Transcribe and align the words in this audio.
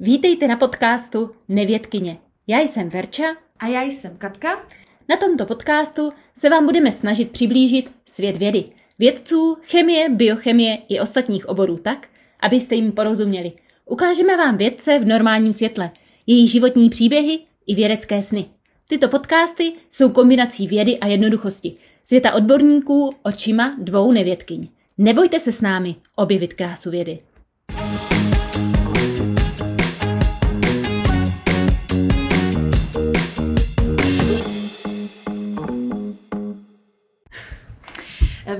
Vítejte 0.00 0.48
na 0.48 0.56
podcastu 0.56 1.30
Nevědkyně. 1.48 2.18
Já 2.46 2.60
jsem 2.60 2.88
Verča. 2.88 3.36
A 3.58 3.66
já 3.66 3.82
jsem 3.82 4.16
Katka. 4.16 4.66
Na 5.08 5.16
tomto 5.16 5.46
podcastu 5.46 6.12
se 6.34 6.50
vám 6.50 6.66
budeme 6.66 6.92
snažit 6.92 7.30
přiblížit 7.30 7.92
svět 8.04 8.36
vědy. 8.36 8.64
Vědců, 8.98 9.56
chemie, 9.62 10.08
biochemie 10.08 10.78
i 10.88 11.00
ostatních 11.00 11.48
oborů 11.48 11.76
tak, 11.76 12.08
abyste 12.40 12.74
jim 12.74 12.92
porozuměli. 12.92 13.52
Ukážeme 13.86 14.36
vám 14.36 14.56
vědce 14.56 14.98
v 14.98 15.06
normálním 15.06 15.52
světle, 15.52 15.90
jejich 16.26 16.50
životní 16.50 16.90
příběhy 16.90 17.38
i 17.66 17.74
vědecké 17.74 18.22
sny. 18.22 18.44
Tyto 18.88 19.08
podcasty 19.08 19.72
jsou 19.90 20.10
kombinací 20.10 20.66
vědy 20.66 20.98
a 20.98 21.06
jednoduchosti. 21.06 21.76
Světa 22.02 22.34
odborníků 22.34 23.14
očima 23.22 23.74
dvou 23.78 24.12
nevědkyň. 24.12 24.68
Nebojte 24.98 25.40
se 25.40 25.52
s 25.52 25.60
námi 25.60 25.94
objevit 26.16 26.54
krásu 26.54 26.90
vědy. 26.90 27.18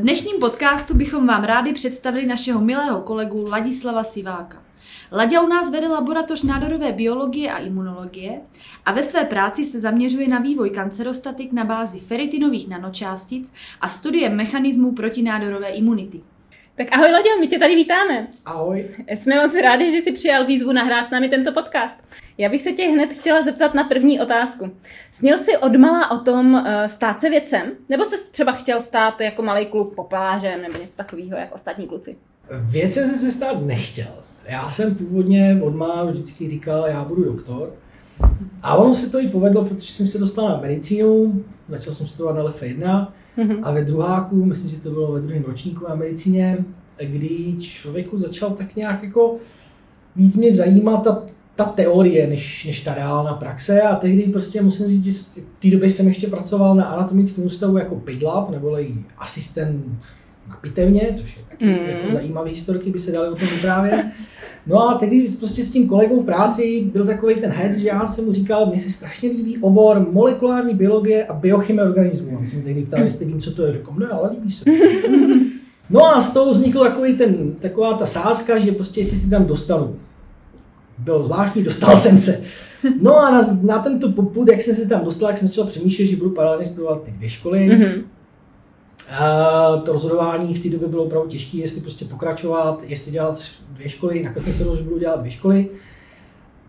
Dnešním 0.04 0.40
podcastu 0.40 0.94
bychom 0.94 1.26
vám 1.26 1.44
rádi 1.44 1.72
představili 1.72 2.26
našeho 2.26 2.60
milého 2.60 3.00
kolegu 3.00 3.44
Ladislava 3.50 4.04
Siváka. 4.04 4.62
Laďa 5.12 5.40
u 5.40 5.48
nás 5.48 5.70
vede 5.70 5.88
laboratoř 5.88 6.42
nádorové 6.42 6.92
biologie 6.92 7.52
a 7.52 7.58
imunologie 7.58 8.40
a 8.86 8.92
ve 8.92 9.02
své 9.02 9.24
práci 9.24 9.64
se 9.64 9.80
zaměřuje 9.80 10.28
na 10.28 10.38
vývoj 10.38 10.70
kancerostatik 10.70 11.52
na 11.52 11.64
bázi 11.64 11.98
feritinových 11.98 12.68
nanočástic 12.68 13.52
a 13.80 13.88
studie 13.88 14.28
mechanismů 14.28 14.92
protinádorové 14.92 15.68
imunity. 15.68 16.20
Tak 16.76 16.86
ahoj 16.92 17.10
Laďo, 17.10 17.40
my 17.40 17.48
tě 17.48 17.58
tady 17.58 17.74
vítáme. 17.74 18.26
Ahoj. 18.44 18.88
Jsme 19.08 19.42
moc 19.42 19.54
rádi, 19.54 19.90
že 19.90 19.98
jsi 19.98 20.12
přijal 20.12 20.46
výzvu 20.46 20.72
nahrát 20.72 21.08
s 21.08 21.10
námi 21.10 21.28
tento 21.28 21.52
podcast. 21.52 21.98
Já 22.38 22.48
bych 22.48 22.62
se 22.62 22.72
tě 22.72 22.82
hned 22.82 23.06
chtěla 23.06 23.42
zeptat 23.42 23.74
na 23.74 23.84
první 23.84 24.20
otázku. 24.20 24.70
Snil 25.12 25.38
jsi 25.38 25.56
odmala 25.56 26.10
o 26.10 26.18
tom 26.18 26.54
uh, 26.54 26.86
stát 26.86 27.20
se 27.20 27.30
vědcem? 27.30 27.62
Nebo 27.88 28.04
jsi 28.04 28.16
třeba 28.30 28.52
chtěl 28.52 28.80
stát 28.80 29.20
jako 29.20 29.42
malý 29.42 29.66
kluk 29.66 29.94
popelářem 29.94 30.62
nebo 30.62 30.78
něco 30.78 30.96
takového, 30.96 31.36
jako 31.36 31.54
ostatní 31.54 31.86
kluci? 31.86 32.16
Vědcem 32.50 33.08
jsem 33.08 33.18
se 33.18 33.32
stát 33.32 33.62
nechtěl. 33.62 34.24
Já 34.48 34.68
jsem 34.68 34.94
původně 34.94 35.60
odmala 35.62 36.04
vždycky 36.04 36.50
říkal, 36.50 36.86
já 36.86 37.04
budu 37.04 37.24
doktor. 37.24 37.74
A 38.62 38.74
ono 38.74 38.94
se 38.94 39.10
to 39.10 39.20
i 39.20 39.28
povedlo, 39.28 39.64
protože 39.64 39.92
jsem 39.92 40.08
se 40.08 40.18
dostal 40.18 40.48
na 40.48 40.60
medicínu, 40.60 41.44
začal 41.68 41.94
jsem 41.94 42.06
studovat 42.06 42.36
na 42.36 42.42
LF1 42.42 43.08
mm-hmm. 43.38 43.60
a 43.62 43.70
ve 43.70 43.84
druháku, 43.84 44.44
myslím, 44.44 44.70
že 44.70 44.80
to 44.80 44.90
bylo 44.90 45.12
ve 45.12 45.20
druhém 45.20 45.44
ročníku 45.44 45.88
na 45.88 45.94
medicíně, 45.94 46.64
kdy 46.96 47.56
člověku 47.60 48.18
začal 48.18 48.50
tak 48.50 48.76
nějak 48.76 49.02
jako 49.02 49.36
víc 50.16 50.36
mě 50.36 50.52
zajímat 50.52 51.04
ta, 51.04 51.22
ta 51.56 51.64
teorie, 51.64 52.26
než, 52.26 52.64
než 52.64 52.80
ta 52.80 52.94
reálná 52.94 53.34
praxe 53.34 53.82
a 53.82 53.96
tehdy 53.96 54.22
prostě 54.22 54.62
musím 54.62 54.86
říct, 54.86 55.04
že 55.04 55.12
v 55.40 55.62
té 55.62 55.70
době 55.70 55.90
jsem 55.90 56.08
ještě 56.08 56.26
pracoval 56.26 56.74
na 56.74 56.84
anatomickém 56.84 57.46
ústavu 57.46 57.78
jako 57.78 57.94
PIDLAB, 57.94 58.50
nebo 58.50 58.78
asistent 59.18 59.84
na 60.48 60.56
pitevně, 60.56 61.14
což 61.16 61.36
je 61.36 61.42
taky 61.50 61.64
mm. 61.64 61.88
jako 61.88 62.12
zajímavý 62.12 62.50
historky, 62.50 62.90
by 62.90 63.00
se 63.00 63.12
dali 63.12 63.28
o 63.28 63.34
tom 63.34 63.48
vyprávět. 63.48 64.06
No 64.66 64.90
a 64.90 64.94
tehdy 64.98 65.28
prostě 65.38 65.64
s 65.64 65.72
tím 65.72 65.88
kolegou 65.88 66.22
v 66.22 66.24
práci 66.24 66.84
byl 66.92 67.06
takový 67.06 67.34
ten 67.34 67.50
head, 67.50 67.74
že 67.76 67.88
já 67.88 68.06
jsem 68.06 68.24
mu 68.24 68.32
říkal, 68.32 68.66
mně 68.66 68.80
se 68.80 68.92
strašně 68.92 69.30
líbí 69.30 69.58
obor 69.58 70.06
molekulární 70.12 70.74
biologie 70.74 71.26
a 71.26 71.32
biochemie 71.32 71.88
organismu. 71.88 72.38
A 72.42 72.46
jsem 72.46 72.62
tehdy 72.62 72.82
ptal, 72.82 73.04
jestli 73.04 73.26
vím, 73.26 73.40
co 73.40 73.54
to 73.54 73.66
je. 73.66 73.72
Říkám, 73.72 73.98
ne, 73.98 74.06
ale 74.06 74.30
líbí 74.30 74.52
se. 74.52 74.64
No 75.90 76.16
a 76.16 76.20
z 76.20 76.32
toho 76.32 76.52
vznikl 76.52 76.84
takový 76.84 77.16
ten, 77.16 77.52
taková 77.60 77.94
ta 77.94 78.06
sázka, 78.06 78.58
že 78.58 78.72
prostě 78.72 79.00
jestli 79.00 79.18
si 79.18 79.30
tam 79.30 79.44
dostanu. 79.44 79.96
Bylo 81.04 81.26
zvláštní, 81.26 81.62
dostal 81.62 81.96
jsem 81.96 82.18
se. 82.18 82.44
No 83.00 83.18
a 83.18 83.30
na, 83.30 83.40
na 83.62 83.78
tento 83.78 84.12
popud, 84.12 84.48
jak 84.48 84.62
jsem 84.62 84.74
se 84.74 84.88
tam 84.88 85.04
dostal, 85.04 85.28
jak 85.28 85.38
jsem 85.38 85.48
začal 85.48 85.64
přemýšlet, 85.64 86.06
že 86.06 86.16
budu 86.16 86.30
paralelně 86.30 86.66
studovat 86.66 87.02
ty 87.02 87.10
dvě 87.10 87.30
školy, 87.30 87.68
mm-hmm. 87.68 88.02
A 89.10 89.76
to 89.76 89.92
rozhodování 89.92 90.54
v 90.54 90.62
té 90.62 90.68
době 90.68 90.88
bylo 90.88 91.04
opravdu 91.04 91.28
těžké, 91.28 91.58
jestli 91.58 91.80
prostě 91.80 92.04
pokračovat, 92.04 92.82
jestli 92.86 93.12
dělat 93.12 93.44
dvě 93.70 93.88
školy, 93.88 94.22
nakonec 94.22 94.44
jsem 94.44 94.54
se 94.54 94.64
rozhodl, 94.64 94.78
že 94.78 94.84
budu 94.88 94.98
dělat 94.98 95.20
dvě 95.20 95.32
školy. 95.32 95.68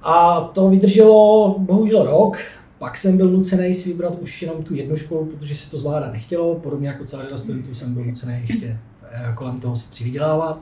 A 0.01 0.41
to 0.41 0.69
vydrželo 0.69 1.55
bohužel 1.59 2.05
rok, 2.05 2.37
pak 2.79 2.97
jsem 2.97 3.17
byl 3.17 3.31
nucený 3.31 3.75
si 3.75 3.91
vybrat 3.91 4.13
už 4.21 4.41
jenom 4.41 4.63
tu 4.63 4.75
jednu 4.75 4.97
školu, 4.97 5.25
protože 5.25 5.55
se 5.55 5.71
to 5.71 5.77
zvládat 5.77 6.13
nechtělo, 6.13 6.55
podobně 6.55 6.87
jako 6.87 7.05
celá 7.05 7.23
řada 7.23 7.37
studentů 7.37 7.75
jsem 7.75 7.93
byl 7.93 8.05
nucený 8.05 8.41
ještě 8.49 8.79
eh, 9.11 9.33
kolem 9.35 9.59
toho 9.59 9.75
si 9.75 9.91
přivydělávat. 9.91 10.61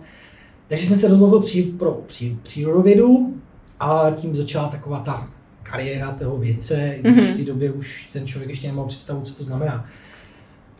Takže 0.67 0.87
jsem 0.87 0.97
se 0.97 1.07
rozhodl 1.07 1.39
při, 1.39 1.63
pro 1.63 2.01
při, 2.07 2.37
přírodovědu 2.43 3.33
a 3.83 4.11
tím 4.15 4.35
začala 4.35 4.67
taková 4.67 4.99
ta 4.99 5.27
kariéra 5.63 6.11
toho 6.11 6.37
vědce, 6.37 6.95
když 6.99 7.15
mm-hmm. 7.15 7.33
v 7.33 7.37
té 7.37 7.43
době 7.43 7.71
už 7.71 8.09
ten 8.13 8.27
člověk 8.27 8.49
ještě 8.49 8.67
nemohl 8.67 8.87
představu, 8.87 9.21
co 9.21 9.35
to 9.35 9.43
znamená. 9.43 9.85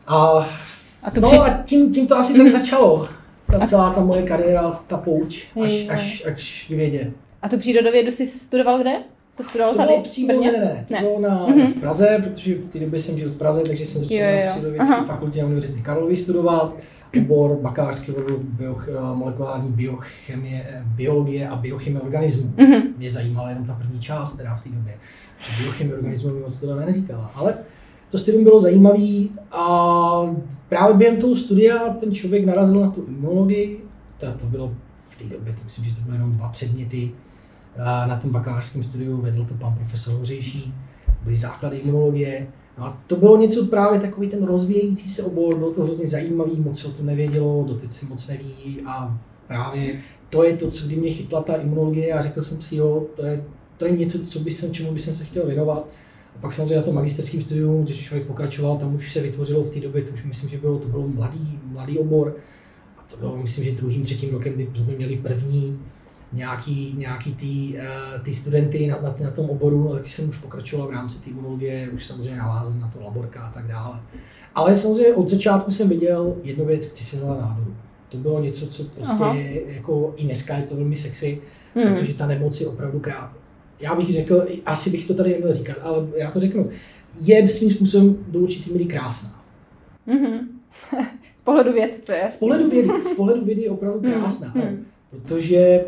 A 0.07 0.47
a 1.03 1.11
to 1.11 1.21
no 1.21 1.27
při... 1.27 1.37
a 1.37 1.63
tím, 1.65 1.93
tím 1.93 2.07
to 2.07 2.17
asi 2.17 2.37
tak 2.37 2.51
začalo. 2.51 3.09
Ta 3.51 3.67
celá 3.67 3.93
ta 3.93 4.01
moje 4.01 4.23
kariéra, 4.23 4.71
ta 4.87 4.97
pouč, 4.97 5.47
až, 5.63 5.89
až, 5.89 6.23
až 6.31 6.65
k 6.67 6.69
vědě. 6.69 7.11
A 7.41 7.49
tu 7.49 7.57
přírodovědu 7.57 8.11
jsi 8.11 8.27
studoval 8.27 8.79
kde? 8.79 8.91
To 9.37 9.43
studoval 9.43 9.73
to 9.73 9.77
tady? 9.77 9.93
Přímo, 10.03 10.41
ne, 10.41 10.51
ne, 10.51 10.59
ne, 10.59 10.85
to 10.87 10.93
ne. 10.93 10.99
bylo 10.99 11.19
na, 11.19 11.47
mm-hmm. 11.47 11.73
v 11.73 11.79
Praze, 11.79 12.23
protože 12.23 12.55
v 12.55 12.69
té 12.69 12.79
době 12.79 12.99
jsem 12.99 13.19
žil 13.19 13.29
v 13.29 13.37
Praze, 13.37 13.63
takže 13.67 13.85
jsem 13.85 14.01
začal 14.01 14.17
jo, 14.17 14.29
jo. 14.29 14.45
na 14.45 14.51
přírodovědské 14.51 14.95
fakultě 15.07 15.41
na 15.41 15.45
Univerzity 15.45 15.81
Karlovy 15.81 16.17
studovat 16.17 16.73
obor 17.21 17.57
bakalářský 17.61 18.11
obor 18.11 18.39
bio, 18.43 18.77
molekulární 19.13 19.71
biochemie, 19.71 20.83
biologie 20.85 21.49
a 21.49 21.55
biochemie 21.55 22.01
organismu. 22.01 22.53
Mm-hmm. 22.57 22.81
Mě 22.97 23.11
zajímala 23.11 23.49
jenom 23.49 23.65
ta 23.65 23.73
první 23.73 23.99
část, 23.99 24.35
teda 24.35 24.55
v 24.55 24.63
té 24.63 24.69
době. 24.69 24.93
Biochemie 25.63 25.95
organismu 25.95 26.33
mi 26.33 26.39
moc 26.39 26.59
teda 26.59 26.75
neříkala, 26.75 27.31
ale 27.35 27.53
to 28.09 28.17
studium 28.17 28.43
bylo 28.43 28.61
zajímavé 28.61 29.27
a 29.51 30.35
právě 30.69 30.95
během 30.95 31.21
toho 31.21 31.35
studia 31.35 31.89
ten 31.99 32.15
člověk 32.15 32.45
narazil 32.45 32.81
na 32.81 32.91
tu 32.91 33.05
imunologii, 33.07 33.83
to, 34.17 34.25
to 34.31 34.45
bylo 34.45 34.73
v 35.09 35.17
té 35.17 35.23
době, 35.23 35.53
to 35.53 35.59
myslím, 35.63 35.85
že 35.85 35.95
to 35.95 36.01
byly 36.01 36.15
jenom 36.15 36.33
dva 36.33 36.49
předměty, 36.49 37.11
a 37.79 38.07
na 38.07 38.15
tom 38.15 38.31
bakalářském 38.31 38.83
studiu 38.83 39.21
vedl 39.21 39.45
to 39.45 39.53
pan 39.53 39.75
profesor 39.75 40.13
Hořejší, 40.13 40.73
byly 41.23 41.35
základy 41.35 41.77
imunologie, 41.77 42.47
No 42.77 42.85
a 42.85 43.01
to 43.07 43.15
bylo 43.15 43.37
něco 43.37 43.65
právě 43.65 43.99
takový 43.99 44.29
ten 44.29 44.45
rozvíjející 44.45 45.09
se 45.09 45.23
obor, 45.23 45.55
bylo 45.55 45.73
to 45.73 45.83
hrozně 45.83 46.07
zajímavý, 46.07 46.51
moc 46.55 46.79
se 46.79 46.87
o 46.87 46.91
tom 46.91 47.05
nevědělo, 47.05 47.65
doteď 47.67 47.93
se 47.93 48.05
moc 48.05 48.27
neví 48.27 48.81
a 48.85 49.19
právě 49.47 50.01
to 50.29 50.43
je 50.43 50.57
to, 50.57 50.71
co 50.71 50.87
kdy 50.87 50.95
mě 50.95 51.13
chytla 51.13 51.41
ta 51.41 51.55
imunologie 51.55 52.13
a 52.13 52.21
řekl 52.21 52.43
jsem 52.43 52.61
si, 52.61 52.75
jo, 52.75 53.05
to 53.15 53.25
je, 53.25 53.43
to 53.77 53.85
je 53.85 53.91
něco, 53.91 54.25
co 54.25 54.39
by 54.39 54.51
jsem, 54.51 54.73
čemu 54.73 54.93
by 54.93 54.99
jsem 54.99 55.13
se 55.13 55.25
chtěl 55.25 55.45
věnovat. 55.45 55.89
A 56.35 56.39
pak 56.41 56.53
samozřejmě 56.53 56.75
na 56.75 56.81
tom 56.81 56.95
magisterském 56.95 57.41
studiu, 57.41 57.83
když 57.83 58.05
člověk 58.05 58.27
pokračoval, 58.27 58.77
tam 58.77 58.95
už 58.95 59.13
se 59.13 59.21
vytvořilo 59.21 59.63
v 59.63 59.73
té 59.73 59.79
době, 59.79 60.01
to 60.01 60.13
už 60.13 60.25
myslím, 60.25 60.49
že 60.49 60.57
bylo, 60.57 60.79
to 60.79 60.87
bylo 60.87 61.07
mladý, 61.07 61.59
mladý 61.65 61.99
obor. 61.99 62.35
A 62.97 63.03
to 63.11 63.17
bylo, 63.17 63.37
myslím, 63.37 63.65
že 63.65 63.71
druhým, 63.71 64.03
třetím 64.03 64.29
rokem, 64.29 64.53
kdy 64.53 64.69
jsme 64.75 64.93
měli 64.93 65.17
první 65.17 65.79
nějaký, 66.33 66.95
nějaký 66.97 67.35
ty, 67.35 67.79
uh, 67.79 68.23
ty 68.23 68.33
studenty 68.33 68.87
na, 68.87 69.01
na, 69.01 69.15
na, 69.19 69.31
tom 69.31 69.49
oboru, 69.49 69.83
no, 69.83 69.93
takže 69.93 70.15
jsem 70.15 70.29
už 70.29 70.37
pokračoval 70.37 70.87
v 70.87 70.91
rámci 70.91 71.19
té 71.19 71.29
imunologie, 71.29 71.89
už 71.89 72.05
samozřejmě 72.05 72.37
navázal 72.37 72.73
na 72.73 72.87
to 72.87 73.03
laborka 73.03 73.41
a 73.41 73.51
tak 73.51 73.67
dále. 73.67 73.99
Ale 74.55 74.75
samozřejmě 74.75 75.13
od 75.13 75.29
začátku 75.29 75.71
jsem 75.71 75.89
viděl 75.89 76.35
jednu 76.43 76.65
věc, 76.65 76.85
chci 76.85 77.03
si 77.03 77.25
nádoru. 77.25 77.75
To 78.09 78.17
bylo 78.17 78.41
něco, 78.41 78.67
co 78.67 78.83
prostě 78.83 79.23
je, 79.33 79.75
jako 79.75 80.13
i 80.17 80.23
dneska 80.25 80.57
je 80.57 80.63
to 80.63 80.75
velmi 80.75 80.97
sexy, 80.97 81.41
hmm. 81.75 81.95
protože 81.95 82.13
ta 82.13 82.27
nemoc 82.27 82.61
je 82.61 82.67
opravdu 82.67 82.99
krát, 82.99 83.31
já 83.83 83.95
bych 83.95 84.11
řekl, 84.11 84.47
asi 84.65 84.89
bych 84.89 85.07
to 85.07 85.13
tady 85.13 85.29
neměl 85.29 85.53
říkat, 85.53 85.77
ale 85.81 86.07
já 86.17 86.31
to 86.31 86.39
řeknu, 86.39 86.69
je 87.21 87.47
svým 87.47 87.71
způsobem 87.71 88.17
do 88.27 88.39
určitý 88.39 88.71
míry 88.71 88.85
krásná. 88.85 89.43
Mm-hmm. 90.07 90.39
z 91.35 91.41
pohledu 91.41 91.73
vědce, 91.73 92.21
Z 92.29 92.39
pohledu 92.39 92.69
vědy, 92.69 92.89
z 93.05 93.15
pohledu 93.15 93.45
vědy 93.45 93.61
je 93.61 93.69
opravdu 93.69 94.01
mhm. 94.01 94.13
krásná, 94.13 94.47
mm-hmm. 94.47 94.77
protože 95.09 95.85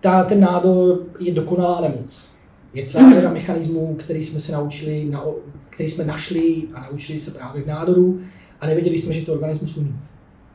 ta, 0.00 0.24
ten 0.24 0.40
nádor 0.40 1.02
je 1.20 1.34
dokonalá 1.34 1.80
nemoc. 1.80 2.28
Je 2.74 2.86
celá 2.86 3.04
mm-hmm. 3.04 3.14
řada 3.14 3.32
mechanismů, 3.32 3.96
který 3.98 4.22
jsme 4.22 4.40
se 4.40 4.52
naučili, 4.52 5.04
na, 5.04 5.24
který 5.70 5.90
jsme 5.90 6.04
našli 6.04 6.62
a 6.74 6.88
naučili 6.90 7.20
se 7.20 7.30
právě 7.30 7.62
v 7.62 7.66
nádoru 7.66 8.20
a 8.60 8.66
nevěděli 8.66 8.98
jsme, 8.98 9.14
že 9.14 9.26
to 9.26 9.32
organismus 9.32 9.76
umí. 9.76 9.96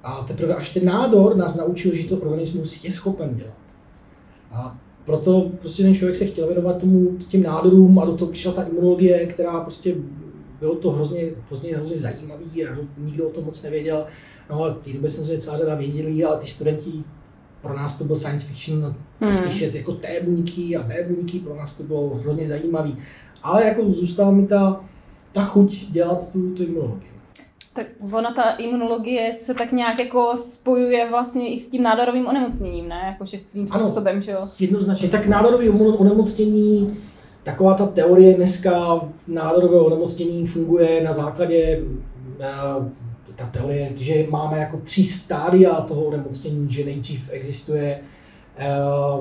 A 0.04 0.26
teprve 0.28 0.56
až 0.56 0.74
ten 0.74 0.86
nádor 0.86 1.36
nás 1.36 1.56
naučil, 1.56 1.96
že 1.96 2.10
to 2.10 2.18
organismus 2.18 2.84
je 2.84 2.92
schopen 2.92 3.36
dělat. 3.36 3.54
A 4.52 4.78
proto 5.06 5.52
prostě 5.60 5.84
ten 5.84 5.96
člověk 5.96 6.18
se 6.18 6.26
chtěl 6.26 6.48
věnovat 6.48 6.78
tomu, 6.78 7.18
těm 7.28 7.44
nádorům 7.44 8.00
a 8.00 8.06
do 8.06 8.18
toho 8.18 8.32
přišla 8.32 8.52
ta 8.52 8.64
imunologie, 8.64 9.26
která 9.26 9.60
prostě 9.60 9.96
bylo 10.60 10.76
to 10.76 10.92
hrozně, 10.92 11.32
hrozně, 11.48 11.76
hrozně 11.76 11.98
zajímavý 11.98 12.66
a 12.66 12.78
nikdo 12.98 13.28
o 13.28 13.32
tom 13.32 13.44
moc 13.44 13.64
nevěděl. 13.64 14.06
No 14.50 14.64
a 14.64 14.70
v 14.70 14.84
té 14.84 14.94
době 14.94 15.10
jsem 15.10 15.26
se 15.26 15.38
celá 15.38 15.58
řada 15.58 15.76
věděli, 15.76 16.24
ale 16.24 16.38
ty 16.38 16.48
studenti, 16.48 17.04
pro 17.64 17.78
nás 17.78 17.98
to 17.98 18.04
byl 18.04 18.16
science 18.16 18.46
fiction, 18.46 18.96
hmm. 19.22 19.36
slyšet 19.36 19.76
jako 19.76 19.92
T 19.92 20.22
buňky 20.22 20.78
a 20.78 20.84
B 20.84 21.06
buňky, 21.10 21.40
pro 21.40 21.56
nás 21.56 21.78
to 21.78 21.84
bylo 21.84 22.10
hrozně 22.10 22.48
zajímavý. 22.48 22.98
Ale 23.44 23.66
jako 23.66 23.94
zůstala 23.94 24.32
mi 24.32 24.48
ta, 24.48 24.82
ta 25.32 25.44
chuť 25.44 25.86
dělat 25.92 26.32
tu, 26.32 26.56
tu 26.56 26.64
imunologii. 26.64 27.14
Tak 27.74 27.86
ona, 28.12 28.34
ta 28.34 28.52
imunologie 28.52 29.34
se 29.34 29.54
tak 29.54 29.72
nějak 29.72 30.00
jako 30.00 30.38
spojuje 30.38 31.10
vlastně 31.10 31.54
i 31.54 31.60
s 31.60 31.70
tím 31.70 31.84
nádorovým 31.84 32.28
onemocněním, 32.28 32.88
ne? 32.88 33.02
Jakože 33.06 33.40
svým 33.40 33.68
způsobem, 33.68 34.22
že 34.22 34.32
jo? 34.32 34.48
Jednoznačně. 34.60 35.10
Tak 35.10 35.28
nádorový 35.28 35.70
onemocnění, 35.70 36.98
taková 37.44 37.74
ta 37.74 37.86
teorie 37.86 38.34
dneska 38.34 39.02
nádorového 39.28 39.86
onemocnění 39.86 40.48
funguje 40.48 41.04
na 41.04 41.14
základě 41.14 41.84
ta 43.36 43.46
teorie, 43.46 43.92
že 43.96 44.26
máme 44.30 44.60
jako 44.60 44.78
tři 44.84 45.06
stádia 45.06 45.74
toho 45.74 46.04
onemocnění, 46.04 46.74
že 46.74 46.86
nejdřív 46.86 47.30
existuje 47.32 48.00
eh, 48.58 48.68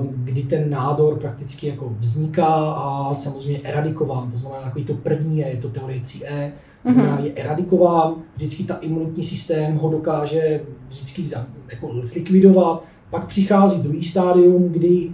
kdy 0.01 0.43
ten 0.43 0.69
nádor 0.69 1.19
prakticky 1.19 1.67
jako 1.67 1.95
vzniká 1.99 2.71
a 2.71 3.13
samozřejmě 3.13 3.59
eradikován. 3.63 4.31
To 4.31 4.37
znamená, 4.37 4.61
jako 4.61 4.79
to 4.79 4.93
první 4.93 5.37
je, 5.37 5.47
je 5.47 5.57
to 5.57 5.69
teorie 5.69 6.01
3E, 6.01 6.51
to 6.83 6.91
znamená, 6.91 7.15
mhm. 7.15 7.25
je 7.25 7.33
eradikován, 7.33 8.15
vždycky 8.35 8.63
ta 8.63 8.75
imunitní 8.75 9.25
systém 9.25 9.77
ho 9.77 9.89
dokáže 9.89 10.61
vždycky 10.89 11.25
za, 11.25 11.45
jako 11.71 11.91
zlikvidovat. 12.03 12.83
Pak 13.09 13.27
přichází 13.27 13.81
druhý 13.81 14.03
stádium, 14.03 14.69
kdy 14.69 15.11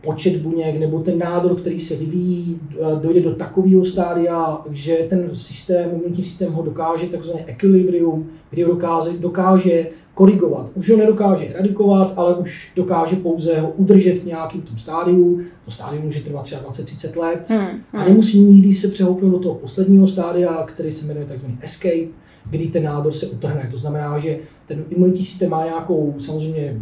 počet 0.00 0.36
buněk 0.36 0.80
nebo 0.80 1.00
ten 1.00 1.18
nádor, 1.18 1.60
který 1.60 1.80
se 1.80 1.96
vyvíjí, 1.96 2.60
uh, 2.78 3.00
dojde 3.02 3.20
do 3.20 3.34
takového 3.34 3.84
stádia, 3.84 4.60
že 4.70 5.06
ten 5.10 5.30
systém, 5.32 5.90
imunitní 5.92 6.24
systém 6.24 6.52
ho 6.52 6.62
dokáže 6.62 7.06
takzvané 7.06 7.44
equilibrium, 7.46 8.30
kdy 8.50 8.62
ho 8.62 8.72
dokáže, 8.72 9.10
dokáže 9.18 9.86
korigovat. 10.14 10.70
Už 10.74 10.90
ho 10.90 10.96
nedokáže 10.96 11.46
eradikovat, 11.46 12.12
ale 12.16 12.34
už 12.34 12.72
dokáže 12.76 13.16
pouze 13.16 13.60
ho 13.60 13.70
udržet 13.70 14.18
v 14.18 14.26
nějakém 14.26 14.60
tom 14.60 14.78
stádiu. 14.78 15.40
To 15.64 15.70
stádium 15.70 16.04
může 16.04 16.20
trvat 16.20 16.42
třeba 16.42 16.62
20-30 16.62 17.20
let 17.20 17.46
hmm, 17.48 17.60
hmm. 17.60 17.80
a 17.92 18.04
nemusí 18.04 18.40
nikdy 18.40 18.74
se 18.74 18.88
přehoupnout 18.88 19.32
do 19.32 19.38
toho 19.38 19.54
posledního 19.54 20.08
stádia, 20.08 20.64
který 20.66 20.92
se 20.92 21.06
jmenuje 21.06 21.26
tzv. 21.26 21.46
escape, 21.60 22.12
kdy 22.50 22.68
ten 22.68 22.82
nádor 22.84 23.12
se 23.12 23.26
utrhne. 23.26 23.68
To 23.70 23.78
znamená, 23.78 24.18
že 24.18 24.38
ten 24.66 24.84
imunitní 24.90 25.24
systém 25.24 25.50
má 25.50 25.64
nějakou 25.64 26.14
samozřejmě 26.18 26.80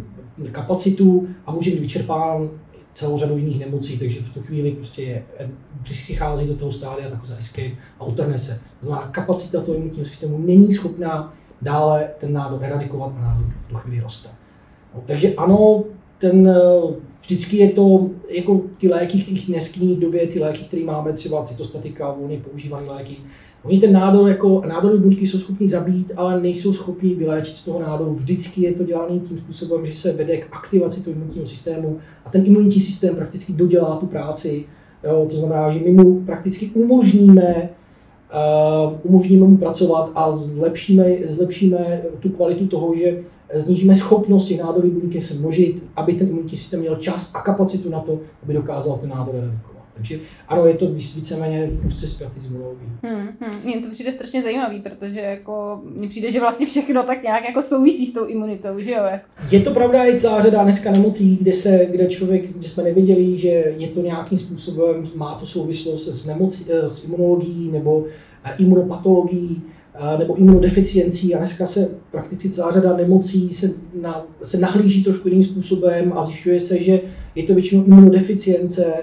kapacitu 0.51 1.27
a 1.45 1.51
může 1.51 1.71
být 1.71 1.79
vyčerpán 1.79 2.49
celou 2.93 3.17
řadu 3.17 3.37
jiných 3.37 3.59
nemocí, 3.59 3.99
takže 3.99 4.21
v 4.21 4.33
tu 4.33 4.41
chvíli 4.41 4.71
prostě 4.71 5.03
je, 5.03 5.23
když 5.81 6.03
přichází 6.03 6.47
do 6.47 6.55
toho 6.55 6.71
stádia, 6.71 7.09
tak 7.09 7.19
escape 7.39 7.71
a 7.99 8.05
utrhne 8.05 8.39
se. 8.39 8.61
Znamená, 8.81 9.07
kapacita 9.07 9.61
toho 9.61 9.75
imunitního 9.75 10.05
systému 10.05 10.37
není 10.37 10.73
schopná 10.73 11.33
dále 11.61 12.09
ten 12.19 12.33
nádor 12.33 12.63
eradikovat 12.63 13.13
a 13.17 13.21
nádor 13.21 13.45
v 13.61 13.67
tu 13.67 13.75
chvíli 13.75 14.01
roste. 14.01 14.29
No, 14.95 15.03
takže 15.07 15.35
ano, 15.35 15.83
ten, 16.17 16.47
eh, 16.47 16.93
vždycky 17.21 17.57
je 17.57 17.69
to, 17.69 18.09
jako 18.29 18.61
ty 18.77 18.89
léky, 18.89 19.21
v 19.21 19.45
dneský 19.45 19.95
době, 19.95 20.27
ty 20.27 20.39
léky, 20.39 20.63
které 20.63 20.83
máme, 20.83 21.13
třeba 21.13 21.43
cytostatika, 21.43 22.11
volně 22.11 22.37
používané 22.37 22.87
léky, 22.87 23.17
Oni 23.63 23.79
ten 23.79 23.93
nádor, 23.93 24.29
jako 24.29 24.63
nádorové 24.67 24.99
buňky 24.99 25.27
jsou 25.27 25.37
schopni 25.37 25.69
zabít, 25.69 26.11
ale 26.15 26.41
nejsou 26.41 26.73
schopni 26.73 27.15
vyléčit 27.15 27.57
z 27.57 27.65
toho 27.65 27.79
nádoru. 27.79 28.13
Vždycky 28.13 28.61
je 28.61 28.73
to 28.73 28.83
dělané 28.83 29.19
tím 29.19 29.37
způsobem, 29.37 29.85
že 29.85 29.93
se 29.93 30.13
vede 30.13 30.37
k 30.37 30.47
aktivaci 30.51 31.01
toho 31.01 31.15
imunitního 31.15 31.47
systému 31.47 31.97
a 32.25 32.29
ten 32.29 32.45
imunitní 32.45 32.81
systém 32.81 33.15
prakticky 33.15 33.53
dodělá 33.53 33.95
tu 33.95 34.05
práci. 34.05 34.65
Jo, 35.03 35.27
to 35.29 35.37
znamená, 35.37 35.71
že 35.71 35.79
my 35.79 35.91
mu 35.91 36.21
prakticky 36.21 36.65
umožníme 36.65 37.69
Uh, 38.85 38.93
umožníme 39.03 39.47
mu 39.47 39.57
pracovat 39.57 40.11
a 40.15 40.31
zlepšíme, 40.31 41.05
zlepšíme 41.25 42.01
tu 42.19 42.29
kvalitu 42.29 42.67
toho, 42.67 42.95
že 42.95 43.19
snížíme 43.59 43.95
schopnost 43.95 44.45
těch 44.45 44.59
nádorových 44.59 44.93
buněk 44.93 45.23
se 45.23 45.33
množit, 45.33 45.83
aby 45.95 46.13
ten 46.13 46.29
imunitní 46.29 46.57
systém 46.57 46.79
měl 46.79 46.95
čas 46.95 47.35
a 47.35 47.41
kapacitu 47.41 47.89
na 47.89 47.99
to, 47.99 48.19
aby 48.43 48.53
dokázal 48.53 48.97
ten 48.97 49.09
nádor 49.09 49.35
redukovat. 49.35 49.78
Takže 49.99 50.19
ano, 50.47 50.65
je 50.65 50.73
to 50.73 50.91
víceméně 50.91 51.69
úzce 51.87 52.07
zpětý 52.07 52.39
s 52.39 52.45
imunologií. 52.45 52.89
Hmm, 53.03 53.27
hmm. 53.41 53.61
Mně 53.63 53.81
to 53.81 53.91
přijde 53.91 54.13
strašně 54.13 54.43
zajímavý, 54.43 54.79
protože 54.79 55.19
jako, 55.19 55.81
mně 55.83 56.07
přijde, 56.07 56.31
že 56.31 56.39
vlastně 56.39 56.65
všechno 56.65 57.03
tak 57.03 57.23
nějak 57.23 57.43
jako 57.43 57.61
souvisí 57.61 58.05
s 58.05 58.13
tou 58.13 58.25
imunitou, 58.25 58.79
že 58.79 58.91
jo? 58.91 59.03
Je 59.51 59.59
to 59.59 59.71
pravda, 59.71 60.03
je 60.03 60.19
celá 60.19 60.41
řada 60.41 60.63
dneska 60.63 60.91
nemocí, 60.91 61.37
kde, 61.41 61.53
se, 61.53 61.87
kde 61.91 62.07
člověk, 62.07 62.57
kde 62.57 62.69
jsme 62.69 62.83
nevěděli, 62.83 63.37
že 63.37 63.73
je 63.77 63.87
to 63.87 64.01
nějakým 64.01 64.39
způsobem, 64.39 65.09
má 65.15 65.35
to 65.39 65.45
souvislost 65.45 66.07
s, 66.07 66.25
nemocí, 66.25 66.65
eh, 66.71 66.89
s 66.89 67.05
imunologií 67.05 67.71
nebo 67.71 68.05
eh, 68.43 68.55
imunopatologií 68.57 69.61
eh, 69.93 70.17
nebo 70.17 70.35
imunodeficiencí 70.35 71.35
a 71.35 71.37
dneska 71.37 71.67
se 71.67 71.89
prakticky 72.11 72.49
celá 72.49 72.71
řada 72.71 72.97
nemocí 72.97 73.49
se, 73.49 73.73
na, 74.01 74.25
se 74.43 74.57
nahlíží 74.57 75.03
trošku 75.03 75.27
jiným 75.27 75.43
způsobem 75.43 76.13
a 76.15 76.23
zjišťuje 76.23 76.59
se, 76.59 76.83
že 76.83 77.01
je 77.35 77.43
to 77.43 77.53
většinou 77.53 77.85
imunodeficience, 77.85 78.93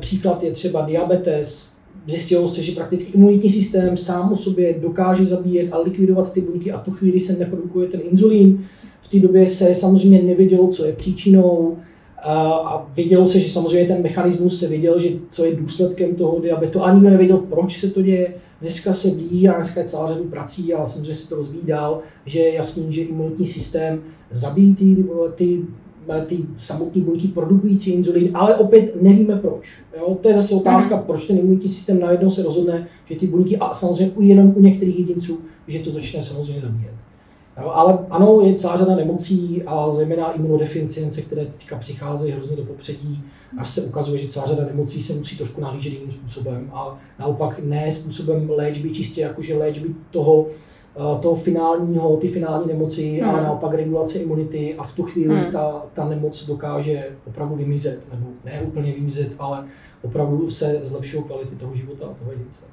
Příklad 0.00 0.42
je 0.42 0.52
třeba 0.52 0.82
diabetes. 0.82 1.70
Zjistilo 2.08 2.48
se, 2.48 2.62
že 2.62 2.72
prakticky 2.72 3.12
imunitní 3.12 3.50
systém 3.50 3.96
sám 3.96 4.32
o 4.32 4.36
sobě 4.36 4.74
dokáže 4.78 5.24
zabíjet 5.24 5.72
a 5.72 5.78
likvidovat 5.78 6.32
ty 6.32 6.40
buňky 6.40 6.72
a 6.72 6.78
tu 6.80 6.90
chvíli 6.90 7.20
se 7.20 7.38
neprodukuje 7.38 7.88
ten 7.88 8.00
inzulín. 8.10 8.64
V 9.02 9.08
té 9.08 9.18
době 9.18 9.46
se 9.46 9.74
samozřejmě 9.74 10.22
nevědělo, 10.22 10.68
co 10.68 10.84
je 10.84 10.92
příčinou 10.92 11.76
a 12.24 12.90
vědělo 12.96 13.28
se, 13.28 13.40
že 13.40 13.50
samozřejmě 13.50 13.94
ten 13.94 14.02
mechanismus 14.02 14.60
se 14.60 14.68
věděl, 14.68 15.00
že 15.00 15.08
co 15.30 15.44
je 15.44 15.56
důsledkem 15.56 16.14
toho 16.14 16.40
diabetu 16.40 16.82
a 16.82 16.94
nikdo 16.94 17.10
nevěděl, 17.10 17.38
proč 17.38 17.80
se 17.80 17.90
to 17.90 18.02
děje. 18.02 18.34
Dneska 18.60 18.94
se 18.94 19.10
ví 19.10 19.48
a 19.48 19.56
dneska 19.56 19.80
je 19.80 19.88
celá 19.88 20.08
řadu 20.08 20.24
prací, 20.24 20.74
ale 20.74 20.88
samozřejmě 20.88 21.14
se 21.14 21.28
to 21.28 21.36
rozvíjí 21.36 21.64
dál, 21.66 22.00
že 22.26 22.38
je 22.38 22.54
jasný, 22.54 22.94
že 22.94 23.02
imunitní 23.02 23.46
systém 23.46 24.02
zabíjí 24.30 24.74
ty, 24.74 24.96
ty 25.34 25.62
ty 26.26 26.38
samotné 26.56 27.02
buňky 27.02 27.28
produkující 27.28 27.90
inzulín, 27.90 28.30
ale 28.34 28.56
opět 28.56 29.02
nevíme 29.02 29.36
proč. 29.36 29.80
Jo? 29.98 30.18
To 30.20 30.28
je 30.28 30.34
zase 30.34 30.54
otázka, 30.54 30.96
proč 30.96 31.26
ten 31.26 31.38
imunitní 31.38 31.68
systém 31.68 32.00
najednou 32.00 32.30
se 32.30 32.42
rozhodne, 32.42 32.88
že 33.10 33.16
ty 33.16 33.26
buňky, 33.26 33.56
a 33.56 33.74
samozřejmě 33.74 34.26
jenom 34.26 34.52
u 34.56 34.60
některých 34.60 34.98
jedinců, 34.98 35.38
že 35.68 35.78
to 35.78 35.90
začne 35.90 36.22
samozřejmě 36.22 36.60
zabíjet. 36.60 36.94
Jo? 37.62 37.70
Ale 37.74 37.98
ano, 38.10 38.40
je 38.44 38.54
celá 38.54 38.76
řada 38.76 38.96
nemocí 38.96 39.62
a 39.66 39.90
zejména 39.90 40.32
imunodeficience, 40.32 41.22
které 41.22 41.46
teďka 41.46 41.78
přicházejí 41.78 42.32
hrozně 42.32 42.56
do 42.56 42.62
popředí, 42.64 43.22
až 43.58 43.70
se 43.70 43.82
ukazuje, 43.82 44.18
že 44.18 44.28
celá 44.28 44.46
řada 44.46 44.64
nemocí 44.64 45.02
se 45.02 45.14
musí 45.14 45.36
trošku 45.36 45.60
nahlížet 45.60 45.92
jiným 45.92 46.12
způsobem 46.12 46.70
a 46.72 46.98
naopak 47.18 47.60
ne 47.64 47.92
způsobem 47.92 48.50
léčby, 48.50 48.90
čistě 48.90 49.20
jakože 49.20 49.58
léčby 49.58 49.88
toho, 50.10 50.46
toho 50.94 51.36
finálního, 51.36 52.16
ty 52.16 52.28
finální 52.28 52.66
nemoci, 52.66 53.18
hmm. 53.20 53.30
ale 53.30 53.42
naopak 53.42 53.74
regulace 53.74 54.18
imunity 54.18 54.74
a 54.74 54.84
v 54.84 54.96
tu 54.96 55.02
chvíli 55.02 55.34
hmm. 55.34 55.52
ta, 55.52 55.86
ta 55.94 56.08
nemoc 56.08 56.46
dokáže 56.46 57.16
opravdu 57.26 57.56
vymizet, 57.56 58.02
nebo 58.12 58.26
ne 58.44 58.62
úplně 58.62 58.92
vymizet, 58.92 59.32
ale 59.38 59.66
opravdu 60.02 60.50
se 60.50 60.80
zlepšují 60.82 61.24
kvality 61.24 61.56
toho 61.56 61.76
života 61.76 62.06
a 62.06 62.14
toho 62.14 62.32
jedince. 62.32 62.64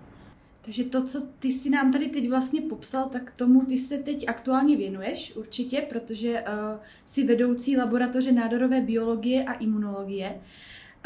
Takže 0.62 0.84
to, 0.84 1.06
co 1.06 1.22
ty 1.40 1.52
si 1.52 1.70
nám 1.70 1.92
tady 1.92 2.08
teď 2.08 2.30
vlastně 2.30 2.62
popsal, 2.62 3.10
tak 3.10 3.34
tomu 3.36 3.66
ty 3.66 3.78
se 3.78 3.98
teď 3.98 4.26
aktuálně 4.28 4.78
věnuješ 4.78 5.36
určitě, 5.36 5.82
protože 5.90 6.42
uh, 6.42 6.80
jsi 7.06 7.24
vedoucí 7.24 7.78
laboratoře 7.78 8.32
nádorové 8.32 8.82
biologie 8.82 9.44
a 9.44 9.54
imunologie. 9.54 10.36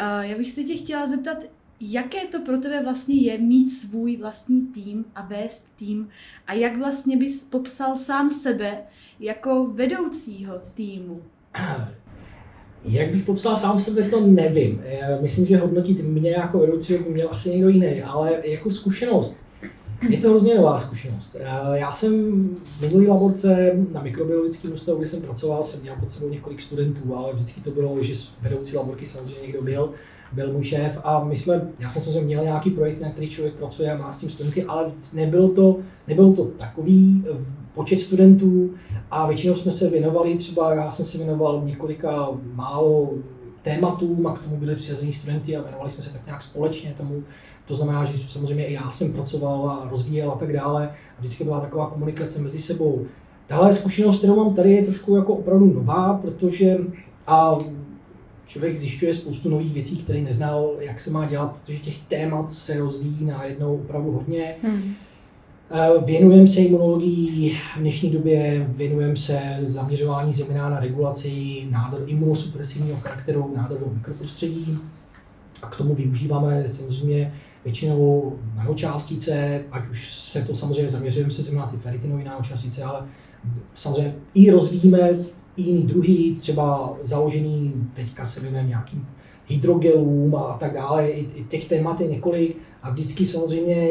Uh, 0.02 0.26
já 0.26 0.38
bych 0.38 0.52
se 0.52 0.64
tě 0.64 0.74
chtěla 0.74 1.08
zeptat, 1.08 1.38
jaké 1.82 2.28
to 2.28 2.40
pro 2.40 2.58
tebe 2.58 2.84
vlastně 2.84 3.16
je 3.16 3.38
mít 3.38 3.70
svůj 3.70 4.18
vlastní 4.18 4.62
tým 4.62 5.06
a 5.16 5.26
vést 5.26 5.64
tým 5.76 6.08
a 6.48 6.54
jak 6.54 6.78
vlastně 6.78 7.18
bys 7.18 7.46
popsal 7.46 7.96
sám 7.96 8.30
sebe 8.30 8.78
jako 9.20 9.68
vedoucího 9.68 10.62
týmu? 10.74 11.22
Jak 12.84 13.12
bych 13.12 13.24
popsal 13.24 13.58
sám 13.58 13.80
sebe, 13.80 14.10
to 14.10 14.28
nevím. 14.28 14.82
Myslím, 15.22 15.46
že 15.46 15.58
hodnotit 15.58 16.04
mě 16.04 16.32
jako 16.32 16.60
vedoucího 16.60 17.04
by 17.04 17.10
měl 17.10 17.28
asi 17.32 17.50
někdo 17.50 17.70
jiný, 17.70 18.02
ale 18.02 18.42
jako 18.44 18.72
zkušenost. 18.72 19.46
Je 20.10 20.18
to 20.18 20.30
hrozně 20.30 20.56
nová 20.56 20.80
zkušenost. 20.80 21.36
Já 21.74 21.94
jsem 21.94 22.12
v 22.64 22.82
minulý 22.82 23.08
laborce 23.08 23.72
na 23.94 24.02
mikrobiologickém 24.02 24.74
ústavu, 24.74 24.98
kde 24.98 25.08
jsem 25.08 25.22
pracoval, 25.22 25.64
jsem 25.64 25.82
měl 25.82 25.96
pod 26.00 26.10
sebou 26.10 26.30
několik 26.30 26.62
studentů, 26.62 27.16
ale 27.16 27.34
vždycky 27.34 27.62
to 27.62 27.72
bylo, 27.72 28.04
že 28.04 28.14
vedoucí 28.42 28.78
laborky 28.78 29.06
samozřejmě 29.06 29.42
někdo 29.42 29.62
byl 29.62 29.94
byl 30.34 30.54
můj 30.54 30.64
šéf 30.64 31.00
a 31.04 31.24
my 31.24 31.36
jsme, 31.36 31.62
já 31.80 31.90
jsem 31.90 32.02
samozřejmě 32.02 32.26
měl 32.26 32.44
nějaký 32.44 32.70
projekt, 32.70 33.02
na 33.02 33.10
který 33.10 33.30
člověk 33.30 33.56
pracuje 33.56 33.92
a 33.92 33.98
má 33.98 34.14
s 34.14 34.20
tím 34.20 34.30
studenty, 34.30 34.64
ale 34.64 34.92
nebyl 35.14 35.50
to, 35.50 35.78
nebyl 36.08 36.34
to 36.34 36.46
takový 36.46 37.26
eh, 37.26 37.46
počet 37.74 38.00
studentů 38.00 38.70
a 39.12 39.28
většinou 39.28 39.56
jsme 39.56 39.72
se 39.72 39.90
věnovali, 39.90 40.38
třeba 40.38 40.74
já 40.74 40.90
jsem 40.90 41.06
se 41.06 41.18
věnoval 41.18 41.62
několika 41.66 42.30
málo 42.54 43.10
tématům 43.64 44.28
a 44.28 44.36
k 44.36 44.42
tomu 44.42 44.58
byli 44.58 44.76
přizazení 44.76 45.14
studenty 45.14 45.58
a 45.58 45.62
věnovali 45.62 45.92
jsme 45.92 46.04
se 46.04 46.14
tak 46.14 46.26
nějak 46.26 46.44
společně 46.44 46.96
tomu. 46.98 47.24
To 47.68 47.76
znamená, 47.76 48.06
že 48.06 48.18
samozřejmě 48.30 48.66
i 48.66 48.74
já 48.74 48.92
jsem 48.92 49.14
pracoval 49.14 49.70
a 49.70 49.90
rozvíjel 49.90 50.32
a 50.32 50.36
tak 50.36 50.54
dále. 50.54 50.88
A 50.88 51.20
vždycky 51.20 51.44
byla 51.44 51.60
taková 51.60 51.90
komunikace 51.90 52.42
mezi 52.42 52.62
sebou. 52.62 53.06
Tahle 53.48 53.74
zkušenost, 53.74 54.18
kterou 54.18 54.36
mám 54.36 54.54
tady, 54.54 54.72
je 54.72 54.84
trošku 54.84 55.16
jako 55.16 55.34
opravdu 55.34 55.74
nová, 55.74 56.14
protože 56.14 56.78
a 57.28 57.58
člověk 58.52 58.78
zjišťuje 58.78 59.14
spoustu 59.14 59.50
nových 59.50 59.74
věcí, 59.74 59.98
které 59.98 60.22
neznal, 60.22 60.76
jak 60.80 61.00
se 61.00 61.12
má 61.12 61.26
dělat, 61.26 61.56
protože 61.56 61.80
těch 61.80 62.00
témat 62.00 62.54
se 62.54 62.80
rozvíjí 62.80 63.26
najednou 63.26 63.76
opravdu 63.76 64.12
hodně. 64.12 64.56
Hmm. 64.64 64.94
Eh, 65.72 66.06
věnujeme 66.06 66.48
se 66.48 66.62
imunologii 66.62 67.58
v 67.76 67.80
dnešní 67.80 68.12
době, 68.12 68.68
věnujeme 68.70 69.16
se 69.16 69.60
zaměřování 69.64 70.34
zejména 70.34 70.70
na 70.70 70.80
regulaci 70.80 71.62
nádor 71.70 72.04
imunosupresivního 72.08 72.98
charakteru 72.98 73.54
nádorového 73.56 73.94
mikroprostředí 73.94 74.78
a 75.62 75.68
k 75.68 75.78
tomu 75.78 75.96
využíváme 75.96 76.68
samozřejmě 76.68 77.34
většinou 77.66 78.34
nanočástice, 78.56 79.62
ať 79.72 79.90
už 79.90 80.14
se 80.14 80.42
to 80.42 80.56
samozřejmě 80.56 80.92
zaměřujeme 80.92 81.32
se 81.32 81.56
na 81.56 81.68
ty 81.68 81.78
feritinové 81.78 82.24
nanočástice, 82.24 82.84
ale 82.84 83.02
samozřejmě 83.76 84.16
i 84.34 84.52
rozvíjíme 84.52 85.10
jiný 85.58 85.84
druhý, 85.84 86.36
třeba 86.36 86.98
založený, 87.04 87.74
teďka 87.96 88.26
se 88.26 88.40
věnujeme 88.40 88.70
nějakým 88.70 89.08
hydrogelům 89.48 90.36
a 90.36 90.58
tak 90.60 90.74
dále, 90.74 91.10
i, 91.10 91.28
i 91.36 91.44
těch 91.44 91.70
témat 91.70 92.02
je 92.02 92.08
několik 92.08 92.58
a 92.84 92.90
vždycky 92.90 93.26
samozřejmě 93.26 93.90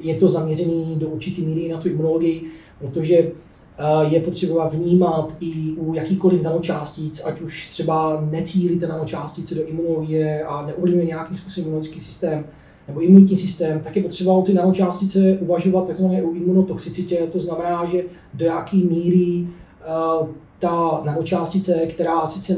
je 0.00 0.14
to 0.14 0.28
zaměřený 0.28 0.96
do 0.98 1.08
určité 1.08 1.42
míry 1.42 1.68
na 1.68 1.80
tu 1.80 1.88
imunologii, 1.88 2.50
protože 2.78 3.16
eh, 3.18 4.14
je 4.14 4.20
potřeba 4.20 4.68
vnímat 4.68 5.36
i 5.40 5.72
u 5.76 5.94
jakýkoliv 5.94 6.42
nanočástic, 6.42 7.22
ať 7.26 7.40
už 7.40 7.70
třeba 7.70 8.26
necílíte 8.30 8.86
nanočástice 8.86 9.54
do 9.54 9.66
imunologie 9.66 10.44
a 10.44 10.66
neovlivňuje 10.66 11.06
nějaký 11.06 11.34
způsob 11.34 11.62
imunologický 11.62 12.00
systém 12.00 12.44
nebo 12.88 13.00
imunitní 13.00 13.36
systém, 13.36 13.80
tak 13.80 13.96
je 13.96 14.02
potřeba 14.02 14.32
u 14.32 14.42
ty 14.42 14.52
nanočástice 14.52 15.38
uvažovat 15.40 15.86
takzvané 15.86 16.22
o 16.22 16.32
imunotoxicitě, 16.32 17.16
to 17.32 17.40
znamená, 17.40 17.86
že 17.92 18.02
do 18.34 18.44
jaké 18.44 18.76
míry 18.76 19.46
uh, 20.20 20.28
ta 20.64 21.00
nanočástice, 21.04 21.74
která 21.74 22.26
sice 22.26 22.56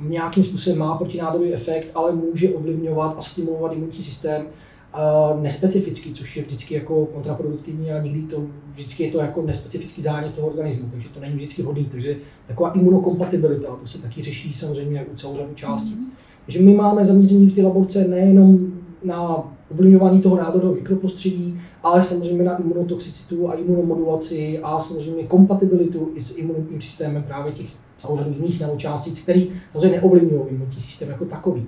nějakým 0.00 0.44
způsobem 0.44 0.78
má 0.78 0.98
protinádorový 0.98 1.54
efekt, 1.54 1.90
ale 1.94 2.12
může 2.12 2.54
ovlivňovat 2.54 3.14
a 3.18 3.22
stimulovat 3.22 3.72
imunitní 3.72 4.04
systém, 4.04 4.42
uh, 4.42 5.42
nespecificky, 5.42 6.12
což 6.12 6.36
je 6.36 6.42
vždycky 6.42 6.74
jako 6.74 7.06
kontraproduktivní 7.06 7.92
a 7.92 8.02
nikdy 8.02 8.22
to, 8.22 8.42
vždycky 8.72 9.02
je 9.02 9.10
to 9.10 9.18
jako 9.18 9.42
nespecifický 9.42 10.02
zánět 10.02 10.34
toho 10.34 10.48
organismu, 10.48 10.88
takže 10.92 11.08
to 11.08 11.20
není 11.20 11.36
vždycky 11.36 11.62
vhodný. 11.62 11.84
Takže 11.84 12.16
taková 12.46 12.72
imunokompatibilita, 12.72 13.76
to 13.80 13.86
se 13.86 14.02
taky 14.02 14.22
řeší 14.22 14.54
samozřejmě 14.54 15.06
u 15.12 15.16
celou 15.16 15.36
řadu 15.36 15.54
částic. 15.54 15.98
Mm-hmm. 15.98 16.14
Takže 16.44 16.62
my 16.62 16.74
máme 16.74 17.04
zaměření 17.04 17.46
v 17.46 17.54
té 17.54 17.62
laborce 17.62 18.08
nejenom 18.08 18.58
na 19.04 19.44
ovlivňování 19.70 20.22
toho 20.22 20.36
nádorového 20.36 20.74
mikroprostředí, 20.74 21.60
ale 21.82 22.02
samozřejmě 22.02 22.42
na 22.42 22.56
imunotoxicitu 22.56 23.50
a 23.50 23.54
imunomodulaci 23.54 24.58
a 24.62 24.80
samozřejmě 24.80 25.24
kompatibilitu 25.24 26.10
i 26.14 26.22
s 26.22 26.38
imunitním 26.38 26.80
systémem 26.80 27.22
právě 27.22 27.52
těch 27.52 27.66
samozřejmě 27.98 28.36
jiných 28.36 28.60
nanočástic, 28.60 29.22
který 29.22 29.50
samozřejmě 29.72 29.90
neovlivňují 29.90 30.42
imunitní 30.48 30.80
systém 30.82 31.08
jako 31.08 31.24
takový. 31.24 31.66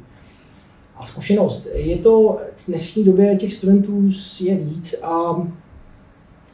A 0.97 1.07
zkušenost. 1.07 1.69
Je 1.75 1.97
to 1.97 2.39
v 2.57 2.67
dnešní 2.67 3.05
době 3.05 3.37
těch 3.37 3.55
studentů 3.55 4.11
je 4.41 4.57
víc 4.57 5.03
a 5.03 5.47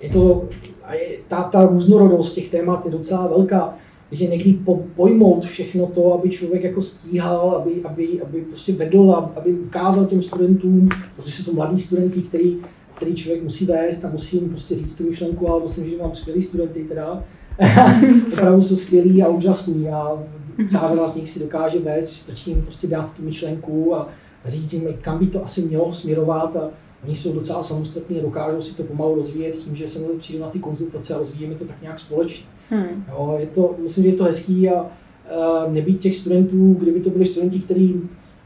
je 0.00 0.10
to, 0.10 0.48
a 0.84 0.94
je, 0.94 1.18
ta, 1.28 1.42
ta 1.42 1.66
různorodost 1.66 2.34
těch 2.34 2.50
témat 2.50 2.84
je 2.84 2.90
docela 2.90 3.26
velká 3.26 3.74
že 4.12 4.26
někdy 4.26 4.52
po, 4.52 4.82
pojmout 4.96 5.44
všechno 5.44 5.86
to, 5.86 6.14
aby 6.14 6.30
člověk 6.30 6.64
jako 6.64 6.82
stíhal, 6.82 7.50
aby, 7.50 7.82
aby, 7.84 8.22
aby 8.22 8.40
prostě 8.40 8.72
vedl, 8.72 9.12
aby 9.36 9.52
ukázal 9.52 10.06
těm 10.06 10.22
studentům, 10.22 10.88
protože 11.16 11.32
jsou 11.32 11.50
to 11.50 11.56
mladí 11.56 11.80
studenti, 11.80 12.22
který, 12.22 12.56
který 12.98 13.14
člověk 13.14 13.44
musí 13.44 13.66
vést 13.66 14.04
a 14.04 14.10
musí 14.10 14.36
jim 14.36 14.50
prostě 14.50 14.76
říct 14.76 14.96
tu 14.96 15.08
myšlenku, 15.08 15.48
ale 15.48 15.62
myslím, 15.62 15.90
že 15.90 15.96
mám 15.96 16.14
skvělý 16.14 16.42
studenty 16.42 16.84
teda. 16.84 17.24
Opravdu 18.32 18.62
jsou 18.62 18.76
skvělí 18.76 19.22
a 19.22 19.28
úžasní 19.28 19.88
a 19.88 20.24
celá 20.68 21.08
z 21.08 21.16
nich 21.16 21.30
si 21.30 21.40
dokáže 21.40 21.78
vést, 21.78 22.10
že 22.10 22.18
stačí 22.18 22.50
jim 22.50 22.62
prostě 22.62 22.86
dát 22.86 23.16
tu 23.16 23.22
myšlenku 23.22 23.94
a 23.94 24.08
říct 24.46 24.72
jim, 24.72 24.88
kam 25.00 25.18
by 25.18 25.26
to 25.26 25.44
asi 25.44 25.62
mělo 25.62 25.94
směrovat 25.94 26.56
a 26.56 26.70
oni 27.04 27.16
jsou 27.16 27.32
docela 27.32 27.62
samostatní 27.62 28.18
a 28.18 28.22
dokážou 28.22 28.62
si 28.62 28.76
to 28.76 28.82
pomalu 28.82 29.14
rozvíjet 29.14 29.56
s 29.56 29.62
tím, 29.62 29.76
že 29.76 29.88
se 29.88 30.08
přijdu 30.18 30.42
na 30.42 30.50
ty 30.50 30.58
konzultace 30.58 31.14
a 31.14 31.18
rozvíjeme 31.18 31.54
to 31.54 31.64
tak 31.64 31.82
nějak 31.82 32.00
společně. 32.00 32.46
Hmm. 32.70 33.04
Jo, 33.08 33.36
je 33.38 33.46
to, 33.46 33.74
myslím, 33.82 34.04
že 34.04 34.10
je 34.10 34.16
to 34.16 34.24
hezký 34.24 34.68
a 34.68 34.82
uh, 34.82 35.74
nebýt 35.74 36.00
těch 36.00 36.16
studentů, 36.16 36.76
kdyby 36.78 37.00
to 37.00 37.10
byli 37.10 37.26
studenti, 37.26 37.60
kteří 37.60 38.00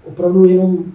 opravdu 0.04 0.44
jenom 0.44 0.92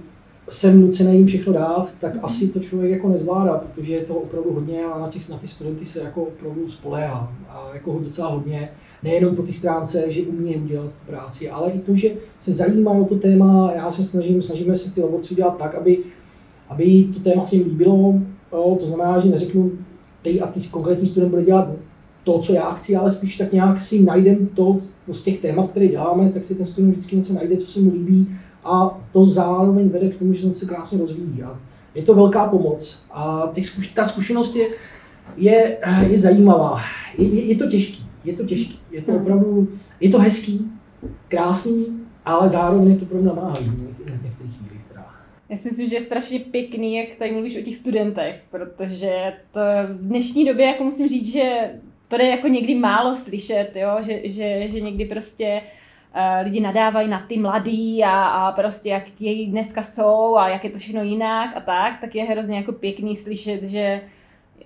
jsem 0.50 0.82
nucený 0.82 1.18
jim 1.18 1.28
všechno 1.28 1.54
dát, 1.54 1.90
tak 2.02 2.14
hmm. 2.14 2.26
asi 2.26 2.48
to 2.48 2.60
člověk 2.60 2.92
jako 2.92 3.10
nezvládá, 3.10 3.58
protože 3.58 3.94
je 3.94 4.06
to 4.06 4.16
opravdu 4.16 4.54
hodně 4.54 4.86
a 4.86 5.00
na, 5.00 5.08
těch, 5.08 5.30
na 5.30 5.38
ty 5.38 5.48
studenty 5.48 5.86
se 5.86 6.00
jako 6.00 6.24
opravdu 6.24 6.70
spoléhá. 6.70 7.34
A 7.50 7.70
jako 7.74 8.00
docela 8.04 8.28
hodně, 8.28 8.70
nejenom 9.04 9.36
po 9.36 9.42
té 9.42 9.54
stránce, 9.54 10.14
že 10.14 10.22
umí 10.22 10.56
udělat 10.56 10.92
práci, 11.08 11.50
ale 11.50 11.72
i 11.72 11.80
to, 11.80 11.96
že 11.96 12.10
se 12.40 12.52
zajímají 12.52 13.02
o 13.02 13.06
to 13.06 13.16
téma. 13.16 13.72
Já 13.76 13.92
se 13.92 14.06
snažím, 14.06 14.42
snažíme 14.42 14.76
se 14.76 14.96
ty 14.96 15.02
laborci 15.02 15.36
dělat 15.36 15.58
tak, 15.58 15.76
aby, 15.76 15.98
aby 16.70 17.08
to 17.14 17.20
téma 17.20 17.46
se 17.46 17.56
jim 17.56 17.68
líbilo. 17.68 18.14
Jo, 18.54 18.78
to 18.80 18.86
znamená, 18.86 19.20
že 19.20 19.30
neřeknu, 19.30 19.72
ty 20.22 20.42
a 20.42 20.48
ty 20.48 20.60
konkrétní 20.72 21.08
student 21.08 21.30
bude 21.32 21.46
dělat 21.46 21.70
to, 22.24 22.40
co 22.40 22.54
já 22.54 22.74
chci, 22.74 22.96
ale 22.96 23.12
spíš 23.12 23.38
tak 23.38 23.54
nějak 23.54 23.80
si 23.80 24.04
najdem 24.04 24.48
to 24.48 24.78
z 25.12 25.24
těch 25.24 25.42
témat, 25.42 25.70
které 25.70 25.88
děláme, 25.88 26.32
tak 26.32 26.46
si 26.46 26.56
ten 26.56 26.66
student 26.66 26.94
vždycky 26.94 27.16
něco 27.16 27.34
najde, 27.34 27.58
co 27.58 27.68
se 27.68 27.80
mu 27.80 27.92
líbí 27.92 28.28
a 28.68 29.02
to 29.14 29.24
zároveň 29.24 29.90
vede 29.90 30.10
k 30.10 30.20
tomu, 30.20 30.34
že 30.34 30.54
se 30.54 30.66
krásně 30.66 31.00
rozvíjí. 31.00 31.44
A 31.44 31.60
je 31.96 32.04
to 32.04 32.14
velká 32.14 32.48
pomoc 32.48 33.06
a 33.12 33.52
těch 33.54 33.66
zkuš- 33.66 33.94
ta 33.94 34.06
zkušenost 34.06 34.56
je, 34.56 34.68
je, 35.38 35.78
je 36.08 36.20
zajímavá. 36.20 36.80
Je, 37.18 37.28
je, 37.28 37.46
je 37.46 37.56
to 37.56 37.70
těžký, 37.70 38.06
je 38.24 38.34
to 38.34 38.44
těžký, 38.46 38.80
je 38.92 39.02
to 39.02 39.16
opravdu, 39.16 39.68
je 40.00 40.10
to 40.10 40.20
hezký, 40.20 40.72
krásný, 41.28 41.86
ale 42.26 42.50
zároveň 42.50 42.92
je 42.92 42.98
to 42.98 43.06
pro 43.06 43.18
mě 43.18 43.28
namáhavý 43.28 43.66
v 43.66 43.70
některých 43.70 44.58
chvílích. 44.58 44.68
Já 45.50 45.58
si 45.58 45.70
myslím, 45.70 45.90
že 45.90 45.96
je 45.96 46.02
strašně 46.02 46.40
pěkný, 46.40 46.96
jak 46.96 47.08
tady 47.20 47.32
mluvíš 47.32 47.58
o 47.58 47.62
těch 47.62 47.76
studentech, 47.76 48.42
protože 48.52 49.34
to 49.52 49.60
v 49.90 50.08
dnešní 50.08 50.46
době 50.46 50.66
jako 50.66 50.84
musím 50.84 51.08
říct, 51.08 51.32
že 51.34 51.72
to 52.08 52.22
je 52.22 52.28
jako 52.28 52.48
někdy 52.48 52.76
málo 52.76 53.16
slyšet, 53.16 53.72
jo? 53.76 53.90
Že, 54.02 54.22
že, 54.24 54.68
že 54.70 54.82
někdy 54.82 55.06
prostě 55.06 55.62
uh, 55.64 55.87
lidi 56.44 56.60
nadávají 56.60 57.08
na 57.08 57.26
ty 57.28 57.38
mladý 57.40 58.04
a, 58.04 58.24
a 58.24 58.52
prostě 58.52 58.90
jak 58.90 59.04
její 59.20 59.48
dneska 59.48 59.84
jsou 59.84 60.36
a 60.36 60.50
jak 60.50 60.64
je 60.64 60.70
to 60.70 60.78
všechno 60.78 61.04
jinak 61.04 61.58
a 61.58 61.60
tak, 61.60 62.02
tak 62.02 62.16
je 62.16 62.24
hrozně 62.24 62.58
jako 62.58 62.72
pěkný 62.72 63.16
slyšet, 63.16 63.64
že 63.64 64.02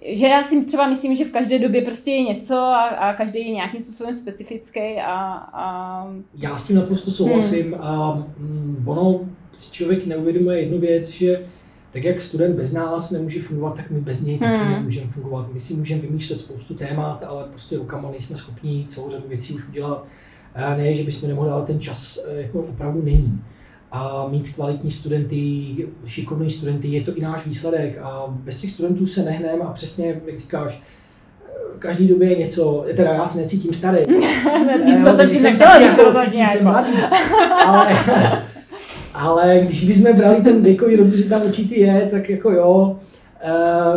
že 0.06 0.28
já 0.28 0.44
si 0.44 0.66
třeba 0.66 0.88
myslím, 0.88 1.16
že 1.16 1.26
v 1.26 1.32
každé 1.32 1.60
době 1.60 1.82
prostě 1.82 2.12
je 2.12 2.24
něco 2.24 2.56
a, 2.56 2.84
a 2.84 3.14
každý 3.14 3.40
je 3.40 3.52
nějakým 3.52 3.84
způsobem 3.84 4.16
specifický 4.16 4.80
a, 4.80 5.14
a... 5.54 6.08
Já 6.36 6.58
s 6.58 6.68
tím 6.68 6.76
naprosto 6.76 7.12
souhlasím 7.12 7.66
hmm. 7.66 7.82
a 7.82 8.16
mm, 8.38 8.84
ono 8.86 9.20
si 9.54 9.72
člověk 9.72 10.06
neuvědomuje 10.06 10.60
jednu 10.60 10.80
věc, 10.80 11.10
že 11.10 11.46
tak 11.92 12.04
jak 12.04 12.22
student 12.22 12.56
bez 12.56 12.74
nás 12.74 13.12
nemůže 13.12 13.42
fungovat, 13.42 13.76
tak 13.76 13.92
my 13.92 14.02
bez 14.02 14.26
něj 14.26 14.40
taky 14.40 14.58
hmm. 14.58 14.72
nemůžeme 14.72 15.12
fungovat. 15.12 15.54
My 15.54 15.60
si 15.60 15.74
můžeme 15.74 16.02
vymýšlet 16.02 16.40
spoustu 16.40 16.74
témat, 16.74 17.24
ale 17.28 17.44
prostě 17.44 17.78
rukama 17.78 18.12
nejsme 18.12 18.38
schopni 18.38 18.86
celou 18.88 19.12
řadu 19.12 19.24
věcí 19.28 19.54
už 19.54 19.70
udělat. 19.70 20.06
Ne, 20.78 20.96
že 20.96 21.04
bychom 21.04 21.30
nemohli, 21.30 21.52
ale 21.52 21.66
ten 21.66 21.80
čas 21.80 22.20
eh, 22.28 22.42
jako 22.42 22.60
opravdu 22.60 23.02
není. 23.04 23.42
A 23.92 24.28
mít 24.32 24.54
kvalitní 24.54 24.92
studenty, 24.92 25.76
šikovní 26.06 26.52
studenty, 26.52 26.88
je 26.88 27.02
to 27.02 27.16
i 27.16 27.22
náš 27.22 27.46
výsledek. 27.46 27.98
A 27.98 28.26
bez 28.28 28.62
těch 28.62 28.72
studentů 28.72 29.08
se 29.08 29.24
nehneme 29.24 29.64
a 29.64 29.74
přesně, 29.74 30.08
jak 30.08 30.38
říkáš, 30.38 30.82
každý 31.80 32.08
době 32.08 32.30
je 32.30 32.40
něco, 32.40 32.86
teda 32.96 33.14
já 33.14 33.26
se 33.26 33.38
necítím 33.38 33.74
starý. 33.74 34.06
Tím 34.86 35.06
to 35.06 35.18
jsem 35.18 35.44
nechtěla 35.44 35.80
ale, 37.66 37.88
ale 39.14 39.62
když 39.66 39.86
bychom 39.86 40.16
brali 40.16 40.42
ten 40.42 40.62
věkový 40.62 40.96
rozdíl, 40.96 41.24
že 41.24 41.30
tam 41.30 41.42
určitý 41.46 41.80
je, 41.80 42.08
tak 42.12 42.30
jako 42.30 42.52
jo, 42.52 43.00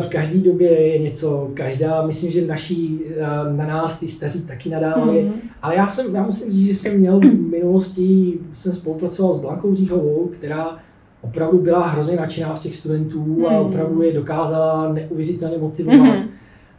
v 0.01 0.09
každé 0.09 0.39
době 0.39 0.71
je 0.71 0.99
něco, 0.99 1.51
každá, 1.55 2.07
myslím, 2.07 2.33
že 2.33 2.47
naší, 2.47 3.01
eh, 3.17 3.21
na 3.53 3.67
nás 3.67 4.01
ty 4.01 4.09
staří 4.09 4.47
taky 4.47 4.71
nadávali, 4.71 5.23
mm. 5.23 5.33
ale 5.63 5.77
já 5.77 5.87
jsem, 5.87 6.15
já 6.15 6.23
musím 6.23 6.53
říct, 6.53 6.67
že 6.67 6.75
jsem 6.75 6.99
měl 6.99 7.21
v 7.21 7.51
minulosti, 7.51 8.39
jsem 8.55 8.73
spolupracoval 8.73 9.35
s 9.35 9.41
Blankou 9.41 9.75
Říhovou, 9.75 10.31
která 10.33 10.79
opravdu 11.21 11.59
byla 11.59 11.87
hrozně 11.87 12.17
nadšená 12.17 12.57
z 12.57 12.63
těch 12.63 12.77
studentů 12.77 13.25
mm. 13.25 13.47
a 13.47 13.49
hmm. 13.49 13.59
opravdu 13.59 14.03
je 14.03 14.13
dokázala 14.13 14.93
neuvěřitelně 14.93 15.59
motivovat. 15.59 16.19
Mm. 16.19 16.29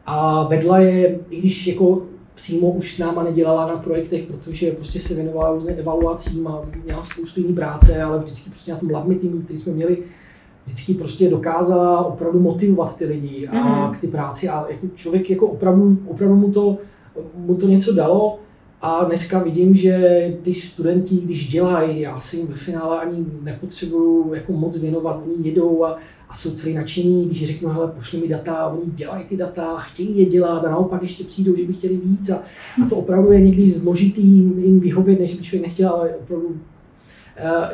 A 0.05 0.43
vedla 0.47 0.79
je, 0.79 1.19
i 1.29 1.39
když 1.39 1.67
jako 1.67 2.01
přímo 2.35 2.71
už 2.71 2.93
s 2.93 2.99
náma 2.99 3.23
nedělala 3.23 3.67
na 3.67 3.77
projektech, 3.77 4.23
protože 4.25 4.71
prostě 4.71 4.99
se 4.99 5.13
věnovala 5.15 5.53
různě 5.53 5.73
evaluacím 5.73 6.47
a 6.47 6.61
měla 6.83 7.03
spoustu 7.03 7.41
jiný 7.41 7.53
práce, 7.53 8.01
ale 8.01 8.19
vždycky 8.19 8.49
prostě 8.49 8.71
na 8.71 8.77
tom 8.77 8.89
labmi 8.91 9.15
týmu, 9.15 9.41
který 9.41 9.59
jsme 9.59 9.73
měli, 9.73 9.97
vždycky 10.65 10.93
prostě 10.93 11.29
dokázala 11.29 12.05
opravdu 12.05 12.39
motivovat 12.39 12.97
ty 12.97 13.05
lidi 13.05 13.47
a 13.47 13.53
mm-hmm. 13.53 13.97
k 13.97 14.01
ty 14.01 14.07
práci 14.07 14.49
a 14.49 14.65
jako 14.69 14.87
člověk 14.95 15.29
jako 15.29 15.47
opravdu, 15.47 15.97
opravdu 16.07 16.35
mu, 16.35 16.51
to, 16.51 16.77
mu 17.35 17.55
to 17.55 17.67
něco 17.67 17.93
dalo 17.93 18.39
a 18.81 19.03
dneska 19.03 19.43
vidím, 19.43 19.75
že 19.75 19.97
ty 20.43 20.53
studenti, 20.53 21.15
když 21.15 21.49
dělají, 21.49 22.01
já 22.01 22.19
si 22.19 22.37
jim 22.37 22.47
ve 22.47 22.55
finále 22.55 22.99
ani 22.99 23.25
nepotřebuju 23.41 24.33
jako 24.33 24.51
moc 24.53 24.77
věnovat, 24.77 25.23
oni 25.25 25.49
jedou 25.49 25.85
a 25.85 25.97
a 26.29 26.33
jsou 26.33 26.51
celý 26.51 26.73
nadšení, 26.73 27.25
když 27.25 27.47
řeknu, 27.47 27.69
hele, 27.69 27.91
pošli 27.95 28.19
mi 28.19 28.27
data, 28.27 28.67
oni 28.67 28.91
dělají 28.91 29.25
ty 29.25 29.37
data, 29.37 29.79
chtějí 29.79 30.17
je 30.17 30.25
dělat 30.25 30.65
a 30.65 30.71
naopak 30.71 31.03
ještě 31.03 31.23
přijdou, 31.23 31.55
že 31.55 31.63
by 31.63 31.73
chtěli 31.73 31.97
víc 31.97 32.29
a, 32.29 32.35
a 32.85 32.89
to 32.89 32.95
opravdu 32.95 33.31
je 33.31 33.41
někdy 33.41 33.69
zložitý 33.69 34.27
jim 34.27 34.79
vyhovět, 34.79 35.19
než 35.19 35.37
by 35.37 35.43
člověk 35.43 35.67
nechtěl, 35.67 35.89
ale 35.89 36.15
opravdu 36.15 36.57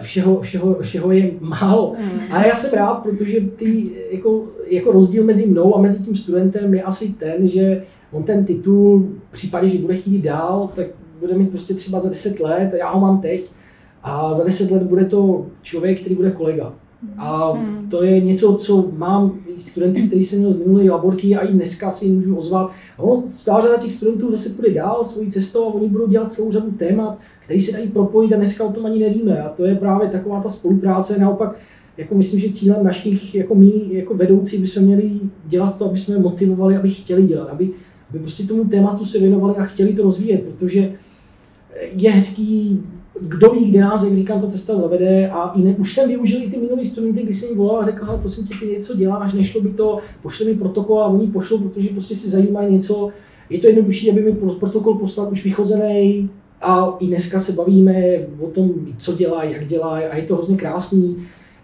všeho, 0.01 0.41
všeho, 0.41 0.77
všeho 0.81 1.11
je 1.11 1.31
málo. 1.39 1.95
Mm. 1.99 2.19
A 2.31 2.45
já 2.45 2.55
jsem 2.55 2.73
rád, 2.73 2.95
protože 2.95 3.41
ty, 3.41 3.91
jako, 4.11 4.47
jako 4.67 4.91
rozdíl 4.91 5.23
mezi 5.23 5.45
mnou 5.45 5.75
a 5.75 5.81
mezi 5.81 6.03
tím 6.03 6.15
studentem 6.15 6.73
je 6.73 6.83
asi 6.83 7.13
ten, 7.13 7.47
že 7.47 7.83
on 8.11 8.23
ten 8.23 8.45
titul, 8.45 9.09
v 9.29 9.31
případě, 9.31 9.69
že 9.69 9.77
bude 9.77 9.95
chtít 9.95 10.21
dál, 10.21 10.69
tak 10.75 10.87
bude 11.19 11.33
mít 11.33 11.49
prostě 11.49 11.73
třeba 11.73 11.99
za 11.99 12.09
10 12.09 12.39
let, 12.39 12.73
já 12.79 12.91
ho 12.91 12.99
mám 12.99 13.21
teď, 13.21 13.51
a 14.03 14.33
za 14.33 14.43
10 14.43 14.71
let 14.71 14.83
bude 14.83 15.05
to 15.05 15.45
člověk, 15.61 16.01
který 16.01 16.15
bude 16.15 16.31
kolega 16.31 16.73
A 17.17 17.53
to 17.89 18.03
je 18.03 18.21
něco, 18.21 18.53
co 18.53 18.91
mám 18.97 19.39
studenty, 19.57 20.07
kteří 20.07 20.23
jsem 20.23 20.39
měl 20.39 20.53
z 20.53 20.57
minulé 20.57 20.83
laborky 20.83 21.35
a 21.35 21.45
i 21.45 21.53
dneska 21.53 21.91
si 21.91 22.07
můžu 22.07 22.35
ozvat. 22.35 22.71
A 22.97 23.03
ono, 23.03 23.23
řada 23.45 23.77
těch 23.77 23.93
studentů 23.93 24.31
zase 24.31 24.49
půjde 24.49 24.73
dál 24.73 25.03
svojí 25.03 25.31
cestou 25.31 25.63
a 25.63 25.73
oni 25.73 25.89
budou 25.89 26.07
dělat 26.07 26.31
celou 26.31 26.51
řadu 26.51 26.71
témat, 26.71 27.17
které 27.43 27.61
se 27.61 27.71
dají 27.71 27.87
propojit 27.87 28.33
a 28.33 28.35
dneska 28.35 28.63
o 28.63 28.73
tom 28.73 28.85
ani 28.85 28.99
nevíme. 28.99 29.41
A 29.41 29.49
to 29.49 29.65
je 29.65 29.75
právě 29.75 30.09
taková 30.09 30.41
ta 30.41 30.49
spolupráce. 30.49 31.19
Naopak, 31.19 31.59
jako 31.97 32.15
myslím, 32.15 32.39
že 32.39 32.49
cílem 32.49 32.83
našich, 32.83 33.35
jako 33.35 33.55
my, 33.55 33.71
jako 33.89 34.13
vedoucí, 34.13 34.57
bychom 34.57 34.83
měli 34.83 35.11
dělat 35.45 35.77
to, 35.77 35.85
aby 35.85 35.97
jsme 35.97 36.17
motivovali, 36.17 36.77
aby 36.77 36.89
chtěli 36.89 37.23
dělat, 37.23 37.49
aby, 37.49 37.69
aby 38.09 38.19
prostě 38.19 38.43
tomu 38.43 38.65
tématu 38.65 39.05
se 39.05 39.19
věnovali 39.19 39.55
a 39.55 39.63
chtěli 39.65 39.93
to 39.93 40.03
rozvíjet, 40.03 40.43
protože 40.43 40.93
je 41.91 42.11
hezký 42.11 42.83
kdo 43.21 43.49
ví, 43.49 43.65
kde 43.65 43.81
nás, 43.81 44.03
jak 44.03 44.15
říkám, 44.15 44.41
ta 44.41 44.47
cesta 44.47 44.77
zavede 44.77 45.29
a 45.29 45.51
i 45.55 45.61
ne, 45.61 45.75
už 45.75 45.93
jsem 45.93 46.09
využil 46.09 46.43
i 46.43 46.49
ty 46.49 46.57
minulý 46.57 46.85
studenty, 46.85 47.23
když 47.23 47.37
jsem 47.37 47.49
jim 47.49 47.57
volal 47.57 47.81
a 47.81 47.85
řekl, 47.85 48.05
ale 48.09 48.17
prosím 48.17 48.47
tě, 48.47 48.53
ty 48.59 48.67
něco 48.67 48.97
děláš, 48.97 49.33
nešlo 49.33 49.61
by 49.61 49.69
to, 49.69 49.99
pošli 50.21 50.45
mi 50.45 50.55
protokol 50.55 51.03
a 51.03 51.07
oni 51.07 51.27
pošlou, 51.27 51.57
protože 51.57 51.89
prostě 51.89 52.15
si 52.15 52.29
zajímají 52.29 52.73
něco, 52.73 53.09
je 53.49 53.59
to 53.59 53.67
jednodušší, 53.67 54.11
aby 54.11 54.23
mi 54.23 54.31
protokol 54.59 54.95
poslal 54.95 55.31
už 55.31 55.43
vychozený 55.43 56.29
a 56.61 56.95
i 56.99 57.07
dneska 57.07 57.39
se 57.39 57.51
bavíme 57.51 57.93
o 58.39 58.47
tom, 58.47 58.71
co 58.97 59.15
dělají, 59.15 59.51
jak 59.51 59.67
dělají 59.67 60.05
a 60.05 60.17
je 60.17 60.23
to 60.23 60.35
hrozně 60.35 60.57
krásný. 60.57 61.17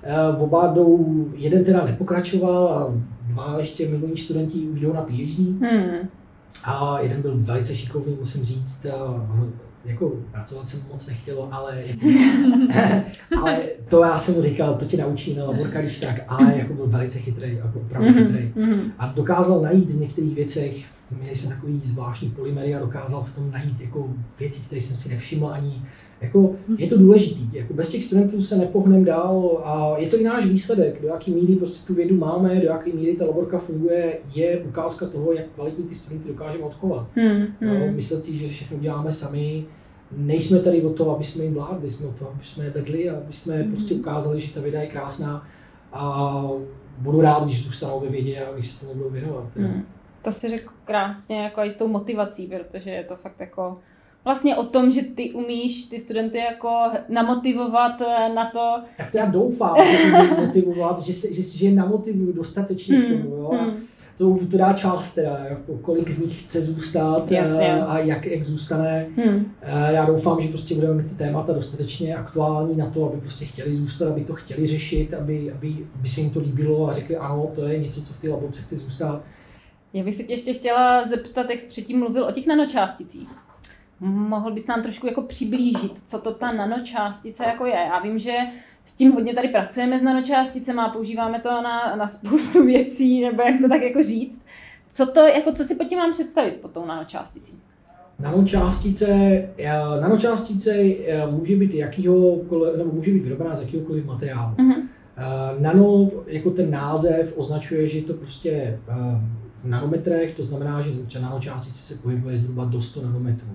Eh, 0.04 0.38
oba 0.38 0.68
jdou, 0.68 1.26
jeden 1.36 1.64
teda 1.64 1.86
nepokračoval 1.86 2.68
a 2.68 2.94
dva 3.28 3.56
ještě 3.60 3.90
minulí 3.90 4.18
studenti 4.18 4.60
už 4.60 4.80
jdou 4.80 4.94
na 4.94 5.02
PhD. 5.02 5.40
Hmm. 5.40 6.10
A 6.64 7.00
jeden 7.00 7.22
byl 7.22 7.34
velice 7.36 7.76
šikovný, 7.76 8.18
musím 8.20 8.44
říct, 8.46 8.86
jako 9.86 10.12
pracovat 10.32 10.68
jsem 10.68 10.80
moc 10.92 11.08
nechtělo, 11.08 11.50
ale, 11.52 11.84
ale 13.42 13.60
to 13.90 14.04
já 14.04 14.18
jsem 14.18 14.36
mu 14.36 14.42
říkal, 14.42 14.76
to 14.76 14.86
tě 14.86 14.98
naučí 14.98 15.36
na 15.36 15.46
laborka, 15.46 15.82
když 15.82 16.00
tak, 16.00 16.16
ale 16.28 16.58
jako 16.58 16.74
byl 16.74 16.88
velice 16.88 17.20
chytrý, 17.20 17.56
jako 17.56 17.80
opravdu 17.80 18.10
mm-hmm. 18.10 18.28
chytrý. 18.28 18.52
A 19.00 19.08
dokázal 19.08 19.62
najít 19.62 19.90
v 19.90 20.00
některých 20.00 20.36
věcech, 20.36 20.97
měli 21.16 21.36
jsem 21.36 21.50
takový 21.50 21.82
zvláštní 21.86 22.30
polymery 22.30 22.76
a 22.76 22.80
dokázal 22.80 23.24
v 23.24 23.36
tom 23.36 23.52
najít 23.52 23.82
jako 23.82 24.10
věci, 24.40 24.62
které 24.66 24.82
jsem 24.82 24.98
si 24.98 25.10
nevšiml 25.10 25.48
ani, 25.48 25.82
jako, 26.22 26.56
je 26.78 26.88
to 26.88 26.98
důležitý, 26.98 27.50
jako 27.54 27.74
bez 27.74 27.90
těch 27.90 28.04
studentů 28.04 28.42
se 28.42 28.58
nepohneme 28.58 29.06
dál 29.06 29.62
a 29.64 29.98
je 29.98 30.08
to 30.08 30.18
i 30.18 30.24
náš 30.24 30.46
výsledek, 30.46 31.02
do 31.02 31.08
jaký 31.08 31.32
míry 31.32 31.56
prostě 31.56 31.88
tu 31.88 31.94
vědu 31.94 32.16
máme, 32.16 32.56
do 32.56 32.66
jaké 32.66 32.94
míry 32.94 33.16
ta 33.16 33.26
laborka 33.26 33.58
funguje, 33.58 34.18
je 34.36 34.60
ukázka 34.60 35.06
toho, 35.06 35.34
jak 35.34 35.46
kvalitní 35.56 35.86
ty 35.86 35.96
studenty 35.96 36.28
dokážeme 36.28 36.64
odchovat. 36.64 37.08
Hmm, 37.16 37.46
hmm. 37.62 37.96
myslet 37.96 38.26
si, 38.26 38.38
že 38.38 38.50
všechno 38.50 38.78
děláme 38.78 39.12
sami, 39.12 39.66
nejsme 40.18 40.60
tady 40.60 40.82
o 40.82 40.90
to, 40.90 41.16
aby 41.16 41.24
jsme 41.24 41.44
jim 41.44 41.54
vládli, 41.54 41.90
jsme 41.90 42.08
o 42.08 42.12
to, 42.20 42.30
aby 42.30 42.40
jsme 42.44 42.64
je 42.64 42.70
vedli 42.70 43.10
a 43.10 43.18
aby 43.18 43.34
jsme 43.34 43.56
hmm. 43.56 43.72
prostě 43.72 43.96
ukázali, 43.96 44.42
že 44.42 44.54
ta 44.54 44.62
věda 44.62 44.82
je 44.82 44.88
krásná 44.88 45.48
a 45.94 46.44
budu 46.98 47.22
rád, 47.22 47.46
když 47.46 47.66
zůstanou 47.66 48.00
ve 48.00 48.10
vědě 48.10 48.46
a 48.46 48.54
když 48.54 48.68
se 48.68 48.86
tomu 48.86 48.98
budou 48.98 49.10
věnovat. 49.10 49.46
Hmm. 49.56 49.84
To 50.28 50.34
si 50.34 50.50
řekl 50.50 50.74
krásně 50.86 51.44
jako 51.44 51.62
i 51.62 51.72
s 51.72 51.78
tou 51.78 51.88
motivací, 51.88 52.48
protože 52.48 52.90
je 52.90 53.04
to 53.04 53.16
fakt 53.16 53.40
jako 53.40 53.80
vlastně 54.24 54.56
o 54.56 54.64
tom, 54.64 54.92
že 54.92 55.02
ty 55.02 55.32
umíš 55.32 55.86
ty 55.86 56.00
studenty 56.00 56.38
jako 56.38 56.70
namotivovat 57.10 58.02
eh, 58.02 58.34
na 58.34 58.52
to. 58.52 58.84
Tak 58.98 59.12
to 59.12 59.18
já 59.18 59.26
doufám, 59.26 59.76
že 59.84 60.12
motivovat, 60.46 61.00
že, 61.00 61.14
se, 61.14 61.34
že, 61.34 61.42
že 61.44 61.66
je 61.66 61.76
namotivuju 61.76 62.34
dostatečně 62.34 62.98
hmm. 62.98 63.06
k 63.06 63.08
tomu. 63.08 63.36
Jo? 63.36 63.50
Hmm. 63.50 63.78
To, 64.18 64.38
to 64.52 64.58
dá 64.58 64.74
část 64.74 65.16
teda, 65.16 65.38
jako 65.50 65.78
kolik 65.78 66.10
z 66.10 66.26
nich 66.26 66.44
chce 66.44 66.62
zůstat 66.62 67.32
Jasně. 67.32 67.68
Eh, 67.68 67.82
a 67.82 68.00
jak, 68.00 68.26
jak 68.26 68.44
zůstane. 68.44 69.08
Hmm. 69.18 69.52
Eh, 69.62 69.94
já 69.94 70.06
doufám, 70.06 70.42
že 70.42 70.50
prostě 70.50 70.76
budeme 70.76 70.94
mít 70.94 71.10
ty 71.10 71.16
témata 71.16 71.54
dostatečně 71.54 72.16
aktuální 72.16 72.78
na 72.78 72.86
to, 72.86 73.10
aby 73.10 73.22
prostě 73.22 73.46
chtěli 73.46 73.76
zůstat, 73.76 74.12
aby 74.12 74.24
to 74.24 74.34
chtěli 74.34 74.68
řešit, 74.68 75.14
aby, 75.14 75.52
aby, 75.52 75.76
aby 75.96 76.08
se 76.08 76.22
jim 76.22 76.30
to 76.30 76.40
líbilo 76.40 76.90
a 76.90 76.94
řekli, 76.94 77.18
ano, 77.18 77.50
to 77.56 77.66
je 77.66 77.80
něco, 77.80 78.02
co 78.02 78.14
v 78.14 78.22
té 78.22 78.30
laborce 78.30 78.62
chce 78.62 78.78
zůstat. 78.78 79.24
Já 79.94 80.04
bych 80.04 80.16
se 80.16 80.24
tě 80.24 80.34
ještě 80.34 80.54
chtěla 80.54 81.08
zeptat, 81.08 81.50
jak 81.50 81.62
jsi 81.62 81.70
předtím 81.70 82.00
mluvil 82.00 82.26
o 82.26 82.32
těch 82.32 82.48
nanočásticích. 82.48 83.30
Mohl 84.00 84.52
bys 84.52 84.68
nám 84.68 84.84
trošku 84.84 85.08
jako 85.08 85.22
přiblížit, 85.22 85.94
co 86.06 86.22
to 86.22 86.34
ta 86.34 86.52
nanočástice 86.52 87.44
jako 87.44 87.66
je? 87.66 87.74
Já 87.74 88.00
vím, 88.00 88.20
že 88.20 88.38
s 88.86 88.98
tím 88.98 89.12
hodně 89.12 89.34
tady 89.34 89.48
pracujeme 89.48 90.00
s 90.00 90.04
nanočásticemi 90.04 90.80
a 90.80 90.90
používáme 90.90 91.40
to 91.40 91.50
na, 91.50 91.96
na 91.96 92.08
spoustu 92.08 92.66
věcí, 92.66 93.22
nebo 93.22 93.42
jak 93.42 93.62
to 93.62 93.70
tak 93.70 93.82
jako 93.82 94.04
říct. 94.04 94.46
Co 94.90 95.06
to, 95.06 95.20
jako 95.20 95.54
co 95.54 95.64
si 95.64 95.76
pod 95.76 95.84
tím 95.84 95.98
mám 95.98 96.12
představit 96.12 96.56
pod 96.56 96.72
tou 96.72 96.86
nanočásticí? 96.86 97.60
Nanočástice, 98.20 99.08
eh, 99.58 100.02
nanočástice 100.02 100.72
eh, 100.72 101.28
může 101.32 101.56
být 101.56 101.74
jakýho, 101.74 102.38
nebo 102.78 102.92
může 102.92 103.12
být 103.12 103.24
vyrobená 103.24 103.56
z 103.56 103.62
jakýhokoliv 103.62 104.06
materiálu. 104.06 104.56
Uh-huh. 104.56 104.84
Nano, 105.60 106.12
jako 106.28 106.52
ten 106.52 106.72
název, 106.72 107.38
označuje, 107.38 107.90
že 107.90 108.02
to 108.02 108.14
prostě 108.14 108.80
v 109.60 109.66
nanometrech, 109.66 110.36
to 110.36 110.44
znamená, 110.44 110.82
že 110.82 111.20
nanočástice 111.20 111.78
se 111.78 112.02
pohybuje 112.02 112.38
zhruba 112.38 112.66
do 112.66 112.82
100 112.82 113.02
nanometrů. 113.02 113.52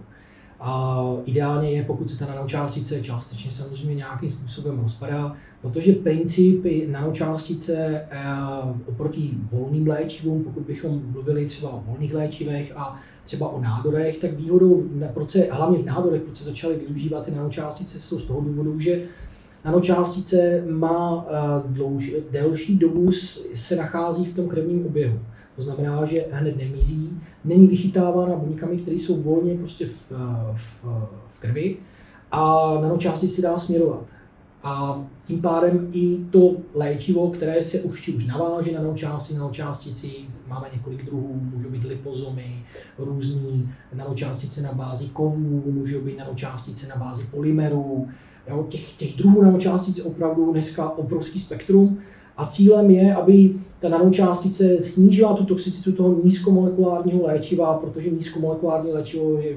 A 0.64 1.02
ideálně 1.24 1.70
je, 1.70 1.82
pokud 1.82 2.10
se 2.10 2.18
ta 2.18 2.26
nanočástice 2.26 3.02
částečně 3.02 3.52
samozřejmě 3.52 3.94
nějakým 3.94 4.30
způsobem 4.30 4.80
rozpadá, 4.82 5.36
protože 5.60 5.92
princip 5.92 6.64
nanočástice 6.90 8.04
eh, 8.10 8.24
oproti 8.86 9.30
volným 9.52 9.86
léčivům, 9.86 10.44
pokud 10.44 10.62
bychom 10.62 11.02
mluvili 11.12 11.46
třeba 11.46 11.72
o 11.72 11.82
volných 11.86 12.14
léčivech 12.14 12.72
a 12.76 13.00
třeba 13.24 13.48
o 13.48 13.60
nádorech, 13.60 14.18
tak 14.18 14.32
výhodou, 14.32 14.82
proč 15.14 15.30
se, 15.30 15.48
hlavně 15.50 15.78
v 15.78 15.86
nádorech, 15.86 16.22
proč 16.22 16.36
se 16.36 16.44
začaly 16.44 16.76
využívat 16.76 17.24
ty 17.24 17.30
nanočástice, 17.30 17.98
jsou 17.98 18.18
z 18.18 18.26
toho 18.26 18.40
důvodu, 18.40 18.80
že 18.80 19.02
nanočástice 19.64 20.64
má 20.70 21.26
eh, 21.28 21.32
dlouž, 21.66 22.12
delší 22.30 22.78
dobu 22.78 23.12
se 23.54 23.76
nachází 23.76 24.24
v 24.24 24.36
tom 24.36 24.48
krevním 24.48 24.86
oběhu. 24.86 25.18
To 25.56 25.62
znamená, 25.62 26.04
že 26.04 26.24
hned 26.30 26.56
nemizí, 26.56 27.20
není 27.44 27.66
vychytávána 27.66 28.36
buňkami, 28.36 28.78
které 28.78 28.96
jsou 28.96 29.22
volně 29.22 29.54
prostě 29.54 29.86
v, 29.86 30.12
v, 30.54 30.84
v 31.32 31.40
krvi 31.40 31.76
a 32.30 32.74
nanočástice 32.80 33.34
se 33.34 33.42
dá 33.42 33.58
směrovat. 33.58 34.04
A 34.64 35.04
tím 35.26 35.40
pádem 35.40 35.88
i 35.92 36.18
to 36.30 36.56
léčivo, 36.74 37.30
které 37.30 37.62
se 37.62 37.80
už 37.80 38.08
už 38.08 38.26
naváže 38.26 38.72
na 38.72 38.80
nanočásti, 38.80 39.34
nanočástici, 39.34 40.10
máme 40.48 40.66
několik 40.72 41.04
druhů, 41.04 41.40
můžou 41.54 41.68
být 41.68 41.84
lipozomy, 41.84 42.64
různý 42.98 43.70
nanočástice 43.94 44.62
na 44.62 44.72
bázi 44.72 45.08
kovů, 45.08 45.62
můžou 45.66 46.00
být 46.00 46.18
nanočástice 46.18 46.88
na 46.88 46.96
bázi 46.96 47.22
polymerů. 47.30 48.08
Těch, 48.68 48.92
těch 48.92 49.16
druhů 49.16 49.42
nanočástic 49.42 49.98
je 49.98 50.02
opravdu 50.02 50.52
dneska 50.52 50.90
obrovský 50.90 51.40
spektrum 51.40 51.98
a 52.36 52.46
cílem 52.46 52.90
je, 52.90 53.14
aby 53.14 53.54
ta 53.82 53.88
nanočástice 53.88 54.80
snížila 54.80 55.34
tu 55.34 55.44
toxicitu 55.44 55.92
toho 55.92 56.20
nízkomolekulárního 56.24 57.26
léčiva, 57.26 57.74
protože 57.74 58.10
nízkomolekulární 58.10 58.92
léčivo 58.92 59.38
je 59.38 59.56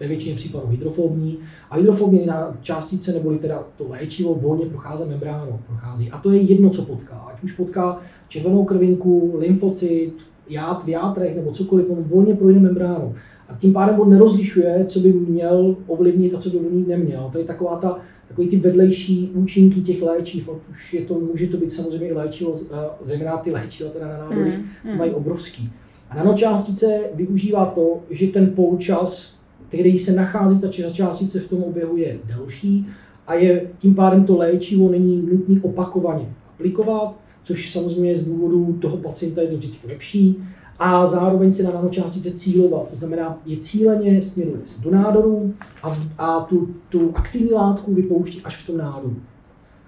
ve 0.00 0.08
většině 0.08 0.36
případů 0.36 0.66
hydrofobní 0.66 1.38
a 1.70 1.76
hydrofobní 1.76 2.26
na 2.26 2.56
částice 2.62 3.12
neboli 3.12 3.38
teda 3.38 3.64
to 3.78 3.88
léčivo 3.88 4.34
volně 4.34 4.66
prochází 4.66 5.08
membránou, 5.08 5.58
prochází. 5.66 6.10
A 6.10 6.18
to 6.18 6.32
je 6.32 6.40
jedno, 6.40 6.70
co 6.70 6.82
potká. 6.82 7.14
Ať 7.14 7.42
už 7.42 7.52
potká 7.52 8.00
červenou 8.28 8.64
krvinku, 8.64 9.34
lymfocyt, 9.38 10.14
ját 10.48 10.84
v 10.84 10.88
játrech 10.88 11.36
nebo 11.36 11.52
cokoliv, 11.52 11.90
on 11.90 12.02
volně 12.02 12.34
projde 12.34 12.60
membránou. 12.60 13.14
A 13.48 13.54
tím 13.54 13.72
pádem 13.72 14.00
on 14.00 14.10
nerozlišuje, 14.10 14.84
co 14.88 15.00
by 15.00 15.12
měl 15.12 15.76
ovlivnit 15.86 16.34
a 16.34 16.40
co 16.40 16.50
by 16.50 16.56
ovlivnit 16.56 16.88
neměl. 16.88 17.28
To 17.32 17.38
je 17.38 17.44
taková 17.44 17.76
ta 17.76 17.98
takový 18.28 18.48
ty 18.48 18.56
vedlejší 18.56 19.30
účinky 19.34 19.80
těch 19.80 20.02
léčiv, 20.02 20.50
už 20.70 20.94
je 20.94 21.00
to, 21.00 21.14
může 21.14 21.46
to 21.46 21.56
být 21.56 21.72
samozřejmě 21.72 22.06
i 22.08 22.12
léčivo, 22.12 22.54
eh, 22.70 22.76
zejména 23.02 23.36
ty 23.36 23.50
léčiva 23.50 23.90
teda 23.90 24.08
na 24.08 24.18
nádory, 24.18 24.50
mm, 24.50 24.90
mm. 24.92 24.98
mají 24.98 25.10
obrovský. 25.10 25.70
A 26.10 26.16
nanočástice 26.16 27.00
využívá 27.14 27.66
to, 27.66 28.00
že 28.10 28.26
ten 28.26 28.50
poločas, 28.50 29.38
který 29.68 29.98
se 29.98 30.12
nachází 30.12 30.60
ta 30.60 30.68
částice 30.92 31.40
v 31.40 31.48
tom 31.48 31.62
oběhu, 31.62 31.96
je 31.96 32.18
delší 32.24 32.86
a 33.26 33.34
je 33.34 33.70
tím 33.78 33.94
pádem 33.94 34.24
to 34.24 34.36
léčivo 34.36 34.90
není 34.90 35.16
nutné 35.16 35.60
opakovaně 35.62 36.26
aplikovat, 36.54 37.14
což 37.44 37.72
samozřejmě 37.72 38.16
z 38.16 38.28
důvodu 38.28 38.78
toho 38.80 38.96
pacienta 38.96 39.42
je 39.42 39.48
to 39.48 39.56
vždycky 39.56 39.88
lepší 39.88 40.36
a 40.78 41.06
zároveň 41.06 41.52
se 41.52 41.62
na 41.62 41.70
nanočástice 41.70 42.30
cílovat. 42.30 42.90
To 42.90 42.96
znamená, 42.96 43.38
je 43.46 43.56
cíleně 43.56 44.22
směruje 44.22 44.60
se 44.64 44.80
do 44.82 44.90
nádoru 44.90 45.54
a, 45.82 45.96
a 46.18 46.40
tu, 46.40 46.68
tu 46.88 47.12
aktivní 47.14 47.52
látku 47.52 47.94
vypouští 47.94 48.42
až 48.42 48.62
v 48.62 48.66
tom 48.66 48.76
nádoru. 48.76 49.16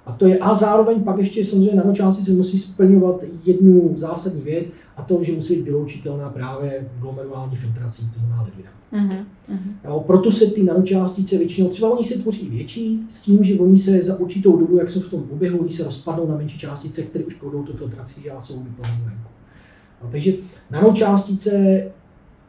A 0.07 0.13
to 0.13 0.27
je 0.27 0.39
a 0.39 0.55
zároveň 0.55 1.03
pak 1.03 1.19
ještě 1.19 1.45
samozřejmě 1.45 1.75
nanočástice 1.75 2.33
musí 2.33 2.59
splňovat 2.59 3.21
jednu 3.45 3.95
zásadní 3.97 4.43
věc 4.43 4.67
a 4.97 5.03
to, 5.03 5.23
že 5.23 5.33
musí 5.33 5.57
být 5.57 5.65
vyloučitelná 5.65 6.29
právě 6.29 6.89
glomerulální 7.01 7.57
filtrací, 7.57 8.11
to 8.15 8.19
znamená 8.19 8.43
ledvina. 8.43 8.71
Uh-huh, 8.93 9.25
uh-huh. 9.49 9.73
Jo, 9.85 10.05
proto 10.07 10.33
se 10.33 10.47
ty 10.47 10.63
nanočástice 10.63 11.39
většinou, 11.39 11.69
třeba 11.69 11.91
oni 11.91 12.05
se 12.05 12.19
tvoří 12.19 12.49
větší, 12.49 13.05
s 13.09 13.23
tím, 13.23 13.45
že 13.45 13.59
oni 13.59 13.79
se 13.79 14.03
za 14.03 14.17
určitou 14.17 14.57
dobu, 14.57 14.79
jak 14.79 14.91
jsou 14.91 15.01
v 15.01 15.11
tom 15.11 15.25
oběhu, 15.33 15.59
oni 15.59 15.73
se 15.73 15.85
rozpadnou 15.85 16.29
na 16.29 16.37
menší 16.37 16.59
částice, 16.59 17.03
které 17.03 17.25
už 17.25 17.35
projdou 17.35 17.63
tu 17.63 17.73
filtrací 17.73 18.31
a 18.31 18.41
jsou 18.41 18.55
vyplněny 18.55 19.01
venku. 19.05 19.31
No, 20.05 20.09
takže 20.13 20.33
nanočástice, 20.71 21.85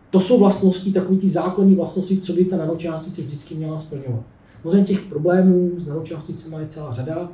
to 0.09 0.19
jsou 0.19 0.39
vlastnosti, 0.39 0.91
takové 0.91 1.17
ty 1.17 1.29
základní 1.29 1.75
vlastnosti, 1.75 2.17
co 2.17 2.33
by 2.33 2.45
ta 2.45 2.57
nanočástice 2.57 3.21
vždycky 3.21 3.55
měla 3.55 3.79
splňovat. 3.79 4.23
Možná 4.63 4.83
těch 4.83 5.01
problémů 5.01 5.71
s 5.77 5.87
nanočásticemi 5.87 6.55
je 6.59 6.67
celá 6.67 6.93
řada. 6.93 7.29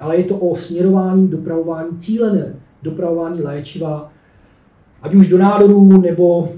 ale 0.00 0.16
je 0.16 0.24
to 0.24 0.36
o 0.36 0.56
směrování, 0.56 1.28
dopravování, 1.28 1.98
cílené 1.98 2.54
dopravování 2.82 3.42
léčiva, 3.42 4.12
ať 5.02 5.14
už 5.14 5.28
do 5.28 5.38
nádorů, 5.38 6.00
nebo 6.00 6.48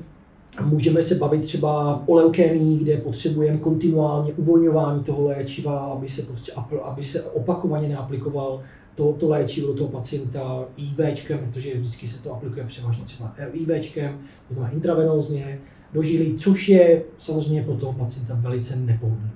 můžeme 0.64 1.02
se 1.02 1.14
bavit 1.14 1.42
třeba 1.42 2.02
o 2.06 2.14
leukémii, 2.14 2.78
kde 2.78 2.96
potřebujeme 2.96 3.58
kontinuálně 3.58 4.32
uvolňování 4.32 5.04
toho 5.04 5.24
léčiva, 5.24 5.78
aby 5.78 6.08
se, 6.08 6.22
prostě, 6.22 6.52
aby 6.82 7.04
se 7.04 7.22
opakovaně 7.22 7.88
neaplikoval 7.88 8.60
to, 8.98 9.12
to 9.12 9.28
léčivo 9.28 9.66
do 9.66 9.74
toho 9.74 9.90
pacienta 9.90 10.64
IVčkem, 10.76 11.38
protože 11.38 11.74
vždycky 11.74 12.08
se 12.08 12.22
to 12.22 12.32
aplikuje 12.32 12.66
převážně 12.66 13.04
třeba 13.04 13.34
IVčkem, 13.52 14.20
to 14.48 14.54
znamená 14.54 14.74
intravenózně, 14.74 15.60
do 15.92 16.02
žily, 16.02 16.34
což 16.38 16.68
je 16.68 17.02
samozřejmě 17.18 17.62
pro 17.62 17.74
toho 17.74 17.92
pacienta 17.92 18.34
velice 18.34 18.76
nepohodlné. 18.76 19.30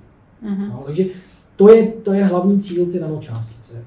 Mm-hmm. 0.44 0.68
No, 0.68 0.83
takže 0.87 1.05
to 1.57 1.75
je, 1.75 1.87
to 1.87 2.12
je 2.12 2.25
hlavní 2.25 2.62
cíl 2.62 2.87
ty 2.87 3.01
nanočástice. 3.01 3.85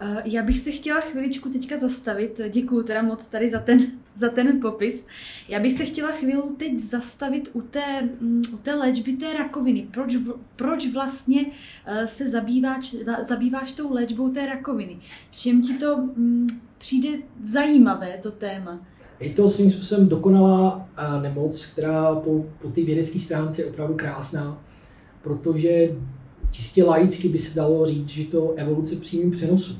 Eh, 0.00 0.22
já 0.24 0.42
bych 0.42 0.58
se 0.58 0.70
chtěla 0.70 1.00
chviličku 1.00 1.48
teďka 1.48 1.78
zastavit, 1.78 2.40
děkuji 2.50 2.82
teda 2.82 3.02
moc 3.02 3.26
tady 3.26 3.48
za 3.48 3.58
ten, 3.58 3.80
za 4.14 4.28
ten 4.28 4.60
popis. 4.60 5.06
Já 5.48 5.60
bych 5.60 5.72
se 5.72 5.84
chtěla 5.84 6.10
chvíli 6.10 6.42
teď 6.56 6.76
zastavit 6.76 7.50
u 7.52 7.60
té, 7.60 8.02
mm, 8.20 8.42
u 8.54 8.56
té 8.56 8.74
léčby 8.74 9.12
té 9.12 9.32
rakoviny. 9.32 9.88
Proč, 9.90 10.16
proč 10.56 10.86
vlastně 10.92 11.46
eh, 11.86 12.06
se 12.06 12.30
zabýváš, 12.30 12.96
zabýváš 13.28 13.72
tou 13.72 13.92
léčbou 13.92 14.28
té 14.28 14.46
rakoviny? 14.46 14.96
V 15.30 15.36
čem 15.36 15.62
ti 15.62 15.74
to 15.74 15.96
mm, 15.96 16.46
přijde 16.78 17.08
zajímavé, 17.42 18.18
to 18.22 18.30
téma? 18.30 18.80
Je 19.20 19.30
to 19.30 19.48
svým 19.48 19.72
způsobem 19.72 20.08
dokonalá 20.08 20.88
eh, 20.96 21.22
nemoc, 21.22 21.66
která 21.66 22.14
po, 22.14 22.46
po 22.62 22.68
té 22.68 22.84
vědecké 22.84 23.20
stránce 23.20 23.62
je 23.62 23.66
opravdu 23.66 23.94
krásná, 23.94 24.64
protože 25.22 25.96
čistě 26.50 26.84
laicky 26.84 27.28
by 27.28 27.38
se 27.38 27.56
dalo 27.56 27.86
říct, 27.86 28.08
že 28.08 28.24
to 28.24 28.54
evoluce 28.56 28.96
přímým 28.96 29.30
přenosu. 29.30 29.72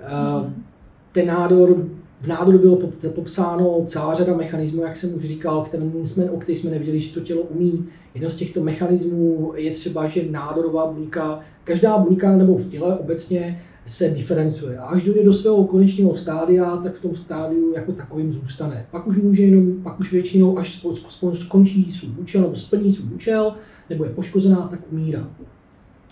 Mm. 0.00 0.64
Ten 1.12 1.26
nádor, 1.26 1.88
v 2.20 2.26
nádoru 2.26 2.58
bylo 2.58 2.78
popsáno 3.14 3.84
celá 3.86 4.14
řada 4.14 4.36
mechanismů, 4.36 4.82
jak 4.82 4.96
jsem 4.96 5.14
už 5.14 5.24
říkal, 5.24 5.62
které 5.62 5.84
jsme, 6.04 6.30
o 6.30 6.36
kterých 6.40 6.58
jsme 6.60 6.70
nevěděli, 6.70 7.00
že 7.00 7.14
to 7.14 7.20
tělo 7.20 7.42
umí. 7.42 7.86
Jedno 8.14 8.30
z 8.30 8.36
těchto 8.36 8.62
mechanismů 8.62 9.52
je 9.56 9.70
třeba, 9.70 10.08
že 10.08 10.30
nádorová 10.30 10.92
buňka, 10.92 11.40
každá 11.64 11.98
buňka 11.98 12.36
nebo 12.36 12.54
v 12.54 12.70
těle 12.70 12.98
obecně 12.98 13.62
se 13.86 14.08
diferencuje. 14.08 14.78
A 14.78 14.84
až 14.84 15.04
dojde 15.04 15.24
do 15.24 15.32
svého 15.32 15.64
konečného 15.64 16.16
stádia, 16.16 16.76
tak 16.76 16.94
v 16.94 17.02
tom 17.02 17.16
stádiu 17.16 17.72
jako 17.74 17.92
takovým 17.92 18.32
zůstane. 18.32 18.86
Pak 18.90 19.06
už 19.06 19.16
může 19.16 19.42
jenom, 19.42 19.82
pak 19.82 20.00
už 20.00 20.12
většinou, 20.12 20.58
až 20.58 20.86
skončí 21.34 21.92
svůj 21.92 22.12
účel 22.18 22.42
nebo 22.42 22.56
splní 22.56 22.92
svůj 22.92 23.14
účel, 23.14 23.54
nebo 23.90 24.04
je 24.04 24.10
poškozená, 24.10 24.68
tak 24.70 24.80
umírá. 24.92 25.30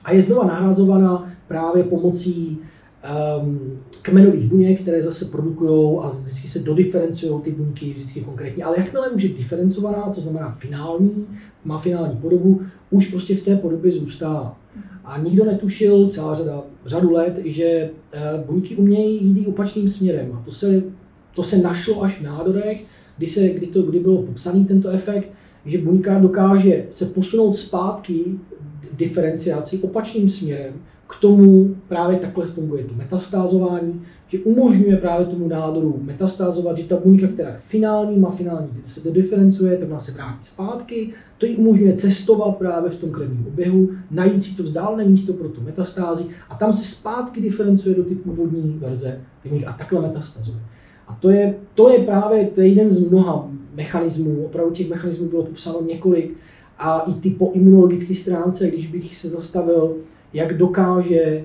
A 0.04 0.12
je 0.12 0.22
znova 0.22 0.46
nahrazovaná 0.46 1.32
právě 1.48 1.84
pomocí 1.84 2.58
um, 3.40 3.78
kmenových 4.02 4.44
buněk, 4.44 4.80
které 4.80 5.02
zase 5.02 5.24
produkují 5.24 5.98
a 6.02 6.08
vždycky 6.08 6.48
se 6.48 6.58
dodiferencují 6.58 7.42
ty 7.42 7.50
buňky, 7.50 7.92
vždycky 7.92 8.20
konkrétně. 8.20 8.64
Ale 8.64 8.76
jakmile 8.78 9.10
už 9.10 9.22
je 9.22 9.28
diferencovaná, 9.28 10.10
to 10.14 10.20
znamená 10.20 10.50
finální, 10.50 11.26
má 11.64 11.78
finální 11.78 12.16
podobu, 12.16 12.60
už 12.90 13.10
prostě 13.10 13.36
v 13.36 13.44
té 13.44 13.56
podobě 13.56 13.92
zůstává. 13.92 14.58
A 15.04 15.18
nikdo 15.18 15.44
netušil 15.44 16.08
celá 16.08 16.34
řada, 16.34 16.62
řadu 16.86 17.12
let, 17.12 17.40
že 17.44 17.90
uh, 18.40 18.46
buňky 18.46 18.76
umějí 18.76 19.24
jít 19.24 19.46
opačným 19.46 19.90
směrem. 19.90 20.32
A 20.32 20.42
to 20.44 20.52
se, 20.52 20.82
to 21.34 21.42
se 21.42 21.58
našlo 21.58 22.02
až 22.02 22.20
v 22.20 22.22
nádorech, 22.22 22.84
kdy, 23.18 23.26
se, 23.26 23.48
kdy, 23.48 23.66
to, 23.66 23.82
kdy 23.82 24.00
byl 24.00 24.16
popsaný 24.16 24.64
tento 24.64 24.88
efekt, 24.88 25.32
že 25.66 25.78
buňka 25.78 26.18
dokáže 26.18 26.84
se 26.90 27.06
posunout 27.06 27.52
zpátky 27.52 28.24
diferenciaci 28.92 29.78
opačným 29.78 30.30
směrem, 30.30 30.74
k 31.08 31.20
tomu 31.20 31.74
právě 31.88 32.18
takhle 32.18 32.46
funguje 32.46 32.84
to 32.84 32.94
metastázování, 32.94 34.02
že 34.28 34.38
umožňuje 34.38 34.96
právě 34.96 35.26
tomu 35.26 35.48
nádoru 35.48 36.00
metastázovat, 36.02 36.78
že 36.78 36.84
ta 36.84 36.96
buňka, 37.04 37.26
která 37.26 37.48
je 37.48 37.56
finální, 37.58 38.18
má 38.18 38.30
finální, 38.30 38.68
se 38.86 39.10
diferencuje, 39.10 39.78
tak 39.78 39.90
ona 39.90 40.00
se 40.00 40.12
vrátí 40.12 40.38
zpátky, 40.42 41.12
to 41.38 41.46
jí 41.46 41.56
umožňuje 41.56 41.96
cestovat 41.96 42.56
právě 42.56 42.90
v 42.90 43.00
tom 43.00 43.10
krevním 43.10 43.46
oběhu, 43.46 43.90
najít 44.10 44.44
si 44.44 44.56
to 44.56 44.62
vzdálené 44.62 45.04
místo 45.04 45.32
pro 45.32 45.48
tu 45.48 45.60
metastázi 45.60 46.24
a 46.50 46.54
tam 46.54 46.72
se 46.72 46.96
zpátky 46.96 47.40
diferencuje 47.40 47.94
do 47.94 48.04
ty 48.04 48.14
původní 48.14 48.78
verze 48.80 49.20
a 49.66 49.72
takhle 49.72 50.00
metastazuje. 50.00 50.58
A 51.08 51.14
to 51.14 51.30
je, 51.30 51.54
to 51.74 51.88
je 51.88 51.98
právě 51.98 52.46
to 52.46 52.60
je 52.60 52.68
jeden 52.68 52.90
z 52.90 53.10
mnoha 53.10 53.48
mechanismů, 53.74 54.44
opravdu 54.44 54.74
těch 54.74 54.90
mechanismů 54.90 55.28
bylo 55.28 55.44
popsáno 55.44 55.82
několik 55.82 56.36
a 56.78 57.00
i 57.00 57.12
ty 57.12 57.30
po 57.30 57.50
imunologické 57.54 58.14
stránce, 58.14 58.68
když 58.68 58.86
bych 58.86 59.16
se 59.16 59.28
zastavil 59.28 59.96
jak 60.36 60.56
dokáže 60.56 61.22
eh, 61.22 61.44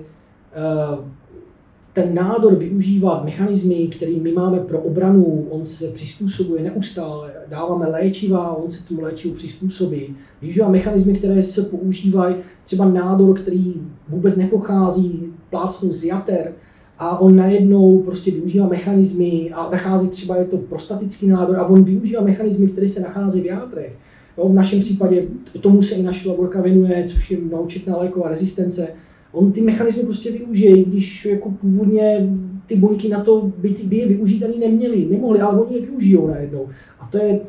ten 1.92 2.14
nádor 2.14 2.54
využívat 2.54 3.24
mechanismy, 3.24 3.88
které 3.88 4.12
my 4.12 4.32
máme 4.32 4.58
pro 4.58 4.78
obranu, 4.78 5.46
on 5.50 5.66
se 5.66 5.88
přizpůsobuje 5.88 6.62
neustále, 6.62 7.32
dáváme 7.48 7.86
léčiva, 7.86 8.56
on 8.56 8.70
se 8.70 8.88
tomu 8.88 9.00
léčivu 9.00 9.34
přizpůsobí. 9.34 10.16
Využívá 10.42 10.68
mechanismy, 10.68 11.12
které 11.12 11.42
se 11.42 11.62
používají, 11.62 12.36
třeba 12.64 12.88
nádor, 12.88 13.38
který 13.38 13.74
vůbec 14.08 14.36
nepochází 14.36 15.32
plácnu 15.50 15.92
z 15.92 16.04
jater, 16.04 16.52
a 16.98 17.18
on 17.18 17.36
najednou 17.36 18.02
prostě 18.02 18.30
využívá 18.30 18.68
mechanismy 18.68 19.50
a 19.54 19.70
nachází 19.70 20.08
třeba 20.08 20.36
je 20.36 20.44
to 20.44 20.56
prostatický 20.58 21.26
nádor 21.26 21.56
a 21.56 21.66
on 21.66 21.84
využívá 21.84 22.22
mechanismy, 22.22 22.66
které 22.66 22.88
se 22.88 23.00
nachází 23.00 23.40
v 23.40 23.46
játrech. 23.46 23.92
Jo, 24.38 24.48
v 24.48 24.54
našem 24.54 24.80
případě 24.80 25.26
tomu 25.60 25.82
se 25.82 25.94
i 25.94 26.02
naše 26.02 26.28
laborka 26.28 26.60
věnuje, 26.60 27.04
což 27.08 27.30
je 27.30 27.38
naučitná 27.50 27.96
léková 27.96 28.28
rezistence. 28.28 28.88
On 29.32 29.52
ty 29.52 29.60
mechanismy 29.60 30.02
prostě 30.02 30.32
využije, 30.32 30.84
když 30.84 31.24
jako 31.24 31.50
původně 31.50 32.28
ty 32.66 32.76
buňky 32.76 33.08
na 33.08 33.24
to 33.24 33.52
by, 33.58 33.74
by 33.84 33.96
je 33.96 34.08
využít 34.08 34.44
ani 34.44 34.58
neměli, 34.58 35.06
nemohli, 35.10 35.40
ale 35.40 35.60
oni 35.60 35.76
je 35.76 35.82
využijou 35.82 36.26
najednou. 36.26 36.68
A 37.00 37.06
to 37.06 37.18
je 37.18 37.40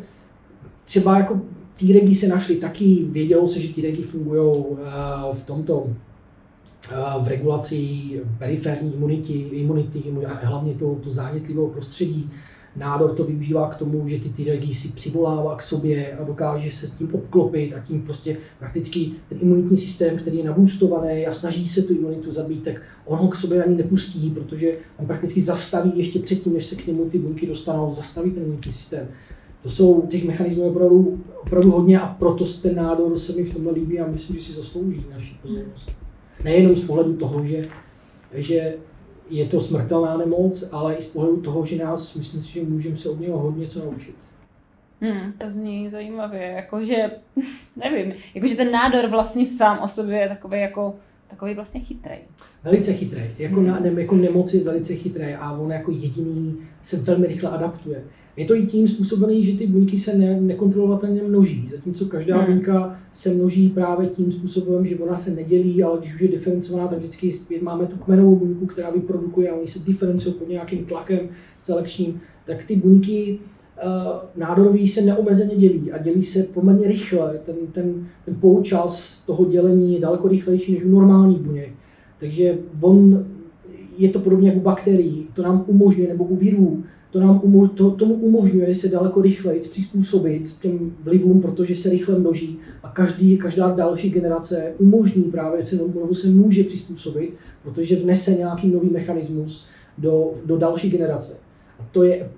třeba 0.86 1.18
jako 1.18 1.42
ty 1.78 1.94
regi 1.94 2.16
se 2.16 2.28
našly 2.28 2.56
taky, 2.56 3.06
vědělo 3.10 3.48
se, 3.48 3.60
že 3.60 3.74
ty 3.74 3.82
regi 3.82 4.02
fungují 4.02 4.42
uh, 4.42 4.78
v 5.34 5.46
tomto 5.46 5.78
uh, 5.80 7.26
v 7.26 7.28
regulaci 7.28 8.10
periferní 8.38 8.94
imunity, 8.94 9.34
imunity 9.34 10.04
hlavně 10.44 10.74
to, 10.74 10.96
to 11.04 11.10
zánětlivého 11.10 11.68
prostředí. 11.68 12.30
Nádor 12.76 13.14
to 13.16 13.24
využívá 13.24 13.70
k 13.70 13.78
tomu, 13.78 14.10
že 14.10 14.20
ty 14.20 14.30
T 14.30 14.74
si 14.74 14.88
přivolává 14.88 15.56
k 15.56 15.64
sobě 15.64 16.18
a 16.18 16.24
dokáže 16.24 16.72
se 16.72 16.88
s 16.88 16.98
tím 16.98 17.16
obklopit 17.16 17.74
a 17.74 17.80
tím 17.80 18.02
prostě 18.02 18.38
prakticky 18.60 19.12
ten 19.30 19.38
imunitní 19.42 19.78
systém, 19.78 20.18
který 20.18 20.38
je 20.38 20.44
nabůstovaný 20.44 21.28
a 21.28 21.34
snaží 21.34 21.70
se 21.70 21.82
tu 21.84 21.94
imunitu 21.94 22.32
zabít, 22.32 22.64
tak 22.64 22.82
on 23.06 23.20
ho 23.20 23.28
k 23.28 23.36
sobě 23.36 23.64
ani 23.64 23.76
nepustí, 23.76 24.30
protože 24.30 24.78
on 24.98 25.06
prakticky 25.06 25.42
zastaví 25.42 25.92
ještě 25.96 26.20
předtím, 26.20 26.54
než 26.54 26.66
se 26.66 26.76
k 26.76 26.88
němu 26.88 27.10
ty 27.10 27.20
buňky 27.20 27.48
dostanou, 27.48 27.92
zastaví 27.92 28.32
ten 28.32 28.44
imunitní 28.44 28.72
systém. 28.72 29.08
To 29.64 29.70
jsou 29.70 30.02
těch 30.02 30.26
mechanismů 30.26 30.64
opravdu, 30.64 31.24
opravdu 31.42 31.72
hodně 31.72 32.00
a 32.00 32.08
proto 32.08 32.46
ten 32.62 32.76
nádor 32.76 33.18
se 33.18 33.34
mi 33.34 33.44
v 33.44 33.54
tomhle 33.54 33.74
líbí 33.74 34.00
a 34.00 34.08
myslím, 34.08 34.36
že 34.36 34.44
si 34.44 34.54
zaslouží 34.54 35.06
naši 35.14 35.36
pozornost. 35.42 35.92
Nejenom 36.44 36.76
z 36.76 36.84
pohledu 36.84 37.14
toho, 37.14 37.46
že, 37.46 37.66
že 38.34 38.74
je 39.34 39.46
to 39.46 39.62
smrtelná 39.62 40.18
nemoc, 40.18 40.70
ale 40.72 40.96
i 40.96 41.02
z 41.02 41.10
pohledu 41.10 41.42
toho, 41.42 41.66
že 41.66 41.84
nás, 41.84 42.16
myslím 42.16 42.44
si, 42.44 42.52
že 42.54 42.64
můžeme 42.64 42.98
se 42.98 43.10
od 43.10 43.20
něho 43.20 43.40
hodně 43.40 43.68
co 43.68 43.86
naučit. 43.86 44.16
Hmm, 45.02 45.34
to 45.38 45.52
zní 45.52 45.90
zajímavě, 45.90 46.42
jakože, 46.42 47.12
nevím, 47.76 48.14
jakože 48.34 48.56
ten 48.56 48.72
nádor 48.72 49.10
vlastně 49.10 49.46
sám 49.46 49.80
o 49.80 49.88
sobě 49.88 50.18
je 50.18 50.30
takový 50.30 50.60
jako 50.60 50.96
takový 51.30 51.54
vlastně 51.54 51.82
chytrý. 51.82 52.16
Velice 52.64 52.94
chytrý. 52.94 53.22
Jako, 53.40 53.56
hmm. 53.56 53.68
na, 53.68 53.80
ne, 53.80 54.02
jako 54.02 54.16
nemoc 54.16 54.54
je 54.54 54.64
velice 54.64 54.96
chytrý 54.96 55.34
a 55.34 55.52
on 55.52 55.72
jako 55.72 55.92
jediný 55.92 56.58
se 56.84 56.98
velmi 56.98 57.28
rychle 57.28 57.50
adaptuje. 57.50 58.04
Je 58.38 58.46
to 58.46 58.56
i 58.56 58.66
tím 58.66 58.88
způsobený, 58.88 59.46
že 59.46 59.58
ty 59.58 59.68
buňky 59.68 60.00
se 60.00 60.18
ne, 60.18 60.42
nekontrolovatelně 60.42 61.24
množí, 61.24 61.70
zatímco 61.72 62.06
každá 62.06 62.38
hmm. 62.38 62.54
buňka 62.54 63.00
se 63.14 63.34
množí 63.34 63.70
právě 63.70 64.08
tím 64.08 64.32
způsobem, 64.32 64.86
že 64.86 64.96
ona 64.96 65.18
se 65.18 65.32
nedělí, 65.32 65.84
ale 65.84 66.00
když 66.00 66.16
už 66.16 66.22
je 66.22 66.28
diferencovaná, 66.28 66.88
tak 66.88 67.00
vždycky 67.00 67.40
máme 67.62 67.86
tu 67.86 67.98
kmenovou 67.98 68.36
buňku, 68.36 68.66
která 68.66 68.90
vyprodukuje 68.90 69.50
a 69.50 69.56
oni 69.56 69.68
se 69.68 69.80
diferencují 69.80 70.36
pod 70.36 70.50
nějakým 70.50 70.86
tlakem 70.86 71.20
selekčním, 71.60 72.22
tak 72.46 72.66
ty 72.68 72.76
buňky 72.76 73.40
uh, 73.86 73.92
nádorový 74.36 74.88
se 74.88 75.02
neomezeně 75.02 75.56
dělí 75.56 75.92
a 75.92 75.98
dělí 75.98 76.24
se 76.24 76.44
poměrně 76.44 76.88
rychle. 76.88 77.40
Ten, 77.46 77.56
ten, 77.72 78.08
ten 78.26 78.36
poločas 78.36 79.24
toho 79.26 79.46
dělení 79.46 79.94
je 79.94 80.00
daleko 80.00 80.28
rychlejší 80.28 80.74
než 80.74 80.84
u 80.84 80.90
normálních 80.90 81.40
buněk. 81.40 81.70
Takže 82.20 82.58
on, 82.82 83.26
je 83.98 84.10
to 84.10 84.20
podobně 84.20 84.48
jako 84.50 84.60
u 84.60 84.64
bakterií, 84.64 85.28
to 85.34 85.42
nám 85.42 85.64
umožňuje, 85.68 86.10
nebo 86.10 86.24
u 86.24 86.36
virů, 86.36 86.84
to 87.14 87.20
nám 87.20 87.40
umož, 87.44 87.70
to, 87.76 87.92
tomu 87.92 88.14
umožňuje 88.14 88.76
se 88.76 88.88
daleko 88.88 89.22
rychleji 89.22 89.60
přizpůsobit 89.60 90.60
těm 90.62 90.96
vlivům, 91.04 91.42
protože 91.42 91.76
se 91.76 91.90
rychle 91.90 92.20
množí 92.20 92.58
a 92.84 92.90
každý, 92.90 93.38
každá 93.38 93.72
další 93.72 94.10
generace 94.10 94.74
umožní 94.78 95.24
právě 95.24 95.66
se, 95.66 95.76
nebo 95.76 96.16
se 96.16 96.28
může 96.28 96.64
přizpůsobit, 96.64 97.34
protože 97.64 97.96
vnese 97.96 98.32
nějaký 98.32 98.68
nový 98.68 98.90
mechanismus 98.90 99.68
do, 99.98 100.32
do 100.46 100.58
další 100.58 100.90
generace. 100.90 101.38
A 101.80 101.88
to 101.92 102.04
je 102.04 102.30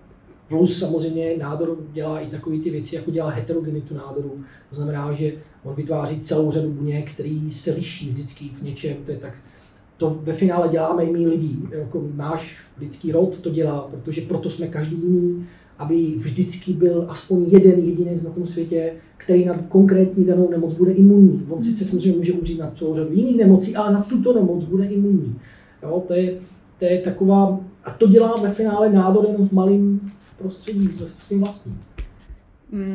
plus 0.47 0.79
samozřejmě 0.79 1.35
nádor 1.38 1.77
dělá 1.93 2.19
i 2.19 2.27
takové 2.27 2.57
ty 2.57 2.69
věci, 2.69 2.95
jako 2.95 3.11
dělá 3.11 3.29
heterogenitu 3.29 3.93
nádoru. 3.93 4.31
To 4.69 4.75
znamená, 4.75 5.13
že 5.13 5.33
on 5.63 5.75
vytváří 5.75 6.21
celou 6.21 6.51
řadu 6.51 6.71
buněk, 6.71 7.11
které 7.11 7.39
se 7.51 7.71
liší 7.71 8.09
vždycky 8.09 8.45
v 8.53 8.61
něčem. 8.61 8.97
To 9.05 9.11
je 9.11 9.17
tak 9.17 9.33
to 9.97 10.19
ve 10.23 10.34
finále 10.34 10.69
děláme 10.69 11.03
i 11.03 11.12
my 11.12 11.27
lidí. 11.27 11.67
Jako 11.71 12.03
náš 12.15 12.65
lidský 12.79 13.12
rod 13.12 13.39
to 13.39 13.49
dělá, 13.49 13.88
protože 13.91 14.21
proto 14.21 14.49
jsme 14.49 14.67
každý 14.67 14.95
jiný, 15.03 15.45
aby 15.79 16.13
vždycky 16.17 16.73
byl 16.73 17.05
aspoň 17.10 17.43
jeden 17.47 17.79
jedinec 17.79 18.23
na 18.23 18.31
tom 18.31 18.45
světě, 18.45 18.93
který 19.17 19.45
na 19.45 19.58
konkrétní 19.58 20.25
danou 20.25 20.49
nemoc 20.49 20.73
bude 20.73 20.91
imunní. 20.91 21.45
On 21.49 21.63
sice 21.63 21.86
samozřejmě 21.86 22.17
může 22.17 22.34
umřít 22.34 22.60
na 22.60 22.71
celou 22.77 22.95
řadu 22.95 23.13
jiných 23.13 23.38
nemocí, 23.38 23.75
ale 23.75 23.93
na 23.93 24.01
tuto 24.01 24.34
nemoc 24.34 24.63
bude 24.63 24.86
imunní. 24.86 25.36
Jo, 25.84 26.03
to, 26.08 26.13
je, 26.13 26.38
to 26.79 26.86
je 26.86 26.99
taková, 26.99 27.60
a 27.84 27.91
to 27.91 28.08
dělá 28.08 28.36
ve 28.41 28.53
finále 28.53 28.93
nádor 28.93 29.25
jenom 29.31 29.47
v 29.47 29.51
malém 29.51 29.99
prostředí, 30.38 30.88
v 30.88 31.29
tím 31.29 31.39
vlastním. 31.39 31.79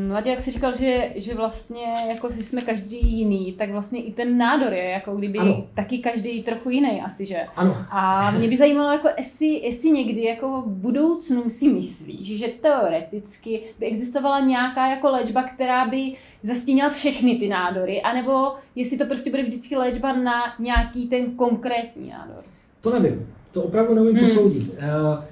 Mladě, 0.09 0.31
jak 0.31 0.41
jsi 0.41 0.51
říkal, 0.51 0.77
že, 0.77 1.13
že 1.17 1.35
vlastně 1.35 1.85
jako 2.09 2.31
že 2.31 2.45
jsme 2.45 2.63
každý 2.63 3.19
jiný, 3.19 3.53
tak 3.53 3.71
vlastně 3.71 4.03
i 4.03 4.13
ten 4.13 4.39
nádor 4.39 4.73
je 4.73 4.85
jako 4.85 5.17
kdyby 5.17 5.39
ano. 5.39 5.65
taky 5.75 5.99
každý 5.99 6.43
trochu 6.43 6.71
jiný 6.71 7.03
asi, 7.03 7.27
že? 7.27 7.37
Ano. 7.57 7.77
A 7.91 8.31
mě 8.31 8.49
by 8.49 8.57
zajímalo, 8.57 8.93
jako 8.93 9.09
jestli, 9.19 9.47
jestli 9.47 9.91
někdy 9.91 10.25
jako 10.25 10.63
v 10.63 10.69
budoucnu 10.69 11.51
si 11.51 11.69
myslíš, 11.69 12.39
že 12.39 12.49
teoreticky 12.49 13.63
by 13.79 13.87
existovala 13.87 14.41
nějaká 14.41 14.87
jako 14.87 15.11
léčba, 15.11 15.43
která 15.43 15.89
by 15.89 16.13
zastínila 16.43 16.91
všechny 16.91 17.37
ty 17.37 17.49
nádory, 17.49 18.03
anebo 18.03 18.55
jestli 18.77 18.99
to 18.99 19.07
prostě 19.07 19.31
bude 19.31 19.43
vždycky 19.43 19.77
léčba 19.77 20.13
na 20.13 20.55
nějaký 20.59 21.09
ten 21.09 21.31
konkrétní 21.31 22.11
nádor? 22.11 22.45
To 22.81 23.01
nevím. 23.01 23.27
To 23.53 23.63
opravdu 23.63 23.95
nevím 23.95 24.17
hmm. 24.17 24.29
posoudit. 24.29 24.69
Uh, 24.69 25.25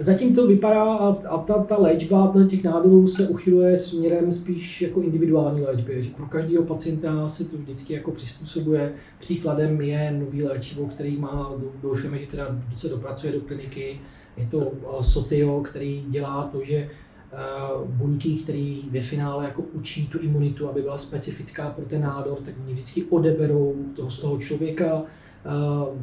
Zatím 0.00 0.34
to 0.34 0.46
vypadá 0.46 0.82
a, 0.82 1.08
a 1.28 1.38
ta, 1.38 1.64
ta 1.64 1.76
léčba 1.78 2.34
těch 2.48 2.64
nádorů 2.64 3.08
se 3.08 3.28
uchyluje 3.28 3.76
směrem 3.76 4.32
spíš 4.32 4.82
jako 4.82 5.00
individuální 5.00 5.62
léčby, 5.62 6.02
že 6.02 6.10
pro 6.10 6.26
každého 6.26 6.64
pacienta 6.64 7.28
se 7.28 7.44
to 7.44 7.56
vždycky 7.56 7.92
jako 7.92 8.10
přizpůsobuje. 8.10 8.92
Příkladem 9.18 9.80
je 9.80 10.10
nový 10.10 10.44
léčivo, 10.44 10.86
který 10.86 11.16
má, 11.16 11.52
doufáme, 11.82 12.18
že 12.18 12.26
teda 12.26 12.58
se 12.74 12.88
dopracuje 12.88 13.32
do 13.32 13.40
kliniky, 13.40 14.00
je 14.36 14.48
to 14.50 14.72
eh, 14.72 15.04
Sotio, 15.04 15.60
který 15.60 16.04
dělá 16.08 16.48
to, 16.52 16.64
že 16.64 16.76
eh, 16.76 16.88
buňky, 17.84 18.34
které 18.34 18.78
ve 18.90 19.00
finále 19.00 19.44
jako 19.44 19.62
učí 19.72 20.08
tu 20.08 20.18
imunitu, 20.18 20.68
aby 20.68 20.82
byla 20.82 20.98
specifická 20.98 21.70
pro 21.70 21.84
ten 21.84 22.02
nádor, 22.02 22.38
tak 22.44 22.54
oni 22.64 22.74
vždycky 22.74 23.04
odeberou 23.04 23.74
toho 23.96 24.10
z 24.10 24.20
toho 24.20 24.38
člověka, 24.38 25.02
eh, 25.02 25.48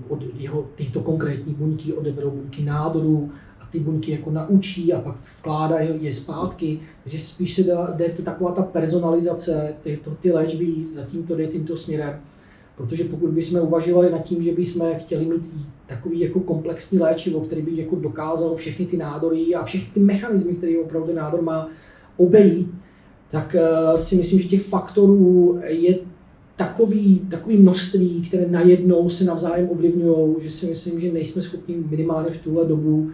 od 0.10 0.20
jeho 0.38 0.68
tyto 0.76 1.02
konkrétní 1.02 1.54
buňky 1.54 1.94
odeberou 1.94 2.32
buňky 2.32 2.64
nádoru, 2.64 3.32
ty 3.76 3.82
buňky 3.82 4.12
jako 4.12 4.32
naučí 4.32 4.94
a 4.94 5.02
pak 5.02 5.16
vkládá 5.40 5.80
je 5.80 6.14
zpátky. 6.14 6.80
Takže 7.04 7.20
spíš 7.20 7.56
se 7.56 7.64
dá, 7.64 7.94
jde 7.98 8.10
taková 8.24 8.52
ta 8.52 8.62
personalizace, 8.62 9.74
ty, 9.84 10.00
to, 10.04 10.12
ty 10.12 10.32
léčby 10.32 10.74
zatím 10.92 11.24
to 11.24 11.36
jde 11.36 11.48
tímto 11.48 11.78
směrem. 11.78 12.20
Protože 12.78 13.04
pokud 13.04 13.30
bychom 13.30 13.62
uvažovali 13.62 14.12
nad 14.12 14.24
tím, 14.24 14.44
že 14.44 14.52
bychom 14.52 14.92
chtěli 15.00 15.26
mít 15.26 15.58
takový 15.88 16.20
jako 16.20 16.40
komplexní 16.40 17.00
léčivo, 17.00 17.40
který 17.40 17.62
by 17.62 17.78
jako 17.78 17.96
dokázal 17.96 18.56
všechny 18.56 18.86
ty 18.86 18.98
nádory 18.98 19.56
a 19.56 19.64
všechny 19.64 19.88
ty 19.94 20.00
mechanismy, 20.00 20.56
které 20.56 20.74
opravdu 20.78 21.14
nádor 21.14 21.42
má, 21.42 21.70
obejít, 22.18 22.72
tak 23.32 23.56
uh, 23.56 23.96
si 23.96 24.16
myslím, 24.16 24.40
že 24.40 24.48
těch 24.48 24.64
faktorů 24.64 25.60
je 25.68 25.98
takový, 26.56 27.20
takový 27.32 27.58
množství, 27.58 28.22
které 28.28 28.48
najednou 28.48 29.10
se 29.10 29.24
navzájem 29.24 29.70
ovlivňují, 29.70 30.36
že 30.40 30.50
si 30.50 30.66
myslím, 30.66 31.02
že 31.02 31.12
nejsme 31.12 31.42
schopni 31.42 31.76
minimálně 31.90 32.30
v 32.30 32.42
tuhle 32.42 32.66
dobu 32.66 33.12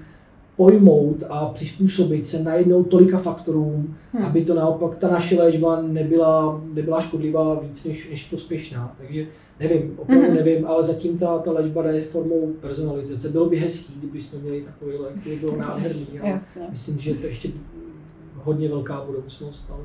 pojmout 0.55 1.23
a 1.29 1.45
přizpůsobit 1.45 2.27
se 2.27 2.43
najednou 2.43 2.83
tolika 2.83 3.17
faktorům, 3.17 3.97
hmm. 4.13 4.25
aby 4.25 4.45
to 4.45 4.55
naopak 4.55 4.97
ta 4.97 5.07
naše 5.07 5.41
léčba 5.41 5.81
nebyla, 5.81 6.61
nebyla 6.73 7.01
škodlivá 7.01 7.59
víc 7.59 7.85
než, 7.85 8.09
než 8.09 8.29
prospěšná. 8.29 8.95
Takže 8.97 9.27
nevím, 9.59 9.93
opravdu 9.97 10.25
hmm. 10.25 10.35
nevím, 10.35 10.67
ale 10.67 10.83
zatím 10.83 11.17
ta, 11.17 11.37
ta 11.37 11.51
léčba 11.51 11.83
jde 11.83 12.03
formou 12.03 12.53
personalizace. 12.61 13.29
Bylo 13.29 13.49
by 13.49 13.59
hezký, 13.59 13.93
kdybychom 13.99 14.39
měli 14.39 14.61
takový 14.61 14.97
lék, 14.97 15.21
který 15.21 15.35
byl 15.35 15.57
nádherný. 15.57 16.07
Ale 16.21 16.39
myslím, 16.71 16.99
že 16.99 17.13
to 17.13 17.25
ještě 17.25 17.49
hodně 18.35 18.69
velká 18.69 19.03
budoucnost. 19.05 19.65
Ale... 19.69 19.83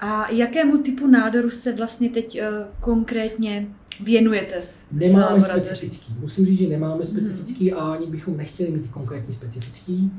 A 0.00 0.30
jakému 0.30 0.78
typu 0.78 1.06
nádoru 1.06 1.50
se 1.50 1.72
vlastně 1.72 2.08
teď 2.08 2.40
uh, 2.40 2.66
konkrétně 2.80 3.68
věnujete? 4.04 4.62
Nemáme 4.92 5.40
specifický. 5.40 6.14
Musím 6.20 6.46
říct, 6.46 6.58
že 6.58 6.68
nemáme 6.68 7.04
specifický 7.04 7.72
mm-hmm. 7.72 7.78
a 7.78 7.92
ani 7.92 8.06
bychom 8.06 8.36
nechtěli 8.36 8.70
mít 8.70 8.88
konkrétní 8.88 9.34
specifický. 9.34 10.12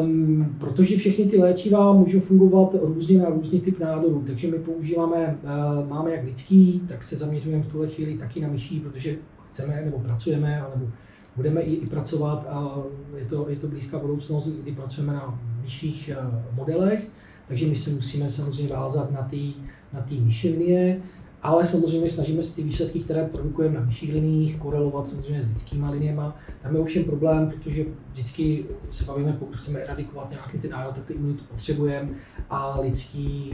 Um, 0.00 0.56
protože 0.58 0.96
všechny 0.96 1.24
ty 1.24 1.38
léčiva 1.38 1.92
můžou 1.92 2.20
fungovat 2.20 2.74
různě 2.82 3.18
na 3.18 3.28
různý 3.28 3.60
typ 3.60 3.78
nádorů, 3.80 4.24
takže 4.26 4.50
my 4.50 4.58
používáme, 4.58 5.38
uh, 5.42 5.88
máme 5.88 6.10
jak 6.10 6.24
lidský, 6.24 6.82
tak 6.88 7.04
se 7.04 7.16
zaměřujeme 7.16 7.62
v 7.62 7.68
tuhle 7.68 7.88
chvíli 7.88 8.18
taky 8.18 8.40
na 8.40 8.48
myší, 8.48 8.80
protože 8.80 9.16
chceme 9.50 9.82
nebo 9.84 9.98
pracujeme, 9.98 10.64
nebo 10.74 10.90
budeme 11.36 11.60
i, 11.60 11.74
i 11.74 11.86
pracovat 11.86 12.46
a 12.48 12.82
je 13.16 13.24
to, 13.24 13.46
je 13.48 13.56
to 13.56 13.68
blízká 13.68 13.98
budoucnost, 13.98 14.60
kdy 14.62 14.72
pracujeme 14.72 15.12
na 15.12 15.40
myších 15.62 16.10
uh, 16.22 16.56
modelech, 16.56 17.06
takže 17.48 17.66
my 17.66 17.76
se 17.76 17.90
musíme 17.90 18.30
samozřejmě 18.30 18.74
vázat 18.74 19.10
na 19.10 19.22
ty 19.22 19.52
na 19.94 20.06
linie, 20.44 21.00
ale 21.44 21.66
samozřejmě 21.66 22.10
snažíme 22.10 22.42
se 22.42 22.56
ty 22.56 22.62
výsledky, 22.62 23.00
které 23.00 23.24
produkujeme 23.24 23.80
na 23.80 23.86
vyšších 23.86 24.12
liniích, 24.12 24.56
korelovat 24.58 25.06
samozřejmě 25.06 25.44
s 25.44 25.48
lidskými 25.48 25.86
liniemi. 25.90 26.22
Tam 26.62 26.74
je 26.74 26.80
ovšem 26.80 27.04
problém, 27.04 27.50
protože 27.50 27.84
vždycky 28.12 28.64
se 28.90 29.04
bavíme, 29.04 29.32
pokud 29.32 29.56
chceme 29.56 29.78
eradikovat 29.80 30.30
nějaký 30.30 30.58
ty 30.58 30.68
nádor, 30.68 30.94
tak 30.94 31.04
ty 31.04 31.12
imunitu 31.12 31.44
potřebujeme 31.44 32.08
a 32.50 32.80
lidský, 32.80 33.52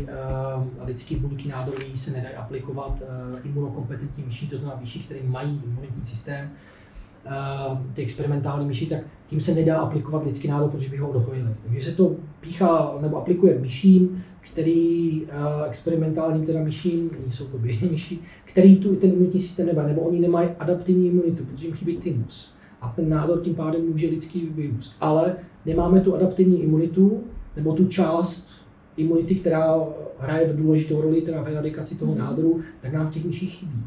uh, 0.58 0.86
lidský 0.86 1.16
buňky 1.16 1.48
nádorový 1.48 1.96
se 1.96 2.10
nedají 2.10 2.34
aplikovat 2.34 3.02
uh, 3.02 3.46
imunokompetentní 3.46 4.24
myší, 4.24 4.48
to 4.48 4.56
znamená 4.56 4.80
myší, 4.80 5.02
které 5.02 5.20
mají 5.22 5.62
imunitní 5.64 6.06
systém. 6.06 6.50
Uh, 7.26 7.78
ty 7.94 8.02
experimentální 8.02 8.66
myši, 8.66 8.86
tak 8.86 8.98
tím 9.26 9.40
se 9.40 9.54
nedá 9.54 9.78
aplikovat 9.78 10.24
lidský 10.24 10.48
nádor, 10.48 10.70
protože 10.70 10.90
by 10.90 10.96
ho 10.96 11.08
odhojili. 11.08 11.48
Takže 11.66 11.90
se 11.90 11.96
to 11.96 12.16
píchá 12.40 12.98
nebo 13.00 13.16
aplikuje 13.16 13.58
myším, 13.58 14.24
který 14.40 15.22
uh, 15.22 15.68
experimentálním 15.68 16.46
teda 16.46 16.62
myším, 16.62 17.10
jsou 17.28 17.44
to 17.46 17.58
běžné 17.58 17.88
myši, 17.88 18.18
který 18.44 18.76
tu 18.76 18.96
ten 18.96 19.10
imunitní 19.12 19.40
systém 19.40 19.66
nemá, 19.66 19.82
nebo 19.82 20.00
oni 20.00 20.20
nemají 20.20 20.48
adaptivní 20.58 21.08
imunitu, 21.08 21.44
protože 21.44 21.66
jim 21.66 21.76
chybí 21.76 21.96
thymus. 21.96 22.54
A 22.80 22.88
ten 22.88 23.08
nádor 23.08 23.40
tím 23.40 23.54
pádem 23.54 23.86
může 23.92 24.08
lidský 24.08 24.48
vyrůst. 24.54 24.96
Ale 25.00 25.36
nemáme 25.66 26.00
tu 26.00 26.14
adaptivní 26.14 26.62
imunitu, 26.62 27.20
nebo 27.56 27.72
tu 27.72 27.88
část 27.88 28.50
imunity, 28.96 29.34
která 29.34 29.80
hraje 30.18 30.52
v 30.52 30.56
důležitou 30.56 31.00
roli 31.00 31.22
teda 31.22 31.42
v 31.42 31.48
eradikaci 31.48 31.98
toho 31.98 32.12
mhm. 32.12 32.20
nádoru, 32.20 32.60
tak 32.80 32.92
nám 32.92 33.06
v 33.06 33.14
těch 33.14 33.24
myších 33.24 33.54
chybí. 33.54 33.82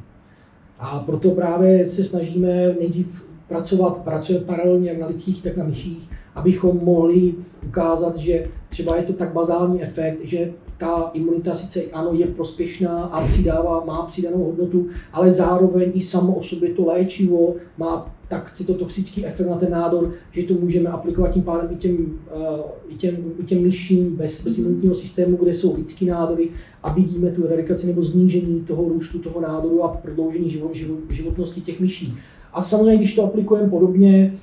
A 0.86 1.00
proto 1.00 1.32
právě 1.32 1.86
se 1.86 2.04
snažíme 2.04 2.76
nejdřív 2.80 3.28
pracovat, 3.48 3.98
pracujeme 3.98 4.46
paralelně 4.46 4.90
jak 4.90 5.00
na 5.00 5.08
lidských, 5.08 5.44
tak 5.44 5.58
na 5.58 5.64
myších, 5.64 6.10
abychom 6.36 6.80
mohli 6.84 7.34
ukázat, 7.68 8.18
že 8.18 8.48
třeba 8.70 8.96
je 8.96 9.04
to 9.04 9.14
tak 9.14 9.34
bazální 9.34 9.84
efekt, 9.84 10.20
že 10.24 10.52
ta 10.78 11.12
imunita 11.14 11.56
sice 11.56 11.82
ano 11.94 12.14
je 12.14 12.28
prospěšná 12.28 13.04
a 13.04 13.28
přidává, 13.28 13.84
má 13.86 14.02
přidanou 14.02 14.44
hodnotu, 14.44 14.88
ale 15.14 15.32
zároveň 15.32 15.92
i 15.94 16.02
samo 16.02 16.36
o 16.36 16.44
sobě 16.44 16.74
to 16.74 16.86
léčivo 16.86 17.56
má 17.78 18.14
tak 18.34 18.54
cytotoxický 18.54 19.26
efekt 19.26 19.48
na 19.48 19.58
ten 19.58 19.72
nádor, 19.72 20.14
že 20.32 20.44
to 20.44 20.54
můžeme 20.54 20.90
aplikovat 20.90 21.32
tím 21.32 21.44
pádem 21.44 21.70
i 21.72 21.76
těm, 21.76 21.96
uh, 21.96 22.60
i 22.88 22.96
těm, 22.96 23.16
i 23.40 23.44
těm 23.44 23.62
myším 23.62 24.16
bez, 24.16 24.44
bez 24.44 24.58
imunitního 24.58 24.96
systému, 24.96 25.38
kde 25.38 25.54
jsou 25.54 25.76
lidský 25.78 26.06
nádory 26.06 26.50
a 26.84 26.94
vidíme 26.94 27.32
tu 27.32 27.48
eradikaci 27.48 27.88
nebo 27.88 28.04
znížení 28.04 28.62
toho 28.62 28.90
růstu 28.90 29.20
toho 29.20 29.42
nádoru 29.42 29.84
a 29.84 29.88
prodloužení 29.88 30.50
život, 30.50 30.76
život, 30.76 31.00
životnosti 31.10 31.62
těch 31.62 31.80
myší. 31.80 32.14
A 32.54 32.62
samozřejmě, 32.62 32.98
když 32.98 33.16
to 33.16 33.24
aplikujeme 33.24 33.70
podobně, 33.70 34.40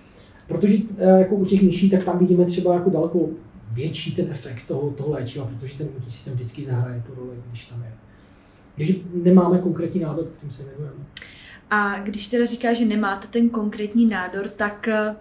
protože 0.49 0.75
uh, 0.75 1.19
jako 1.19 1.35
u 1.35 1.45
těch 1.45 1.63
myší, 1.63 1.91
tak 1.91 2.05
tam 2.05 2.19
vidíme 2.19 2.45
třeba 2.45 2.75
jako 2.75 2.91
daleko 2.91 3.29
větší 3.71 4.15
ten 4.15 4.31
efekt 4.31 4.67
toho, 4.67 4.91
toho 4.91 5.11
léčiva, 5.11 5.45
protože 5.47 5.79
ten 5.79 5.87
imunitní 5.87 6.13
systém 6.13 6.35
vždycky 6.35 6.65
zahraje 6.65 7.03
tu 7.07 7.15
roli, 7.15 7.37
když 7.49 7.67
tam 7.67 7.83
je. 7.83 7.93
Takže 8.77 8.95
nemáme 9.15 9.59
konkrétní 9.59 10.01
nádor, 10.01 10.25
kterým 10.25 10.53
se 10.53 10.65
věnujeme. 10.65 11.05
A 11.71 11.99
když 11.99 12.29
teda 12.29 12.47
říká, 12.47 12.73
že 12.73 12.85
nemáte 12.85 13.29
ten 13.29 13.49
konkrétní 13.49 14.07
nádor, 14.07 14.49
tak 14.49 14.89
eh, 14.89 15.17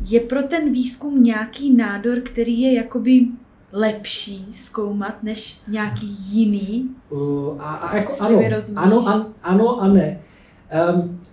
je 0.00 0.20
pro 0.20 0.42
ten 0.42 0.72
výzkum 0.72 1.22
nějaký 1.22 1.76
nádor, 1.76 2.20
který 2.20 2.60
je 2.60 2.74
jakoby 2.74 3.26
lepší 3.72 4.48
zkoumat 4.52 5.22
než 5.22 5.60
nějaký 5.68 6.16
jiný? 6.18 6.90
Uh, 7.10 7.62
a, 7.62 7.74
a 7.74 7.96
jako 7.96 8.12
ano, 8.20 8.40
ano, 8.76 9.08
a, 9.08 9.26
ano 9.42 9.80
a 9.80 9.88
ne. 9.88 10.20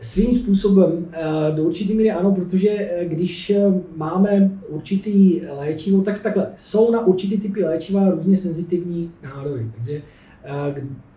Svým 0.01 0.33
způsobem 0.33 0.91
uh, 0.91 1.55
do 1.55 1.63
určitý 1.63 1.93
míry 1.93 2.11
ano, 2.11 2.31
protože 2.31 2.69
uh, 2.69 3.09
když 3.09 3.51
uh, 3.55 3.81
máme 3.95 4.51
určitý 4.69 5.41
léčivo, 5.57 6.01
tak 6.01 6.23
takhle, 6.23 6.47
jsou 6.57 6.91
na 6.91 7.05
určitý 7.05 7.37
typy 7.37 7.63
léčiva 7.63 8.09
různě 8.09 8.37
senzitivní 8.37 9.11
nádory. 9.23 9.71
Takže 9.75 10.01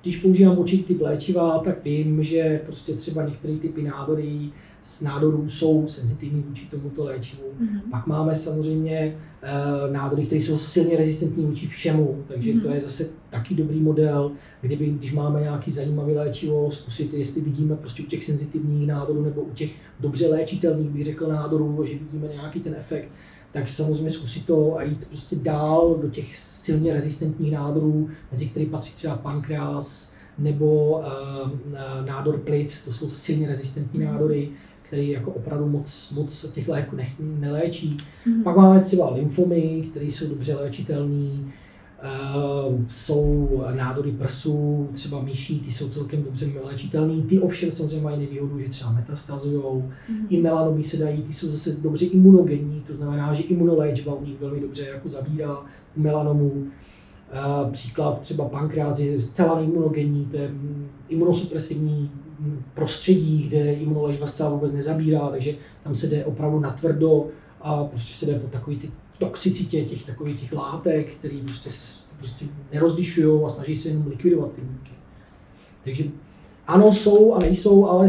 Když 0.02 0.22
používám 0.22 0.58
určitý 0.58 0.82
typ 0.82 1.00
léčiva, 1.00 1.58
tak 1.58 1.84
vím, 1.84 2.24
že 2.24 2.60
prostě 2.66 2.92
třeba 2.92 3.24
některé 3.24 3.56
typy 3.56 3.82
nádory 3.82 4.50
z 4.82 5.02
nádorů 5.02 5.48
jsou 5.48 5.88
senzitivní 5.88 6.42
vůči 6.48 6.66
tomuto 6.66 7.04
léčivu. 7.04 7.42
Mm-hmm. 7.42 7.90
Pak 7.90 8.06
máme 8.06 8.36
samozřejmě 8.36 9.16
uh, 9.42 9.92
nádory, 9.92 10.26
které 10.26 10.42
jsou 10.42 10.58
silně 10.58 10.96
rezistentní 10.96 11.46
vůči 11.46 11.66
všemu, 11.66 12.24
takže 12.28 12.52
mm-hmm. 12.52 12.62
to 12.62 12.70
je 12.70 12.80
zase 12.80 13.08
taky 13.30 13.54
dobrý 13.54 13.80
model, 13.80 14.32
kdyby, 14.60 14.86
když 14.86 15.12
máme 15.12 15.40
nějaký 15.40 15.72
zajímavý 15.72 16.12
léčivo, 16.12 16.70
zkusit, 16.70 17.14
jestli 17.14 17.40
vidíme 17.40 17.76
prostě 17.76 18.02
u 18.02 18.06
těch 18.06 18.24
senzitivních 18.24 18.88
nádorů 18.88 19.22
nebo 19.22 19.40
u 19.40 19.54
těch 19.54 19.70
dobře 20.00 20.28
léčitelných, 20.28 20.90
bych 20.90 21.04
řekl, 21.04 21.28
nádorů, 21.28 21.84
že 21.84 21.98
vidíme 21.98 22.28
nějaký 22.28 22.60
ten 22.60 22.74
efekt, 22.78 23.08
tak 23.52 23.68
samozřejmě 23.68 24.10
zkusit 24.10 24.46
to 24.46 24.76
a 24.76 24.82
jít 24.82 25.08
prostě 25.08 25.36
dál 25.36 25.98
do 26.02 26.10
těch 26.10 26.38
silně 26.38 26.92
rezistentních 26.92 27.52
nádorů, 27.52 28.08
mezi 28.32 28.46
který 28.46 28.66
patří 28.66 28.94
třeba 28.94 29.16
pankreas 29.16 30.14
nebo 30.38 30.98
uh, 30.98 31.50
nádor 32.06 32.38
plic, 32.38 32.84
to 32.84 32.92
jsou 32.92 33.10
silně 33.10 33.48
rezistentní 33.48 34.00
mm-hmm. 34.00 34.12
nádory 34.12 34.48
který 34.90 35.10
jako 35.10 35.30
opravdu 35.30 35.68
moc, 35.68 36.12
moc 36.16 36.50
těch 36.54 36.68
léků 36.68 36.96
nech, 36.96 37.12
neléčí. 37.20 37.96
Mm-hmm. 37.96 38.42
Pak 38.42 38.56
máme 38.56 38.80
třeba 38.80 39.10
lymfomy, 39.10 39.84
které 39.90 40.06
jsou 40.06 40.28
dobře 40.28 40.54
léčitelné. 40.54 41.30
Uh, 42.00 42.80
jsou 42.88 43.48
nádory 43.76 44.12
prsů, 44.12 44.88
třeba 44.92 45.22
myší, 45.22 45.60
ty 45.60 45.72
jsou 45.72 45.88
celkem 45.88 46.22
dobře 46.22 46.52
léčitelné. 46.64 47.22
Ty 47.22 47.38
ovšem 47.38 47.72
samozřejmě 47.72 48.00
mají 48.00 48.20
nevýhodu, 48.20 48.58
že 48.58 48.68
třeba 48.68 48.92
metastazují. 48.92 49.62
Mm-hmm. 49.62 50.26
I 50.28 50.40
melanomy 50.40 50.84
se 50.84 50.96
dají, 50.96 51.22
ty 51.22 51.32
jsou 51.34 51.46
zase 51.46 51.76
dobře 51.82 52.06
imunogenní, 52.06 52.82
to 52.86 52.94
znamená, 52.94 53.34
že 53.34 53.42
imunoléčba 53.42 54.14
u 54.14 54.24
nich 54.24 54.40
velmi 54.40 54.60
dobře 54.60 54.86
jako 54.86 55.08
zabírá 55.08 55.58
u 55.96 56.00
melanomů. 56.00 56.52
Uh, 56.52 57.70
příklad 57.70 58.20
třeba 58.20 58.44
pankreas 58.48 58.98
je 58.98 59.22
zcela 59.22 59.56
neimunogenní, 59.56 60.24
to 60.24 60.36
je 60.36 60.50
imunosupresivní 61.08 62.10
prostředí, 62.74 63.48
kde 63.48 63.72
imunoléčba 63.72 64.26
zcela 64.26 64.50
vůbec 64.50 64.74
nezabírá, 64.74 65.28
takže 65.28 65.54
tam 65.84 65.94
se 65.94 66.06
jde 66.06 66.24
opravdu 66.24 66.60
natvrdo 66.60 67.26
a 67.60 67.84
prostě 67.84 68.14
se 68.14 68.26
jde 68.26 68.38
po 68.38 68.48
takový 68.48 68.78
ty 68.78 68.90
toxicitě 69.18 69.84
těch 69.84 70.06
takových 70.06 70.40
těch 70.40 70.52
látek, 70.52 71.14
které 71.14 71.38
prostě 71.44 71.70
se 71.70 72.10
prostě 72.18 72.44
nerozlišují 72.72 73.44
a 73.44 73.48
snaží 73.48 73.76
se 73.76 73.88
jenom 73.88 74.06
likvidovat 74.06 74.52
ty 74.52 74.60
buňky. 74.60 74.90
Takže 75.84 76.04
ano, 76.66 76.92
jsou 76.92 77.34
a 77.34 77.38
nejsou, 77.38 77.86
ale 77.86 78.08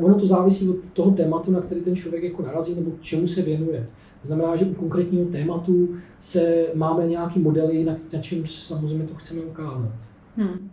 ono 0.00 0.14
to 0.14 0.26
závisí 0.26 0.68
od 0.68 0.76
toho 0.92 1.10
tématu, 1.10 1.52
na 1.52 1.60
který 1.60 1.80
ten 1.80 1.96
člověk 1.96 2.22
jako 2.22 2.42
narazí 2.42 2.74
nebo 2.74 2.90
čemu 3.00 3.28
se 3.28 3.42
věnuje. 3.42 3.88
To 4.22 4.26
znamená, 4.28 4.56
že 4.56 4.64
u 4.64 4.74
konkrétního 4.74 5.24
tématu 5.24 5.88
se 6.20 6.66
máme 6.74 7.06
nějaký 7.06 7.40
modely, 7.40 7.84
na, 7.84 7.96
na 8.12 8.20
čem 8.20 8.46
samozřejmě 8.46 9.06
to 9.06 9.14
chceme 9.14 9.40
ukázat. 9.40 9.92
Hmm. 10.36 10.70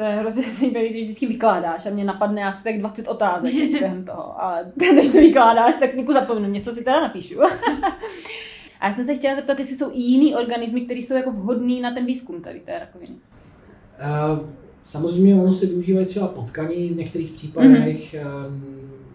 To 0.00 0.04
je 0.06 0.12
hrozně 0.12 0.42
zajímavé, 0.42 0.88
když 0.88 1.04
vždycky 1.04 1.26
vykládáš 1.26 1.86
a 1.86 1.90
mě 1.90 2.04
napadne 2.04 2.44
asi 2.44 2.64
tak 2.64 2.78
20 2.78 3.08
otázek 3.08 3.54
během 3.54 4.04
toho. 4.04 4.42
Ale 4.42 4.72
než 4.94 5.12
to 5.12 5.18
vykládáš, 5.18 5.74
tak 5.80 5.94
někoho 5.94 6.20
zapomenu, 6.20 6.48
něco 6.48 6.72
si 6.72 6.84
teda 6.84 7.00
napíšu. 7.00 7.42
a 8.80 8.86
já 8.86 8.92
jsem 8.92 9.06
se 9.06 9.14
chtěla 9.14 9.36
zeptat, 9.36 9.58
jestli 9.58 9.76
jsou 9.76 9.90
i 9.90 10.00
jiný 10.00 10.36
organismy, 10.36 10.80
které 10.80 11.00
jsou 11.00 11.14
jako 11.14 11.30
vhodný 11.30 11.80
na 11.80 11.94
ten 11.94 12.06
výzkum 12.06 12.42
tady 12.42 12.60
té 12.60 12.78
rakoviny. 12.78 13.12
Uh, 13.12 14.48
samozřejmě 14.84 15.34
ono 15.34 15.52
se 15.52 15.66
využívají 15.66 16.06
třeba 16.06 16.28
potkaní 16.28 16.88
v 16.88 16.96
některých 16.96 17.30
případech, 17.30 18.14
mm-hmm. 18.14 18.52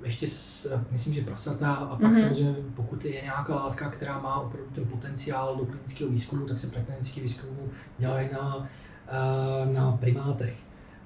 ještě 0.03 0.27
s, 0.27 0.73
myslím, 0.91 1.13
že 1.13 1.21
prasata 1.21 1.73
a 1.73 1.95
pak 1.95 2.11
mm-hmm. 2.11 2.27
samozřejmě 2.27 2.55
pokud 2.75 3.05
je 3.05 3.21
nějaká 3.21 3.55
látka, 3.55 3.89
která 3.89 4.19
má 4.19 4.39
opravdu 4.39 4.69
ten 4.75 4.85
potenciál 4.85 5.55
do 5.55 5.65
klinického 5.65 6.09
výzkumu, 6.09 6.45
tak 6.45 6.59
se 6.59 6.67
preklinický 6.67 7.21
výzkum 7.21 7.49
dělají 7.97 8.29
na, 8.33 8.69
eh, 9.07 9.73
na 9.73 9.91
primátech 9.91 10.55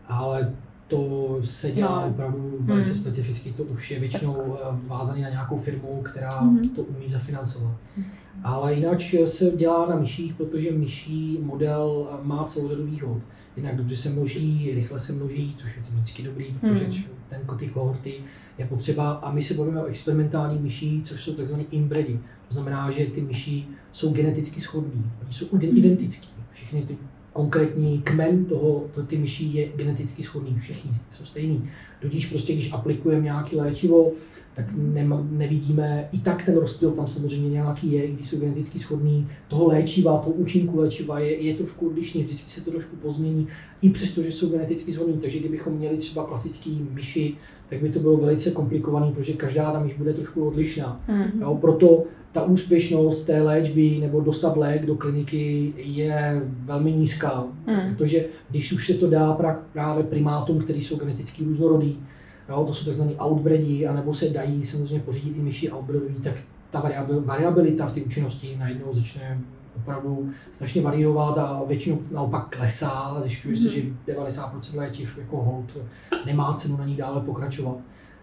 ale 0.09 0.53
to 0.87 1.39
se 1.43 1.71
dělá 1.71 2.01
no. 2.01 2.07
opravdu 2.07 2.57
velice 2.59 2.89
mm. 2.89 2.95
specificky, 2.95 3.51
to 3.51 3.63
už 3.63 3.91
je 3.91 3.99
většinou 3.99 4.57
eh, 4.61 4.77
vázaný 4.87 5.21
na 5.21 5.29
nějakou 5.29 5.59
firmu, 5.59 6.01
která 6.03 6.41
mm. 6.41 6.69
to 6.69 6.81
umí 6.81 7.09
zafinancovat. 7.09 7.73
Mm. 7.97 8.03
Ale 8.43 8.73
jinak 8.73 9.01
se 9.25 9.51
dělá 9.51 9.89
na 9.89 9.95
myších, 9.95 10.33
protože 10.33 10.71
myší 10.71 11.39
model 11.41 12.09
eh, 12.11 12.27
má 12.27 12.43
celou 12.43 12.69
řadu 12.69 12.85
výhod. 12.85 13.17
Jinak 13.57 13.75
dobře 13.75 13.97
se 13.97 14.09
množí, 14.09 14.71
rychle 14.75 14.99
se 14.99 15.13
množí, 15.13 15.53
což 15.57 15.77
je 15.77 15.83
vždycky 15.89 16.23
dobrý, 16.23 16.55
protože 16.61 16.85
mm. 16.85 16.93
ten, 17.29 17.57
ty 17.59 17.67
kohorty 17.67 18.13
je 18.57 18.65
potřeba. 18.65 19.11
A 19.11 19.31
my 19.31 19.43
se 19.43 19.53
bavíme 19.53 19.83
o 19.83 19.85
experimentální 19.85 20.59
myší, 20.59 21.01
což 21.05 21.23
jsou 21.23 21.33
tzv. 21.33 21.59
inbredy. 21.71 22.19
To 22.47 22.53
znamená, 22.53 22.91
že 22.91 23.05
ty 23.05 23.21
myší 23.21 23.69
jsou 23.91 24.13
geneticky 24.13 24.61
shodné, 24.61 25.03
oni 25.23 25.33
jsou 25.33 25.45
identické. 25.61 26.27
Všechny 26.53 26.81
ty 26.81 26.97
konkrétní 27.33 28.01
kmen 28.01 28.45
toho, 28.45 28.85
to, 28.95 29.03
ty 29.03 29.17
myší 29.17 29.53
je 29.53 29.67
geneticky 29.75 30.23
shodný, 30.23 30.59
všichni 30.59 30.91
jsou 31.11 31.25
stejný. 31.25 31.69
Tudíž 32.01 32.25
prostě, 32.25 32.53
když 32.53 32.71
aplikujeme 32.71 33.23
nějaké 33.23 33.55
léčivo, 33.55 34.11
tak 34.55 34.65
ne, 34.77 35.07
nevidíme, 35.31 36.09
i 36.11 36.19
tak 36.19 36.45
ten 36.45 36.57
rozptyl 36.57 36.91
tam 36.91 37.07
samozřejmě 37.07 37.49
nějaký 37.49 37.91
je, 37.91 38.11
když 38.11 38.29
jsou 38.29 38.39
geneticky 38.39 38.79
shodný, 38.79 39.27
toho 39.47 39.67
léčiva, 39.67 40.17
toho 40.17 40.31
účinku 40.31 40.79
léčiva 40.79 41.19
je, 41.19 41.41
je 41.41 41.55
trošku 41.55 41.87
odlišný, 41.87 42.23
vždycky 42.23 42.51
se 42.51 42.65
to 42.65 42.71
trošku 42.71 42.95
pozmění, 42.95 43.47
i 43.81 43.89
přesto, 43.89 44.23
že 44.23 44.31
jsou 44.31 44.49
geneticky 44.49 44.91
shodný. 44.91 45.13
Takže 45.13 45.39
kdybychom 45.39 45.73
měli 45.73 45.97
třeba 45.97 46.25
klasický 46.25 46.87
myši, 46.93 47.35
tak 47.69 47.81
by 47.81 47.89
to 47.89 47.99
bylo 47.99 48.17
velice 48.17 48.51
komplikované, 48.51 49.11
protože 49.11 49.33
každá 49.33 49.71
ta 49.71 49.83
myš 49.83 49.93
bude 49.97 50.13
trošku 50.13 50.47
odlišná. 50.47 51.01
Mm-hmm. 51.09 51.41
Jo, 51.41 51.57
proto 51.61 52.03
ta 52.31 52.43
úspěšnost 52.43 53.25
té 53.25 53.41
léčby 53.41 53.97
nebo 54.01 54.21
dostat 54.21 54.57
lék 54.57 54.85
do 54.85 54.95
kliniky 54.95 55.73
je 55.77 56.41
velmi 56.63 56.91
nízká, 56.91 57.43
hmm. 57.67 57.95
protože 57.95 58.25
když 58.49 58.73
už 58.73 58.87
se 58.87 58.93
to 58.93 59.09
dá 59.09 59.37
právě 59.73 60.03
primátům, 60.03 60.61
který 60.61 60.81
jsou 60.81 60.95
geneticky 60.95 61.43
různorodí, 61.43 62.03
jo, 62.49 62.63
to 62.67 62.73
jsou 62.73 62.91
tzv. 62.91 63.03
outbreedi, 63.25 63.87
anebo 63.87 64.13
se 64.13 64.29
dají 64.29 64.65
samozřejmě 64.65 64.99
pořídit 64.99 65.37
i 65.37 65.41
myši 65.41 65.71
outbreedový, 65.71 66.15
tak 66.15 66.33
ta 66.71 66.91
variabilita 67.25 67.85
v 67.85 67.93
té 67.93 68.01
účinnosti 68.01 68.55
najednou 68.59 68.93
začne 68.93 69.41
opravdu 69.77 70.29
strašně 70.53 70.81
variovat 70.81 71.37
a 71.37 71.63
většinou 71.67 71.99
naopak 72.11 72.55
klesá 72.57 72.89
a 72.89 73.21
zjišťuje 73.21 73.57
se, 73.57 73.69
hmm. 73.69 73.95
že 74.07 74.13
90% 74.13 74.77
léčiv 74.77 75.17
jako 75.17 75.37
hold 75.37 75.77
nemá 76.25 76.53
cenu 76.53 76.77
na 76.77 76.85
ní 76.85 76.95
dále 76.95 77.21
pokračovat. 77.21 77.77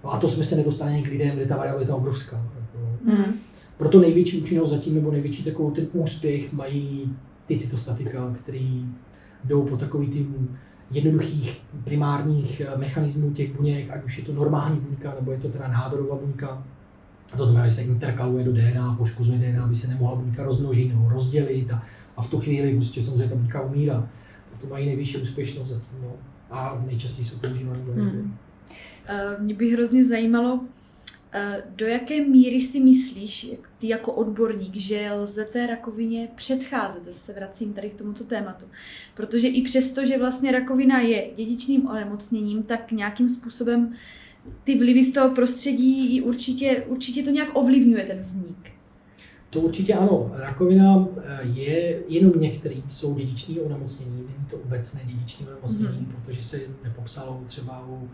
No 0.04 0.14
a 0.14 0.18
to 0.18 0.28
jsme 0.28 0.44
se 0.44 0.56
nedostali 0.56 1.02
k 1.02 1.08
lidem, 1.08 1.36
kde 1.36 1.46
ta 1.46 1.56
variabilita 1.56 1.92
je 1.92 1.96
obrovská. 1.96 2.42
Mm. 3.06 3.34
Proto 3.78 4.00
největší 4.00 4.42
účinnost 4.42 4.70
zatím, 4.70 4.94
nebo 4.94 5.10
největší 5.10 5.44
takovou 5.44 5.70
ten 5.70 5.86
úspěch 5.92 6.52
mají 6.52 7.16
ty 7.46 7.58
cytostatika, 7.58 8.34
který 8.38 8.86
jdou 9.44 9.62
po 9.62 9.76
takový 9.76 10.06
tím 10.06 10.58
jednoduchých 10.90 11.62
primárních 11.84 12.60
eh, 12.60 12.78
mechanismů 12.78 13.30
těch 13.30 13.56
buněk, 13.56 13.90
ať 13.90 14.04
už 14.04 14.18
je 14.18 14.24
to 14.24 14.32
normální 14.32 14.80
buňka, 14.80 15.14
nebo 15.20 15.32
je 15.32 15.38
to 15.38 15.48
teda 15.48 15.68
nádorová 15.68 16.16
buňka. 16.16 16.64
A 17.32 17.36
to 17.36 17.44
znamená, 17.44 17.68
že 17.68 17.74
se 17.74 17.82
interkaluje 17.82 18.44
do 18.44 18.52
DNA, 18.52 18.94
poškozuje 18.98 19.38
DNA, 19.38 19.64
aby 19.64 19.76
se 19.76 19.88
nemohla 19.88 20.16
buňka 20.16 20.44
rozmnožit 20.44 20.88
nebo 20.88 21.08
rozdělit 21.08 21.72
a, 21.72 21.82
a 22.16 22.22
v 22.22 22.30
tu 22.30 22.40
chvíli 22.40 22.76
prostě 22.76 23.02
samozřejmě 23.02 23.28
ta 23.28 23.34
buňka 23.34 23.62
umírá. 23.62 24.08
To 24.60 24.66
mají 24.66 24.86
nejvyšší 24.86 25.16
úspěšnost 25.16 25.68
zatím. 25.68 25.98
No. 26.02 26.12
A 26.50 26.82
nejčastěji 26.86 27.24
jsou 27.24 27.38
používané 27.38 27.78
hmm. 27.78 28.36
Uh, 29.10 29.44
mě 29.44 29.54
by 29.54 29.72
hrozně 29.72 30.04
zajímalo, 30.04 30.60
Eh, 30.60 30.75
do 31.76 31.86
jaké 31.86 32.20
míry 32.20 32.60
si 32.60 32.80
myslíš, 32.80 33.50
ty 33.78 33.88
jako 33.88 34.12
odborník, 34.12 34.76
že 34.76 35.12
lze 35.12 35.44
té 35.44 35.66
rakovině 35.66 36.28
předcházet? 36.34 37.04
Zase 37.04 37.18
se 37.18 37.32
vracím 37.32 37.72
tady 37.72 37.90
k 37.90 37.98
tomuto 37.98 38.24
tématu. 38.24 38.66
Protože 39.14 39.48
i 39.48 39.62
přesto, 39.62 40.06
že 40.06 40.18
vlastně 40.18 40.52
rakovina 40.52 41.00
je 41.00 41.30
dědičným 41.36 41.86
onemocněním, 41.86 42.62
tak 42.62 42.92
nějakým 42.92 43.28
způsobem 43.28 43.92
ty 44.64 44.78
vlivy 44.78 45.04
z 45.04 45.12
toho 45.12 45.34
prostředí 45.34 46.22
určitě, 46.22 46.84
určitě 46.86 47.22
to 47.22 47.30
nějak 47.30 47.48
ovlivňuje 47.54 48.04
ten 48.04 48.20
vznik. 48.20 48.72
To 49.50 49.60
určitě 49.60 49.94
ano. 49.94 50.32
Rakovina 50.34 51.08
eh, 51.16 51.40
je 51.42 52.02
jenom 52.08 52.40
některý 52.40 52.82
jsou 52.88 53.14
dědiční 53.14 53.60
onemocnění, 53.60 54.16
není 54.16 54.46
to 54.50 54.56
obecné 54.56 55.00
dědiční 55.04 55.46
onemocnění, 55.46 55.88
mm-hmm. 55.90 56.24
protože 56.24 56.42
se 56.42 56.60
nepopsalo 56.84 57.44
třeba 57.46 57.86
u 57.88 58.08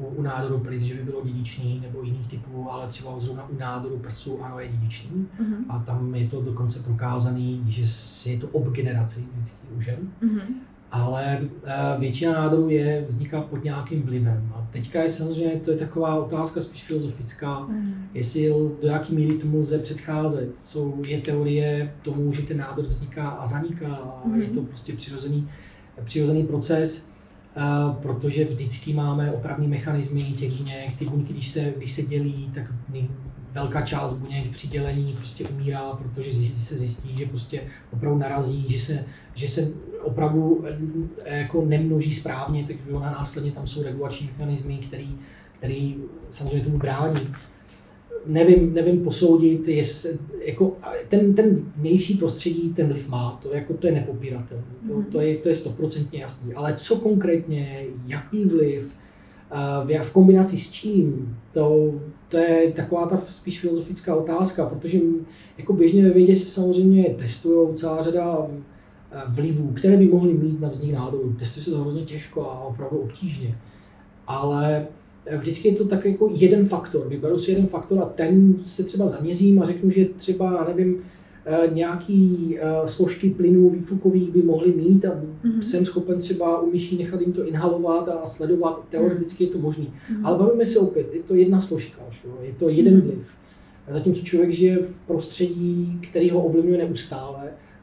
u, 0.00 0.06
u 0.06 0.22
nádoru 0.22 0.58
plic, 0.58 0.82
že 0.82 0.94
by 0.94 1.02
bylo 1.02 1.24
dědičný 1.24 1.80
nebo 1.82 2.02
jiných 2.02 2.28
typů, 2.30 2.70
ale 2.70 2.86
třeba 2.86 3.18
zrovna 3.18 3.48
u 3.48 3.58
nádoru 3.58 3.98
prsu 3.98 4.44
ano 4.44 4.60
je 4.60 4.68
dědičný 4.68 5.28
mm-hmm. 5.40 5.64
a 5.68 5.78
tam 5.78 6.14
je 6.14 6.28
to 6.28 6.42
dokonce 6.42 6.82
prokázaný, 6.82 7.64
že 7.68 7.82
je 8.30 8.38
to 8.38 8.48
ob 8.48 8.68
generaci 8.68 9.24
vždycky 9.32 9.66
u 9.78 9.80
žen. 9.80 9.98
Mm-hmm. 10.22 10.54
Ale 10.92 11.40
uh, 11.42 12.00
většina 12.00 12.32
nádorů 12.32 12.68
je, 12.68 13.06
vzniká 13.08 13.40
pod 13.40 13.64
nějakým 13.64 14.02
vlivem. 14.02 14.52
A 14.54 14.68
teďka 14.72 15.02
je 15.02 15.10
samozřejmě, 15.10 15.60
to 15.64 15.70
je 15.70 15.76
taková 15.76 16.14
otázka 16.14 16.60
spíš 16.60 16.84
filozofická, 16.84 17.60
mm. 17.60 17.94
jestli 18.14 18.48
do 18.82 18.88
jaký 18.88 19.14
míry 19.14 19.38
tomu 19.38 19.58
lze 19.58 19.78
předcházet. 19.78 20.54
Jsou, 20.60 21.02
je 21.06 21.20
teorie 21.20 21.94
tomu, 22.02 22.32
že 22.32 22.42
ten 22.42 22.58
nádor 22.58 22.84
vzniká 22.84 23.28
a 23.28 23.46
zaniká 23.46 23.94
a 23.94 24.22
mm. 24.28 24.42
je 24.42 24.48
to 24.48 24.62
prostě 24.62 24.92
přirozený, 24.92 25.48
přirozený 26.04 26.46
proces 26.46 27.12
protože 28.02 28.44
vždycky 28.44 28.92
máme 28.92 29.32
opravní 29.32 29.68
mechanismy 29.68 30.22
těch 30.22 30.52
buněk. 30.52 30.96
Ty 30.98 31.04
buňky, 31.04 31.32
když 31.32 31.48
se, 31.48 31.74
když 31.76 31.92
se 31.92 32.02
dělí, 32.02 32.50
tak 32.54 32.64
velká 33.52 33.82
část 33.82 34.12
buněk 34.12 34.52
při 34.52 34.68
dělení 34.68 35.12
prostě 35.12 35.44
umírá, 35.48 35.92
protože 35.92 36.32
se 36.56 36.76
zjistí, 36.76 37.18
že 37.18 37.26
prostě 37.26 37.62
opravdu 37.92 38.18
narazí, 38.18 38.66
že 38.68 38.80
se, 38.80 39.04
že 39.34 39.48
se 39.48 39.72
opravdu 40.02 40.64
eh, 41.24 41.38
jako 41.38 41.64
nemnoží 41.64 42.14
správně, 42.14 42.64
tak 42.66 42.76
ona 42.92 43.10
následně 43.10 43.52
tam 43.52 43.66
jsou 43.66 43.82
regulační 43.82 44.26
mechanismy, 44.26 44.78
který, 44.78 45.18
který 45.58 45.96
samozřejmě 46.30 46.60
tomu 46.60 46.78
brání. 46.78 47.20
Nevím, 48.26 48.74
nevím 48.74 49.04
posoudit, 49.04 49.68
jestli, 49.68 50.10
jako, 50.44 50.76
ten, 51.08 51.34
ten 51.34 51.72
vnější 51.76 52.14
prostředí 52.14 52.74
ten 52.74 52.86
vliv 52.88 53.08
má, 53.08 53.40
to, 53.42 53.54
jako, 53.54 53.74
to 53.74 53.86
je 53.86 53.92
nepopíratelné, 53.92 54.64
to, 54.88 54.94
Mhm. 54.94 55.04
to, 55.04 55.20
je, 55.20 55.36
to 55.36 55.48
je 55.48 55.56
stoprocentně 55.56 56.20
jasný, 56.20 56.54
ale 56.54 56.74
co 56.78 56.96
konkrétně, 56.96 57.84
jaký 58.06 58.44
vliv, 58.44 58.96
v, 59.84 60.04
v 60.04 60.12
kombinaci 60.12 60.56
s 60.56 60.70
čím, 60.70 61.36
to, 61.52 61.94
to 62.28 62.36
je 62.36 62.72
taková 62.72 63.06
ta 63.06 63.22
spíš 63.30 63.60
filozofická 63.60 64.14
otázka, 64.14 64.66
protože 64.66 64.98
jako 65.58 65.72
běžně 65.72 66.02
ve 66.04 66.10
vědě 66.10 66.36
se 66.36 66.50
samozřejmě 66.50 67.04
testují 67.18 67.74
celá 67.74 68.02
řada 68.02 68.46
eh, 69.12 69.20
vlivů, 69.28 69.72
které 69.72 69.96
by 69.96 70.06
mohly 70.06 70.34
mít 70.34 70.60
na 70.60 70.68
vznik 70.68 70.92
nádoru. 70.94 71.34
Testuje 71.38 71.64
se 71.64 71.70
to 71.70 71.78
hrozně 71.78 72.02
těžko 72.02 72.42
a 72.50 72.60
opravdu 72.64 72.98
obtížně. 72.98 73.58
Ale 74.26 74.76
eh, 74.76 74.86
vždycky 75.38 75.68
je 75.68 75.74
to 75.74 75.84
tak 75.88 76.04
jako 76.04 76.30
jeden 76.34 76.66
faktor. 76.66 77.08
Vyberu 77.08 77.38
si 77.38 77.50
jeden 77.50 77.66
faktor 77.66 77.98
a 77.98 78.04
ten 78.06 78.54
se 78.64 78.84
třeba 78.84 79.08
zaměřím 79.08 79.62
a 79.62 79.66
řeknu, 79.66 79.90
že 79.90 80.04
třeba, 80.16 80.64
nevím, 80.76 80.96
eh, 81.46 81.68
nějaký 81.72 82.56
eh, 82.58 82.88
složky 82.88 83.30
plynů 83.30 83.70
výfukových 83.70 84.30
by 84.30 84.42
mohly 84.42 84.72
mít 84.72 85.04
a 85.04 85.10
Mhm. 85.44 85.62
jsem 85.62 85.86
schopen 85.86 86.18
třeba 86.18 86.60
u 86.60 86.70
myší 86.70 86.98
nechat 86.98 87.20
jim 87.20 87.32
to 87.32 87.46
inhalovat 87.46 88.08
a 88.08 88.26
sledovat. 88.26 88.84
Teoreticky 88.90 89.44
je 89.44 89.50
to 89.50 89.58
možné. 89.58 89.84
Mhm. 90.10 90.26
Ale 90.26 90.38
bavíme 90.38 90.64
se 90.66 90.78
opět, 90.78 91.14
je 91.14 91.22
to 91.22 91.34
jedna 91.34 91.60
složka, 91.60 92.02
je 92.42 92.52
to 92.58 92.68
jeden 92.68 92.94
Mhm. 92.94 93.02
vliv. 93.02 93.18
Zatímco 93.92 94.24
člověk 94.24 94.50
žije 94.50 94.76
v 94.78 94.96
prostředí, 95.06 95.98
který 96.10 96.30
ho 96.30 96.44
ovlivňuje 96.44 96.78
neustále, 96.78 97.40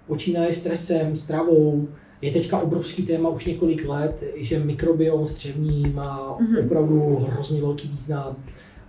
počínaje 0.08 0.54
stresem, 0.54 1.16
stravou, 1.16 1.88
je 2.22 2.32
teďka 2.32 2.60
obrovský 2.60 3.04
téma 3.04 3.30
už 3.30 3.46
několik 3.46 3.88
let, 3.88 4.24
že 4.36 4.60
mikrobiom 4.60 5.28
střevní 5.28 5.92
má 5.96 6.38
Mhm. 6.40 6.58
opravdu 6.66 7.26
hrozně 7.30 7.62
velký 7.62 7.88
význam. 7.88 8.36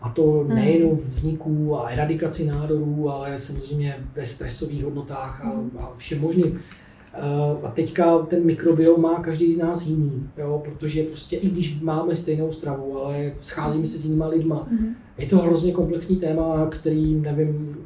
A 0.02 0.08
to 0.10 0.44
Mhm. 0.46 0.54
nejen 0.54 0.88
v 0.96 1.02
vzniku 1.14 1.76
a 1.76 1.88
eradikaci 1.88 2.46
nádorů, 2.46 3.10
ale 3.10 3.38
samozřejmě 3.38 3.96
ve 4.16 4.26
stresových 4.26 4.84
hodnotách 4.84 5.40
a, 5.44 5.48
Mhm. 5.48 5.70
a 5.78 5.92
všem 5.96 6.20
možným. 6.20 6.60
Eh, 7.14 7.18
A 7.66 7.70
teďka 7.70 8.18
ten 8.18 8.44
mikrobiom 8.44 9.00
má 9.02 9.14
každý 9.22 9.52
z 9.54 9.58
nás 9.58 9.86
jiný, 9.86 10.28
jo? 10.38 10.62
protože 10.64 11.02
prostě 11.02 11.36
i 11.36 11.48
když 11.50 11.80
máme 11.80 12.16
stejnou 12.16 12.52
stravu, 12.52 12.98
ale 12.98 13.32
scházíme 13.42 13.86
se 13.86 13.98
s 13.98 14.04
jinýma 14.04 14.26
lidma, 14.28 14.66
Mhm. 14.70 14.94
je 15.18 15.26
to 15.26 15.38
hrozně 15.38 15.72
komplexní 15.72 16.16
téma, 16.16 16.66
který 16.70 17.14
nevím, 17.14 17.76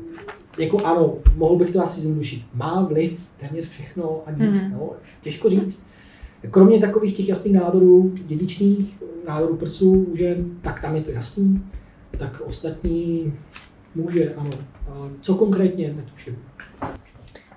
jako 0.59 0.87
ano, 0.87 1.15
mohl 1.37 1.57
bych 1.57 1.73
to 1.73 1.83
asi 1.83 2.01
zjednodušit. 2.01 2.43
Má 2.55 2.83
vliv 2.83 3.31
téměř 3.41 3.69
všechno 3.69 4.23
a 4.27 4.31
nic, 4.31 4.57
Mhm. 4.57 4.73
no, 4.73 4.91
těžko 5.23 5.51
říct. 5.51 5.91
Kromě 6.51 6.81
takových 6.81 7.17
těch 7.17 7.29
jasných 7.29 7.55
nádorů, 7.55 8.13
dědičných 8.27 9.03
nádorů 9.29 9.57
prsů, 9.57 10.07
že 10.15 10.37
tak 10.63 10.81
tam 10.83 10.97
je 10.97 11.03
to 11.03 11.11
jasný, 11.11 11.65
tak 12.19 12.41
ostatní 12.41 13.35
může, 13.95 14.35
ano. 14.35 14.51
Co 15.21 15.35
konkrétně, 15.35 15.93
netuším. 15.97 16.39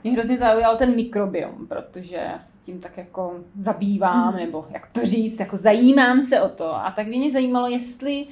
Mě 0.03 0.13
hrozně 0.13 0.37
zaujal 0.37 0.77
ten 0.77 0.95
mikrobiom, 0.95 1.67
protože 1.67 2.15
já 2.15 2.39
se 2.39 2.57
tím 2.63 2.79
tak 2.79 2.97
jako 2.97 3.33
zabývám, 3.59 4.27
Mhm. 4.33 4.37
nebo 4.45 4.65
jak 4.73 4.91
to 4.93 5.05
říct, 5.05 5.39
jako 5.39 5.57
zajímám 5.57 6.21
se 6.21 6.41
o 6.41 6.49
to. 6.49 6.75
A 6.75 6.93
tak 6.95 7.05
by 7.07 7.17
mě 7.17 7.31
zajímalo, 7.31 7.67
jestli, 7.67 8.25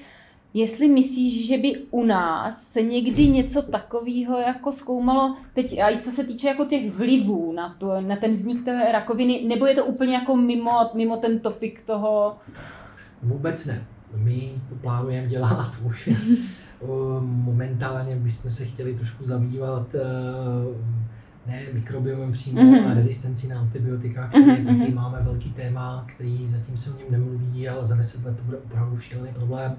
jestli 0.53 0.87
myslíš, 0.87 1.47
že 1.47 1.57
by 1.57 1.75
u 1.91 2.03
nás 2.05 2.67
se 2.71 2.81
někdy 2.81 3.27
něco 3.27 3.61
takového 3.61 4.39
jako 4.39 4.71
zkoumalo, 4.71 5.35
teď 5.53 5.79
a 5.79 5.89
i 5.89 6.01
co 6.01 6.11
se 6.11 6.23
týče 6.23 6.47
jako 6.47 6.65
těch 6.65 6.91
vlivů 6.91 7.53
na, 7.53 7.75
tu, 7.79 7.87
na 7.99 8.15
ten 8.15 8.35
vznik 8.35 8.65
té 8.65 8.91
rakoviny, 8.91 9.43
nebo 9.47 9.65
je 9.65 9.75
to 9.75 9.85
úplně 9.85 10.13
jako 10.13 10.35
mimo, 10.35 10.71
mimo 10.93 11.17
ten 11.17 11.39
topik 11.39 11.83
toho, 11.85 12.35
Vůbec 13.23 13.65
ne. 13.65 13.83
My 14.15 14.51
to 14.69 14.75
plánujeme 14.75 15.27
dělat 15.27 15.73
už. 15.85 16.09
Momentálně 17.21 18.15
bychom 18.15 18.51
se 18.51 18.65
chtěli 18.65 18.93
trošku 18.95 19.23
zabývat 19.25 19.95
eh, 19.95 20.01
ne 21.47 21.61
mikrobiomem 21.73 22.31
přímo, 22.31 22.61
Mhm. 22.63 22.85
ale 22.85 22.93
rezistenci 22.93 23.47
na 23.47 23.59
antibiotika, 23.59 24.27
který 24.27 24.45
Mhm, 24.45 24.65
taky 24.65 24.91
mhm. 24.91 24.95
máme 24.95 25.19
velký 25.21 25.49
téma, 25.49 26.05
který 26.15 26.47
zatím 26.47 26.77
se 26.77 26.93
o 26.93 26.97
něm 26.97 27.07
nemluví, 27.09 27.69
ale 27.69 27.85
za 27.85 27.95
10 27.95 28.25
let 28.25 28.37
to 28.37 28.43
bude 28.43 28.57
opravdu 28.57 28.99
šílený 28.99 29.33
problém, 29.33 29.75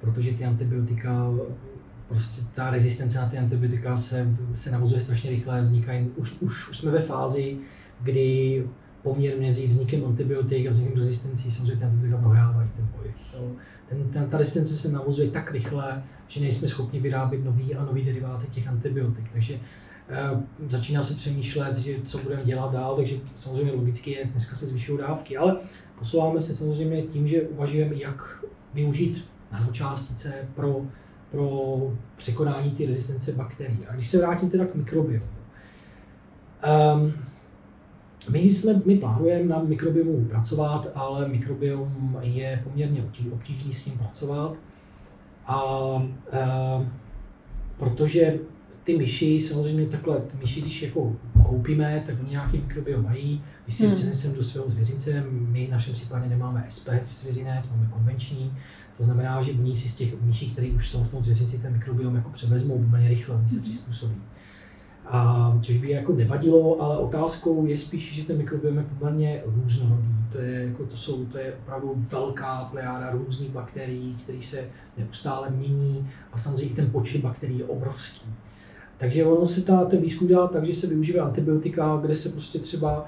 protože 0.00 0.32
ty 0.32 0.44
antibiotika, 0.44 1.30
prostě 2.08 2.42
ta 2.54 2.70
rezistence 2.70 3.18
na 3.18 3.28
ty 3.28 3.38
antibiotika 3.38 3.96
se, 3.96 4.34
se 4.54 4.70
navozuje 4.70 5.00
strašně 5.00 5.30
rychle, 5.30 5.62
vznikají, 5.62 6.10
už, 6.16 6.40
už, 6.40 6.68
už 6.68 6.78
jsme 6.78 6.90
ve 6.90 7.02
fázi, 7.02 7.58
kdy 8.00 8.64
poměr 9.02 9.40
mezi 9.40 9.66
vznikem 9.66 10.04
antibiotik 10.04 10.66
a 10.66 10.70
vznikem 10.70 10.98
rezistencí 10.98 11.50
samozřejmě 11.50 11.76
ty 11.76 11.84
antibiotika 11.84 12.18
prohrávají 12.18 12.70
ten 12.76 12.88
boj. 12.96 13.12
Ten, 13.88 14.08
ten, 14.08 14.30
ta 14.30 14.38
rezistence 14.38 14.74
se 14.74 14.92
navozuje 14.92 15.30
tak 15.30 15.52
rychle, 15.52 16.02
že 16.28 16.40
nejsme 16.40 16.68
schopni 16.68 17.00
vyrábět 17.00 17.44
nový 17.44 17.74
a 17.74 17.84
nový 17.84 18.04
deriváty 18.04 18.46
těch 18.46 18.68
antibiotik. 18.68 19.24
Takže 19.32 19.54
eh, 20.08 20.42
začíná 20.68 21.02
se 21.02 21.14
přemýšlet, 21.14 21.78
že 21.78 21.94
co 22.04 22.18
budeme 22.18 22.44
dělat 22.44 22.72
dál, 22.72 22.96
takže 22.96 23.16
samozřejmě 23.36 23.72
logicky 23.72 24.10
je, 24.10 24.24
dneska 24.24 24.56
se 24.56 24.66
zvyšují 24.66 24.98
dávky, 24.98 25.36
ale 25.36 25.56
posouváme 25.98 26.40
se 26.40 26.54
samozřejmě 26.54 27.02
tím, 27.02 27.28
že 27.28 27.42
uvažujeme, 27.42 27.94
jak 27.94 28.44
využít 28.74 29.24
nanočástice 29.52 30.34
pro, 30.54 30.80
pro 31.30 31.78
překonání 32.16 32.70
ty 32.70 32.86
rezistence 32.86 33.32
bakterií. 33.32 33.86
A 33.86 33.94
když 33.94 34.08
se 34.08 34.18
vrátím 34.18 34.50
teda 34.50 34.66
k 34.66 34.74
mikrobiomu, 34.74 35.26
um, 36.94 37.12
my, 38.30 38.38
jsme, 38.38 38.82
my 38.84 38.96
plánujeme 38.96 39.48
na 39.48 39.62
mikrobiomu 39.62 40.24
pracovat, 40.24 40.88
ale 40.94 41.28
mikrobiom 41.28 42.18
je 42.22 42.60
poměrně 42.64 43.02
obtí- 43.02 43.32
obtížný 43.32 43.72
s 43.72 43.84
tím 43.84 43.98
pracovat. 43.98 44.54
A 45.46 45.62
e, 46.32 46.88
protože 47.78 48.38
ty 48.84 48.98
myši, 48.98 49.40
samozřejmě 49.40 49.86
takhle, 49.86 50.20
ty 50.20 50.36
myši, 50.36 50.60
když 50.60 50.82
jako 50.82 51.16
koupíme, 51.46 52.04
tak 52.06 52.14
oni 52.20 52.30
nějaký 52.30 52.58
mikrobiom 52.58 53.04
mají, 53.04 53.42
když 53.64 53.76
si 53.76 53.82
Hmm. 53.82 53.90
hmm. 53.90 53.96
přineseme 53.96 54.36
do 54.36 54.44
svého 54.44 54.70
zvěřince, 54.70 55.24
my 55.30 55.66
v 55.66 55.70
našem 55.70 55.94
případě 55.94 56.28
nemáme 56.28 56.66
SPF 56.68 57.14
zvěřinec, 57.14 57.70
máme 57.70 57.88
konvenční, 57.92 58.52
to 59.00 59.04
znamená, 59.04 59.42
že 59.42 59.52
oni 59.52 59.76
si 59.76 59.88
z 59.88 59.96
těch 59.96 60.22
myší, 60.22 60.50
které 60.50 60.68
už 60.68 60.88
jsou 60.88 61.04
v 61.04 61.10
tom 61.10 61.22
zvěřinci, 61.22 61.58
ten 61.58 61.72
mikrobiom 61.72 62.14
jako 62.14 62.30
převezmou 62.30 62.74
úplně 62.74 63.08
rychle, 63.08 63.36
oni 63.36 63.50
se 63.50 63.60
přizpůsobí. 63.60 64.22
A 65.06 65.52
což 65.62 65.76
by 65.76 65.90
jako 65.90 66.12
nevadilo, 66.12 66.82
ale 66.82 66.98
otázkou 66.98 67.66
je 67.66 67.76
spíš, 67.76 68.14
že 68.14 68.24
ten 68.24 68.36
mikrobiom 68.36 68.76
je 68.76 68.84
poměrně 68.98 69.42
různorodý. 69.46 70.14
To 70.32 70.38
je, 70.38 70.64
jako 70.64 70.86
to 70.86 70.96
jsou, 70.96 71.24
to 71.24 71.38
je 71.38 71.52
opravdu 71.62 71.94
velká 71.96 72.68
plejáda 72.70 73.10
různých 73.10 73.50
bakterií, 73.50 74.14
které 74.14 74.42
se 74.42 74.68
neustále 74.98 75.50
mění 75.50 76.10
a 76.32 76.38
samozřejmě 76.38 76.72
i 76.72 76.74
ten 76.74 76.90
počet 76.90 77.22
bakterií 77.22 77.58
je 77.58 77.64
obrovský. 77.64 78.26
Takže 78.98 79.24
ono 79.24 79.46
se 79.46 79.62
ta, 79.62 79.84
ten 79.84 80.00
výzkum 80.00 80.28
dělá 80.28 80.48
tak, 80.48 80.66
že 80.66 80.74
se 80.74 80.86
využívá 80.86 81.24
antibiotika, 81.24 81.96
kde 82.02 82.16
se 82.16 82.28
prostě 82.28 82.58
třeba 82.58 83.06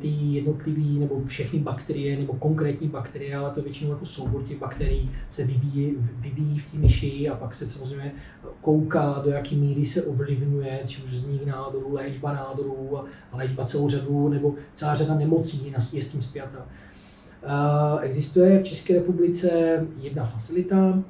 ty 0.00 0.08
jednotlivý 0.08 0.98
nebo 0.98 1.22
všechny 1.24 1.58
bakterie 1.58 2.18
nebo 2.18 2.32
konkrétní 2.32 2.88
bakterie, 2.88 3.36
ale 3.36 3.50
to 3.50 3.62
většinou 3.62 3.90
jako 3.90 4.06
soubor 4.06 4.42
těch 4.42 4.58
bakterií 4.58 5.10
se 5.30 5.44
vybíjí, 5.44 5.94
vybíjí 5.98 6.58
v 6.58 6.70
té 6.72 6.78
myši 6.78 7.28
a 7.28 7.36
pak 7.36 7.54
se 7.54 7.66
samozřejmě 7.66 8.12
kouká, 8.60 9.22
do 9.24 9.30
jaké 9.30 9.56
míry 9.56 9.86
se 9.86 10.02
ovlivňuje, 10.02 10.80
či 10.86 11.02
už 11.02 11.10
vznik 11.10 11.46
nádorů, 11.46 11.94
léčba 11.94 12.32
nádorů 12.32 12.98
a, 12.98 13.04
léčba 13.32 13.64
celou 13.64 13.90
řadu, 13.90 14.28
nebo 14.28 14.54
celá 14.74 14.94
řada 14.94 15.14
nemocí 15.14 15.72
je 15.92 16.02
s 16.02 16.10
tím 16.10 16.22
zpěta. 16.22 16.66
Existuje 18.00 18.60
v 18.60 18.64
České 18.64 18.94
republice 18.94 19.50
jedna 20.00 20.26
facilita, 20.26 21.02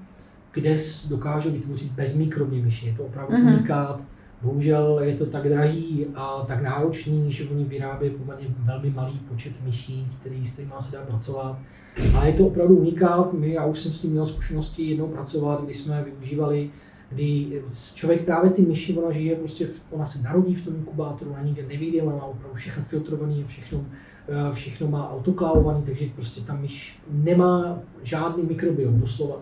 kde 0.53 0.77
dokážou 1.09 1.51
vytvořit 1.51 1.93
bezmikrobní 1.93 2.63
myši. 2.63 2.87
Je 2.87 2.95
to 2.97 3.05
opravdu 3.05 3.37
Mhm. 3.37 3.47
mm-hmm. 3.47 3.57
unikát. 3.59 4.01
Bohužel 4.47 5.01
je 5.03 5.15
to 5.15 5.27
tak 5.27 5.49
drahý 5.49 6.07
a 6.15 6.45
tak 6.49 6.63
náročný, 6.63 7.33
že 7.33 7.49
oni 7.49 7.65
vyrábějí 7.65 8.13
poměrně 8.13 8.47
velmi 8.59 8.91
malý 8.91 9.21
počet 9.29 9.53
myší, 9.65 10.09
který 10.21 10.47
s 10.47 10.53
kterými 10.53 10.73
se 10.81 10.97
dá 10.97 11.03
pracovat. 11.03 11.59
Ale 12.15 12.27
je 12.27 12.33
to 12.33 12.47
opravdu 12.47 12.77
unikát. 12.77 13.33
My, 13.33 13.53
já 13.53 13.67
už 13.67 13.81
jsem 13.81 13.93
s 13.93 14.01
tím 14.01 14.11
měl 14.11 14.27
zkušenosti 14.27 14.83
jednou 14.83 15.09
pracovat, 15.09 15.65
kdy 15.65 15.75
jsme 15.75 16.05
využívali 16.05 16.71
kdy 17.11 17.63
člověk 17.95 18.25
právě 18.25 18.51
ty 18.51 18.63
myši, 18.63 18.97
ona 18.97 19.13
žije 19.13 19.37
prostě, 19.37 19.69
ona 19.91 20.07
se 20.07 20.23
narodí 20.23 20.55
v 20.55 20.65
tom 20.65 20.75
inkubátoru, 20.75 21.31
ona 21.31 21.43
nikde 21.43 21.63
nevyjde, 21.63 22.03
ona 22.03 22.17
má 22.17 22.25
opravdu 22.25 22.57
všechno 22.57 22.85
filtrovaný, 22.85 23.45
všechno, 23.49 23.85
eh, 24.29 24.55
všechno 24.55 24.89
má 24.89 25.13
autoklávovaný, 25.13 25.83
takže 25.83 26.07
prostě 26.15 26.41
ta 26.41 26.55
myš 26.55 27.01
nemá 27.11 27.79
žádný 28.03 28.43
mikrobiom, 28.43 29.01
doslova. 29.01 29.37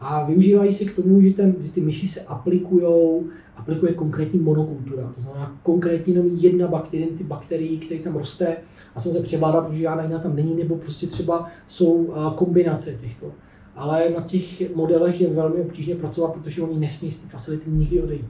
A 0.00 0.24
využívají 0.26 0.72
se 0.72 0.84
k 0.84 0.96
tomu, 0.96 1.22
že, 1.22 1.32
ten, 1.32 1.54
že 1.62 1.70
ty 1.72 1.80
myši 1.80 2.08
se 2.08 2.20
aplikují, 2.20 3.24
aplikuje 3.56 3.92
konkrétní 3.92 4.40
monokultura, 4.40 5.12
to 5.14 5.20
znamená 5.20 5.56
konkrétně 5.62 6.14
jenom 6.14 6.26
jedna 6.32 6.68
bakterie, 6.68 7.06
ty 7.06 7.24
bakterii, 7.24 7.78
které 7.78 8.00
tam 8.00 8.16
roste 8.16 8.56
a 8.94 9.00
se 9.00 9.22
převládá, 9.22 9.60
protože 9.60 9.80
žádná 9.80 10.02
jiná 10.02 10.18
tam 10.18 10.36
není, 10.36 10.56
nebo 10.56 10.76
prostě 10.76 11.06
třeba 11.06 11.48
jsou 11.68 12.14
kombinace 12.34 12.98
těchto. 13.00 13.32
Ale 13.76 14.10
na 14.16 14.20
těch 14.22 14.74
modelech 14.74 15.20
je 15.20 15.30
velmi 15.30 15.60
obtížně 15.60 15.94
pracovat, 15.94 16.32
protože 16.32 16.62
oni 16.62 16.78
nesmí 16.78 17.10
z 17.10 17.18
té 17.22 17.28
facility 17.28 17.70
nikdy 17.70 18.02
odejít. 18.02 18.26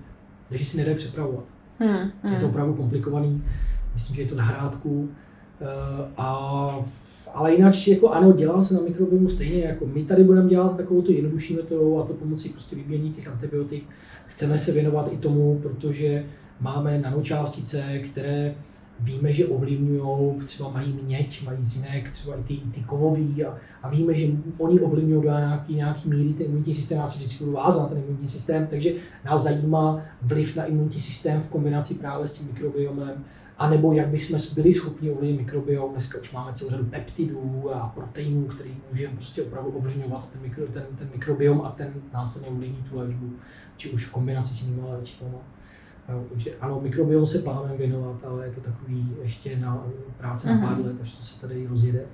Takže 0.49 0.65
si 0.65 0.77
nedají 0.77 0.97
přepravovat. 0.97 1.45
Hmm, 1.79 2.11
Je 2.25 2.31
to 2.31 2.37
hmm. 2.37 2.45
opravdu 2.45 2.75
komplikovaný. 2.75 3.43
Myslím, 3.95 4.17
že 4.17 4.23
je 4.23 4.29
to 4.29 4.35
na 4.35 4.45
hrádku. 4.45 5.09
a 6.17 6.85
ale 7.37 7.55
jinak 7.55 7.89
jako 7.89 8.11
ano, 8.11 8.33
dělá 8.33 8.63
se 8.63 8.75
na 8.75 8.81
mikrobiomu 8.81 9.29
stejně, 9.29 9.65
jako 9.65 9.87
my 9.87 10.05
tady 10.05 10.25
budeme 10.25 10.49
dělat 10.49 10.77
takovou 10.77 11.03
tu 11.03 11.13
jednodušší 11.13 11.55
metodou 11.57 11.99
a 11.99 12.07
to 12.07 12.13
pomocí 12.13 12.49
prostě 12.49 12.77
vybíjení 12.77 13.13
těch 13.13 13.29
antibiotik. 13.29 13.85
Chceme 14.27 14.59
se 14.59 14.73
věnovat 14.73 15.09
i 15.13 15.17
tomu, 15.17 15.61
protože 15.63 16.25
máme 16.61 16.99
nanočástice, 16.99 17.99
které 17.99 18.55
víme, 19.01 19.33
že 19.33 19.47
ovlivňují, 19.47 20.41
třeba 20.45 20.71
mají 20.71 20.99
měď, 21.03 21.45
mají 21.45 21.65
zinek, 21.65 22.11
třeba 22.11 22.37
i 22.37 22.43
ty, 22.43 22.55
i 22.55 22.71
ty 22.75 22.81
kovový 22.81 23.45
a, 23.45 23.55
a, 23.83 23.91
víme, 23.91 24.15
že 24.15 24.27
oni 24.59 24.81
ovlivňují 24.81 25.23
do 25.23 25.31
nějaký, 25.31 25.75
nějaký 25.75 26.09
míry 26.09 26.33
ten 26.33 26.47
imunitní 26.47 26.75
systém, 26.75 26.99
já 26.99 27.07
se 27.07 27.19
vždycky 27.19 27.45
budu 27.45 27.57
vázat 27.57 27.83
na 27.83 27.89
ten 27.89 27.99
imunitní 27.99 28.29
systém, 28.29 28.67
takže 28.67 28.93
nás 29.25 29.43
zajímá 29.43 30.03
vliv 30.23 30.57
na 30.57 30.65
imunitní 30.65 31.01
systém 31.01 31.41
v 31.41 31.49
kombinaci 31.49 31.95
právě 31.95 32.29
s 32.29 32.35
tím 32.35 32.47
mikrobiomem, 32.47 33.25
anebo 33.59 33.93
jak 33.93 34.09
bychom 34.09 34.39
byli 34.55 34.75
schopni 34.75 35.11
ovlivnit 35.11 35.41
mikrobiom. 35.41 35.93
Dneska 35.93 36.21
už 36.21 36.33
máme 36.33 36.53
celou 36.53 36.71
řadu 36.71 36.85
peptidů 36.85 37.71
a 37.75 37.93
proteinů, 37.95 38.45
který 38.47 38.77
můžeme 38.91 39.15
prostě 39.15 39.43
opravdu 39.43 39.71
ovlivňovat 39.71 40.33
ten, 40.33 40.43
mikro, 40.43 40.67
ten, 40.67 40.87
ten 40.99 41.09
mikrobiom 41.13 41.61
a 41.65 41.71
ten 41.71 41.93
následně 42.13 42.49
ovlivní 42.49 42.85
tu 42.91 42.99
léčbu, 42.99 43.33
či 43.77 43.91
už 43.91 44.07
v 44.07 44.13
kombinaci 44.13 44.55
s 44.55 44.63
jinými 44.63 44.89
léčbami. 44.89 45.35
Takže 46.29 46.57
ano, 46.61 46.81
mikrobiom 46.81 47.27
se 47.27 47.39
plánujeme 47.39 47.77
věnovat, 47.77 48.25
ale 48.25 48.47
je 48.47 48.53
to 48.53 48.61
takový 48.61 49.17
ještě 49.23 49.57
na 49.57 49.87
práce 50.19 50.55
na 50.55 50.61
pár 50.61 50.77
mhm. 50.77 50.87
let, 50.87 50.97
až 51.03 51.13
to 51.13 51.25
se 51.25 51.41
tady 51.41 51.67
rozjede. 51.67 52.07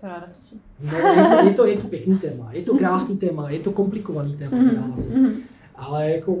To 0.00 0.06
ráda 0.06 0.26
slyším. 0.38 0.60
No, 0.80 0.98
je 0.98 1.14
to, 1.14 1.46
je, 1.46 1.54
to, 1.54 1.66
je 1.66 1.76
to 1.76 1.88
pěkný 1.88 2.18
téma, 2.18 2.52
je 2.52 2.62
to 2.62 2.78
krásný 2.78 3.18
téma, 3.18 3.50
je 3.50 3.60
to 3.60 3.72
komplikovaný 3.72 4.36
téma. 4.36 4.56
Mm-hmm. 4.56 5.34
Ale 5.76 6.10
jako 6.10 6.36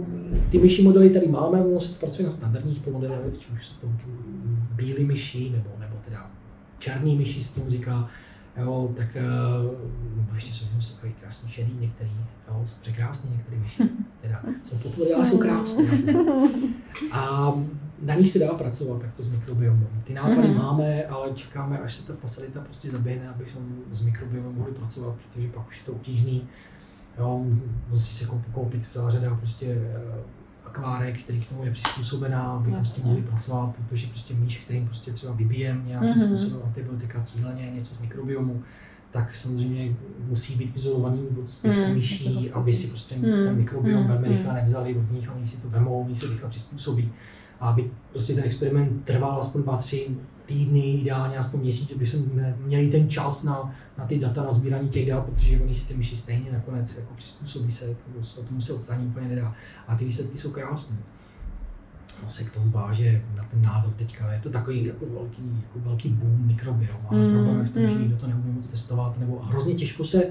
ty 0.50 0.58
myší 0.58 0.82
modely 0.82 1.10
tady 1.10 1.28
máme, 1.28 1.64
ono 1.64 1.80
se 1.80 1.98
pracuje 1.98 2.26
na 2.26 2.32
standardních 2.32 2.86
modelech, 2.86 3.38
či 3.38 3.52
už 3.52 3.66
jsou 3.66 3.76
to 3.80 3.86
bílé 4.74 5.00
myši, 5.00 5.50
nebo, 5.50 5.70
nebo 5.78 5.96
teda 6.04 6.30
černý 6.78 7.16
myši 7.16 7.44
se 7.44 7.54
tomu 7.54 7.70
říká, 7.70 8.08
jo, 8.56 8.94
tak 8.96 9.08
uh, 9.16 10.34
ještě 10.34 10.54
jsou, 10.54 10.66
jsou 10.80 10.94
takový 10.94 11.12
krásný 11.20 11.50
šedý 11.50 11.72
některý, 11.80 12.10
jo, 12.48 12.62
jsou 12.66 12.76
překrásný 12.80 13.30
některý 13.30 13.56
myši, 13.56 13.82
teda 14.20 14.42
jsou 14.64 14.78
potvory, 14.78 15.12
ale 15.12 15.26
jsou 15.26 15.38
krásné. 15.38 15.84
A 17.12 17.52
na 18.02 18.14
nich 18.14 18.30
se 18.30 18.38
dá 18.38 18.48
pracovat 18.48 19.02
takto 19.02 19.22
s 19.22 19.32
mikrobiomem. 19.32 19.88
Ty 20.04 20.14
nápady 20.14 20.48
mm-hmm. 20.48 20.62
máme, 20.62 21.04
ale 21.04 21.30
čekáme, 21.34 21.78
až 21.78 21.94
se 21.94 22.06
ta 22.06 22.14
facilita 22.14 22.60
prostě 22.60 22.90
zaběhne, 22.90 23.28
abychom 23.28 23.62
s 23.90 24.04
mikrobiomem 24.04 24.54
mohli 24.54 24.72
pracovat, 24.72 25.16
protože 25.16 25.48
pak 25.48 25.68
už 25.68 25.78
je 25.78 25.84
to 25.86 25.92
obtížný 25.92 26.48
Jo, 27.20 27.46
musí 27.90 28.14
se 28.14 28.36
koupit 28.52 28.86
celá 28.86 29.10
řada 29.10 29.34
prostě 29.34 29.66
eh, 29.66 30.20
akvárek, 30.64 31.22
který 31.22 31.40
k 31.40 31.48
tomu 31.48 31.64
je 31.64 31.70
přizpůsobená, 31.70 32.42
aby 32.42 32.74
s 32.82 32.92
tím 32.92 33.04
mohli 33.04 33.22
pracovat, 33.22 33.74
protože 33.76 34.06
prostě 34.06 34.34
míš, 34.34 34.58
kterým 34.58 34.86
prostě 34.86 35.12
třeba 35.12 35.32
vybijem 35.32 35.82
nějakým 35.86 36.10
mm-hmm. 36.10 36.26
způsobem 36.26 36.66
antibiotika 36.66 37.20
cíleně, 37.22 37.70
něco 37.70 37.94
z 37.94 38.00
mikrobiomu, 38.00 38.62
tak 39.10 39.36
samozřejmě 39.36 39.96
musí 40.28 40.54
být 40.54 40.76
izolovaný 40.76 41.28
od 41.42 41.48
zbytku 41.48 41.80
mm, 41.80 41.94
myší, 41.94 42.50
aby 42.50 42.72
si 42.72 42.88
prostě 42.88 43.14
mm, 43.14 43.22
ten 43.22 43.56
mikrobiom 43.56 44.02
mm, 44.02 44.08
velmi 44.08 44.28
mm. 44.28 44.34
rychle 44.34 44.54
nevzali 44.54 44.96
od 44.96 45.12
nich, 45.12 45.30
oni 45.36 45.46
si 45.46 45.62
to 45.62 45.68
vemou, 45.68 46.04
oni 46.04 46.16
se 46.16 46.26
rychle 46.26 46.48
přizpůsobí. 46.48 47.12
A 47.60 47.68
aby 47.68 47.90
prostě 48.10 48.34
ten 48.34 48.44
experiment 48.44 49.04
trval 49.04 49.40
aspoň 49.40 49.62
2-3 49.62 50.14
týdny, 50.50 50.80
ideálně 50.80 51.36
aspoň 51.36 51.60
měsíc, 51.60 51.96
aby 51.96 52.06
jsme 52.06 52.56
měli 52.64 52.88
ten 52.88 53.10
čas 53.10 53.44
na, 53.44 53.74
na 53.98 54.06
ty 54.06 54.18
data, 54.18 54.42
na 54.42 54.52
sbírání 54.52 54.88
těch 54.88 55.08
dat, 55.08 55.24
protože 55.24 55.60
oni 55.60 55.74
si 55.74 55.88
ty 55.88 55.94
myši 55.94 56.16
stejně 56.16 56.52
nakonec 56.52 56.96
jako 56.96 57.14
přizpůsobí 57.14 57.72
se, 57.72 57.96
to, 58.34 58.42
tomu 58.42 58.60
se 58.60 58.72
odstranit 58.72 59.06
úplně 59.06 59.28
nedá. 59.28 59.54
A 59.88 59.96
ty 59.96 60.04
výsledky 60.04 60.38
jsou 60.38 60.50
krásné. 60.50 60.96
No 62.22 62.30
se 62.30 62.44
k 62.44 62.54
tomu 62.54 62.70
váže 62.70 63.22
na 63.36 63.44
ten 63.44 63.62
nádor 63.62 63.92
teďka. 63.92 64.32
Je 64.32 64.40
to 64.40 64.50
takový 64.50 64.84
jako 64.84 65.06
velký, 65.06 65.62
jako 65.62 65.88
velký 65.88 66.08
boom 66.08 66.46
mikrobiom. 66.46 66.98
Ale 67.08 67.20
mm, 67.20 67.32
problém 67.32 67.60
je 67.60 67.64
v 67.64 67.72
tom, 67.72 67.82
mm. 67.82 67.88
že 67.88 67.94
nikdo 67.94 68.16
to 68.16 68.26
neumí 68.26 68.52
moc 68.52 68.70
testovat, 68.70 69.18
nebo 69.18 69.38
hrozně 69.38 69.74
těžko 69.74 70.04
se 70.04 70.24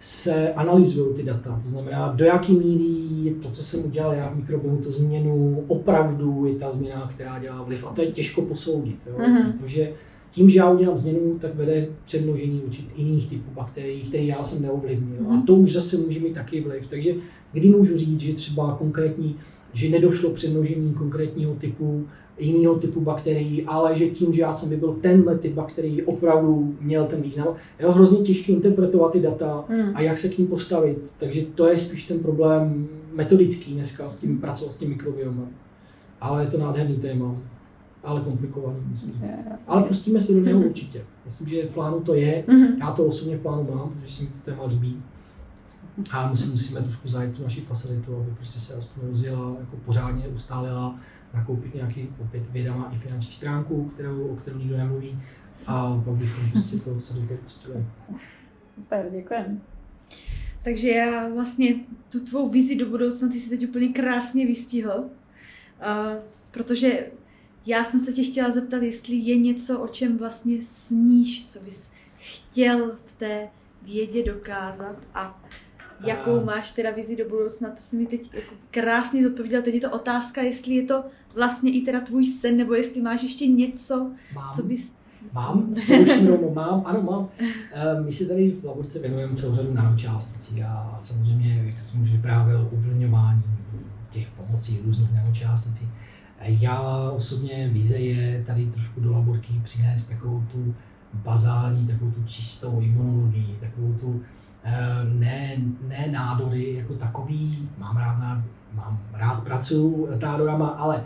se 0.00 0.52
analyzují 0.52 1.14
ty 1.14 1.22
data. 1.22 1.60
To 1.64 1.70
znamená, 1.70 2.12
do 2.12 2.24
jaký 2.24 2.52
míry 2.52 3.34
to, 3.42 3.50
co 3.50 3.64
jsem 3.64 3.84
udělal 3.84 4.14
já 4.14 4.28
v 4.28 4.36
mikrobiomu, 4.36 4.76
tu 4.76 4.92
změnu, 4.92 5.64
opravdu 5.68 6.46
je 6.46 6.54
ta 6.54 6.70
změna, 6.70 7.10
která 7.14 7.38
dělá 7.38 7.62
vliv. 7.62 7.86
A 7.86 7.92
to 7.92 8.02
je 8.02 8.12
těžko 8.12 8.42
posoudit, 8.42 8.96
jo? 9.06 9.16
Mm-hmm. 9.18 9.52
protože 9.52 9.92
tím, 10.30 10.50
že 10.50 10.58
já 10.58 10.70
udělám 10.70 10.98
změnu, 10.98 11.38
tak 11.38 11.54
vede 11.54 11.86
přemnožení 12.04 12.62
určit 12.66 12.88
jiných 12.96 13.28
typů 13.28 13.50
bakterií, 13.54 14.02
které 14.02 14.24
já 14.24 14.44
jsem 14.44 14.62
neovlivnil. 14.62 15.20
Mm-hmm. 15.20 15.42
A 15.42 15.46
to 15.46 15.54
už 15.54 15.72
zase 15.72 15.96
může 15.96 16.20
mít 16.20 16.34
taky 16.34 16.60
vliv. 16.60 16.90
Takže 16.90 17.14
kdy 17.52 17.68
můžu 17.68 17.98
říct, 17.98 18.20
že 18.20 18.34
třeba 18.34 18.76
konkrétní, 18.78 19.36
že 19.72 19.88
nedošlo 19.88 20.30
přemnožení 20.30 20.94
konkrétního 20.94 21.54
typu 21.54 22.06
jiného 22.38 22.74
typu 22.74 23.00
bakterií, 23.00 23.64
ale 23.64 23.98
že 23.98 24.06
tím, 24.06 24.32
že 24.32 24.40
já 24.40 24.52
jsem 24.52 24.70
vybil 24.70 24.98
tenhle 25.00 25.38
typ 25.38 25.52
bakterií, 25.52 26.02
opravdu 26.02 26.76
měl 26.80 27.06
ten 27.06 27.22
význam. 27.22 27.48
Je 27.78 27.88
hrozně 27.88 28.18
těžké 28.18 28.52
interpretovat 28.52 29.12
ty 29.12 29.20
data 29.20 29.64
hmm. 29.68 29.90
a 29.94 30.00
jak 30.00 30.18
se 30.18 30.28
k 30.28 30.38
ním 30.38 30.46
postavit. 30.46 30.98
Takže 31.18 31.42
to 31.54 31.68
je 31.68 31.78
spíš 31.78 32.06
ten 32.06 32.18
problém 32.18 32.88
metodický 33.14 33.74
dneska 33.74 34.10
s 34.10 34.18
tím 34.18 34.40
pracovat 34.40 34.72
s 34.72 34.78
tím 34.78 34.88
mikrobiomem. 34.88 35.48
Ale 36.20 36.44
je 36.44 36.50
to 36.50 36.58
nádherný 36.58 36.96
téma, 36.96 37.36
ale 38.04 38.20
komplikovaný, 38.20 38.78
myslím. 38.90 39.22
Ale 39.66 39.82
pustíme 39.82 40.20
se 40.20 40.32
do 40.32 40.40
něho 40.40 40.58
hmm. 40.58 40.68
určitě. 40.68 41.04
Myslím, 41.26 41.48
že 41.48 41.62
v 41.62 41.74
plánu 41.74 42.00
to 42.00 42.14
je. 42.14 42.44
Hmm. 42.48 42.66
Já 42.80 42.92
to 42.92 43.04
osobně 43.04 43.36
v 43.36 43.40
plánu 43.40 43.68
mám, 43.74 43.90
protože 43.90 44.14
se 44.14 44.24
mi 44.24 44.30
to 44.30 44.50
téma 44.50 44.64
líbí. 44.64 45.02
A 46.10 46.30
musím, 46.30 46.52
musíme 46.52 46.80
trošku 46.80 47.08
zajít 47.08 47.36
tu 47.36 47.42
naši 47.42 47.60
facilitu, 47.60 48.16
aby 48.16 48.30
prostě 48.36 48.60
se 48.60 48.74
aspoň 48.74 49.08
rozjela, 49.08 49.56
jako 49.60 49.76
pořádně 49.84 50.28
ustálila 50.28 50.98
nakoupit 51.34 51.74
nějaký, 51.74 52.08
opět 52.20 52.50
věda 52.50 52.76
má 52.76 52.90
i 52.94 52.98
finanční 52.98 53.32
stránku, 53.32 53.90
kterou, 53.94 54.28
o 54.28 54.36
kterou 54.36 54.58
nikdo 54.58 54.76
nemluví 54.76 55.22
a 55.66 56.02
pak 56.04 56.14
bychom 56.14 56.50
prostě 56.50 56.78
to 56.78 57.00
se 57.00 57.14
do 57.14 57.28
toho 57.28 57.40
pustili. 57.40 57.86
Super, 58.74 59.08
děkujeme. 59.12 59.58
Takže 60.64 60.90
já 60.90 61.28
vlastně 61.28 61.74
tu 62.08 62.20
tvou 62.20 62.48
vizi 62.48 62.76
do 62.76 62.86
budoucna, 62.86 63.28
ty 63.28 63.40
si 63.40 63.50
teď 63.50 63.68
úplně 63.68 63.88
krásně 63.88 64.46
vystihl, 64.46 64.94
uh, 64.98 66.22
protože 66.50 67.06
já 67.66 67.84
jsem 67.84 68.00
se 68.00 68.12
tě 68.12 68.22
chtěla 68.22 68.50
zeptat, 68.50 68.82
jestli 68.82 69.16
je 69.16 69.36
něco, 69.36 69.80
o 69.80 69.88
čem 69.88 70.18
vlastně 70.18 70.62
sníš, 70.62 71.46
co 71.46 71.60
bys 71.60 71.90
chtěl 72.18 72.96
v 73.04 73.12
té 73.12 73.48
vědě 73.82 74.24
dokázat 74.24 74.96
a 75.14 75.44
jakou 76.06 76.44
máš 76.44 76.70
teda 76.72 76.90
vizi 76.90 77.16
do 77.16 77.28
budoucna, 77.28 77.70
to 77.70 77.76
si 77.76 77.96
mi 77.96 78.06
teď 78.06 78.34
jako 78.34 78.54
krásně 78.70 79.22
zodpověděl. 79.22 79.62
Teď 79.62 79.74
je 79.74 79.80
to 79.80 79.90
otázka, 79.90 80.42
jestli 80.42 80.74
je 80.74 80.84
to 80.84 81.04
vlastně 81.34 81.72
i 81.72 81.80
teda 81.80 82.00
tvůj 82.00 82.26
sen, 82.26 82.56
nebo 82.56 82.74
jestli 82.74 83.02
máš 83.02 83.22
ještě 83.22 83.46
něco, 83.46 84.10
mám, 84.34 84.50
co 84.56 84.62
bys... 84.62 84.94
Mám, 85.32 85.74
co 85.86 85.94
už 85.94 86.26
rovnou 86.26 86.54
mám, 86.54 86.82
ano 86.84 87.02
mám. 87.02 87.28
Eh, 87.72 88.00
my 88.04 88.12
si 88.12 88.28
tady 88.28 88.50
v 88.50 88.64
laborce 88.64 88.98
věnujeme 88.98 89.36
celou 89.36 89.56
řadu 89.56 89.74
nanočásticí 89.74 90.62
a 90.62 90.98
samozřejmě, 91.00 91.62
jak 91.66 91.80
jsem 91.80 92.02
už 92.02 92.10
vyprávěl, 92.10 92.68
uvolňování 92.72 93.42
těch 94.10 94.28
pomocí 94.30 94.80
různých 94.84 95.12
nanočásticí. 95.12 95.88
Eh, 96.40 96.50
já 96.60 97.10
osobně 97.10 97.70
vize 97.72 97.98
je 97.98 98.44
tady 98.46 98.66
trošku 98.66 99.00
do 99.00 99.12
laborky 99.12 99.60
přinést 99.64 100.08
takovou 100.08 100.44
tu 100.52 100.74
bazální, 101.14 101.86
takovou 101.86 102.10
tu 102.10 102.24
čistou 102.24 102.80
imunologii, 102.80 103.58
takovou 103.60 103.92
tu 103.92 104.22
Eh, 104.66 105.04
ne, 105.04 105.56
ne 105.88 106.06
nádory 106.10 106.74
jako 106.74 106.94
takový, 106.94 107.68
mám 107.78 107.96
rád, 107.96 108.42
mám 108.74 108.98
rád 109.12 109.44
pracuji 109.44 110.08
s 110.10 110.20
nádorama, 110.20 110.68
ale 110.68 111.04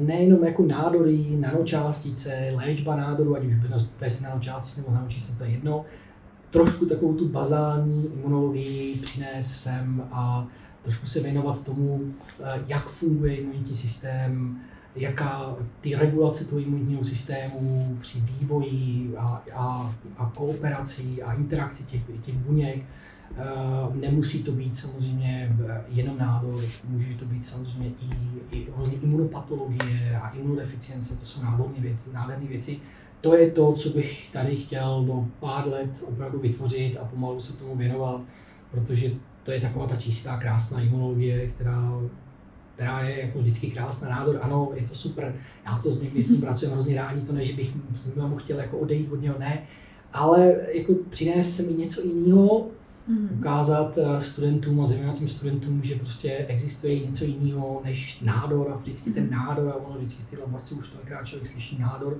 nejenom 0.00 0.44
jako 0.44 0.66
nádory, 0.66 1.26
nanočástice, 1.40 2.52
léčba 2.54 2.96
nádoru, 2.96 3.36
ať 3.36 3.44
už 3.44 3.54
bez 4.00 4.22
nanočástic 4.22 4.76
nebo 4.76 4.90
nanočástic, 4.90 5.36
to 5.36 5.44
je 5.44 5.50
jedno, 5.50 5.84
trošku 6.50 6.86
takovou 6.86 7.14
tu 7.14 7.28
bazální 7.28 8.10
imunologii 8.14 8.96
přinést 8.96 9.50
sem 9.50 10.08
a 10.12 10.46
trošku 10.82 11.06
se 11.06 11.20
věnovat 11.20 11.64
tomu, 11.64 12.00
eh, 12.44 12.64
jak 12.66 12.88
funguje 12.88 13.36
imunitní 13.36 13.76
systém, 13.76 14.58
jaká 14.96 15.56
ty 15.80 15.94
regulace 15.94 16.44
toho 16.44 16.60
imunitního 16.60 17.04
systému 17.04 17.96
při 18.00 18.20
vývoji 18.20 19.14
a, 19.18 19.42
a, 19.56 19.94
a 20.18 20.32
kooperaci 20.34 21.22
a 21.22 21.32
interakci 21.32 21.84
těch, 21.84 22.00
těch 22.22 22.34
buněk. 22.34 22.82
Uh, 23.30 23.96
nemusí 23.96 24.42
to 24.42 24.52
být 24.52 24.78
samozřejmě 24.78 25.56
jenom 25.88 26.18
nádor, 26.18 26.62
může 26.88 27.14
to 27.14 27.24
být 27.24 27.46
samozřejmě 27.46 27.88
i, 27.88 28.56
i 28.56 28.66
různé 28.76 28.94
imunopatologie 28.94 30.20
a 30.22 30.28
imunodeficience, 30.28 31.16
to 31.16 31.26
jsou 31.26 31.42
nádherné 31.42 31.80
věci, 31.80 32.12
nádherné 32.12 32.46
věci. 32.46 32.80
To 33.20 33.36
je 33.36 33.50
to, 33.50 33.72
co 33.72 33.88
bych 33.88 34.30
tady 34.32 34.56
chtěl 34.56 35.04
do 35.06 35.26
pár 35.40 35.68
let 35.68 36.04
opravdu 36.08 36.38
vytvořit 36.38 36.96
a 36.96 37.04
pomalu 37.04 37.40
se 37.40 37.56
tomu 37.56 37.76
věnovat, 37.76 38.20
protože 38.70 39.10
to 39.44 39.50
je 39.50 39.60
taková 39.60 39.86
ta 39.86 39.96
čistá, 39.96 40.38
krásná 40.38 40.80
imunologie, 40.80 41.46
která 41.46 42.00
která 42.74 43.02
je 43.02 43.20
jako 43.20 43.38
vždycky 43.38 43.70
krásná. 43.70 44.08
Nádor, 44.08 44.38
ano, 44.42 44.70
je 44.74 44.88
to 44.88 44.94
super, 44.94 45.34
já 45.66 45.78
to 45.78 45.90
někdy 46.02 46.22
s 46.22 46.30
ním 46.30 46.40
pracuji 46.40 46.72
hrozně 46.72 46.96
rádi, 46.96 47.20
to 47.20 47.32
ne, 47.32 47.44
že 47.44 47.52
bych 47.52 47.72
mu 48.16 48.36
chtěl 48.36 48.58
jako 48.58 48.78
odejít 48.78 49.12
od 49.12 49.22
něho, 49.22 49.38
ne, 49.38 49.62
ale 50.12 50.56
jako 50.72 50.94
přinést 51.10 51.56
se 51.56 51.62
mi 51.62 51.72
něco 51.72 52.00
jiného, 52.00 52.66
ukázat 53.38 53.98
eh, 53.98 54.22
studentům 54.22 54.80
a 54.80 54.86
zejména 54.86 55.12
těm 55.12 55.28
studentům, 55.28 55.80
že 55.82 55.94
prostě 55.94 56.32
existuje 56.48 57.06
něco 57.06 57.24
jiného 57.24 57.80
než 57.84 58.20
nádor 58.20 58.70
a 58.72 58.76
vždycky 58.76 59.10
ten 59.10 59.30
nádor 59.30 59.68
a 59.68 59.74
ono 59.74 59.98
vždycky 59.98 60.22
ty 60.30 60.42
laborce 60.42 60.74
už 60.74 60.88
tolikrát 60.88 61.24
člověk 61.24 61.48
slyší 61.48 61.78
nádor, 61.78 62.16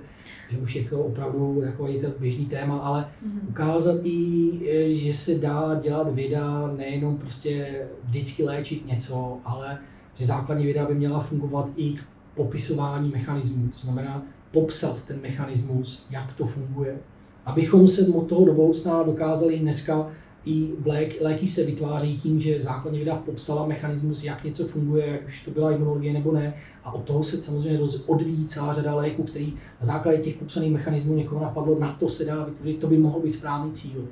že 0.51 0.59
už 0.59 0.75
je 0.75 0.85
to 0.85 1.01
opravdu 1.01 1.63
jako 1.65 1.87
je 1.87 2.01
to 2.01 2.21
běžný 2.21 2.47
téma, 2.47 2.79
ale 2.79 3.09
ukázat 3.49 3.97
i, 4.03 4.51
eh, 4.69 4.95
že 4.95 5.15
se 5.15 5.35
dá 5.35 5.81
dělat 5.83 6.15
věda 6.15 6.73
nejenom 6.77 7.17
prostě 7.17 7.83
vždycky 8.05 8.45
léčit 8.45 8.87
něco, 8.87 9.39
ale 9.45 9.79
že 10.15 10.27
základní 10.27 10.65
věda 10.65 10.87
by 10.87 10.95
měla 10.95 11.21
fungovat 11.21 11.69
i 11.77 11.93
k 11.93 12.01
popisování 12.35 13.11
mechanismů, 13.11 13.69
to 13.69 13.79
znamená 13.79 14.23
popsat 14.51 15.05
ten 15.05 15.21
mechanismus, 15.23 16.07
jak 16.11 16.33
to 16.33 16.47
funguje, 16.47 16.99
abychom 17.47 17.89
se 17.89 18.07
od 18.07 18.29
toho 18.29 18.45
do 18.45 18.55
budoucna 18.55 19.03
dokázali 19.03 19.59
dneska 19.59 20.11
i 20.45 20.71
lék, 20.85 21.17
léky 21.21 21.47
se 21.47 21.65
vytváří 21.65 22.17
tím, 22.17 22.41
že 22.41 22.61
základní 22.61 22.99
věda 22.99 23.17
popsala 23.17 23.67
mechanismus, 23.67 24.25
jak 24.25 24.45
něco 24.45 24.67
funguje, 24.69 25.07
jak 25.07 25.27
už 25.27 25.45
to 25.45 25.51
byla 25.51 25.73
imunologie 25.73 26.13
nebo 26.13 26.33
ne. 26.33 26.55
A 26.85 26.93
od 26.93 27.05
toho 27.05 27.25
se 27.25 27.37
samozřejmě 27.37 27.81
odvíjí 28.07 28.47
celá 28.47 28.75
řada 28.75 28.95
léků, 28.95 29.23
který 29.23 29.53
na 29.81 29.87
základě 29.87 30.19
těch 30.19 30.35
popsaných 30.35 30.73
mechanismů 30.73 31.15
někoho 31.15 31.43
napadlo, 31.43 31.79
na 31.79 31.93
to 31.93 32.09
se 32.09 32.25
dá 32.25 32.45
vytvořit, 32.45 32.79
to 32.79 32.87
by 32.87 32.99
mohl 32.99 33.21
být 33.21 33.31
správný 33.31 33.73
cíl. 33.73 34.05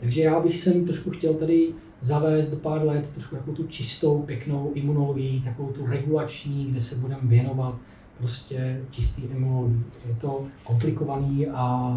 Takže 0.00 0.22
já 0.22 0.40
bych 0.40 0.56
sem 0.56 0.84
trošku 0.84 1.10
chtěl 1.10 1.34
tady 1.34 1.68
zavést 2.00 2.50
do 2.50 2.56
pár 2.56 2.84
let 2.84 3.10
trošku 3.14 3.36
jako 3.36 3.52
tu 3.52 3.66
čistou, 3.66 4.22
pěknou 4.22 4.72
imunologii, 4.74 5.42
takovou 5.44 5.68
tu 5.68 5.86
regulační, 5.86 6.66
kde 6.66 6.80
se 6.80 6.96
budeme 6.96 7.20
věnovat 7.22 7.76
prostě 8.18 8.80
čistý 8.90 9.22
imunologii. 9.22 9.82
Je 10.08 10.14
to 10.20 10.44
komplikovaný, 10.64 11.46
a, 11.46 11.94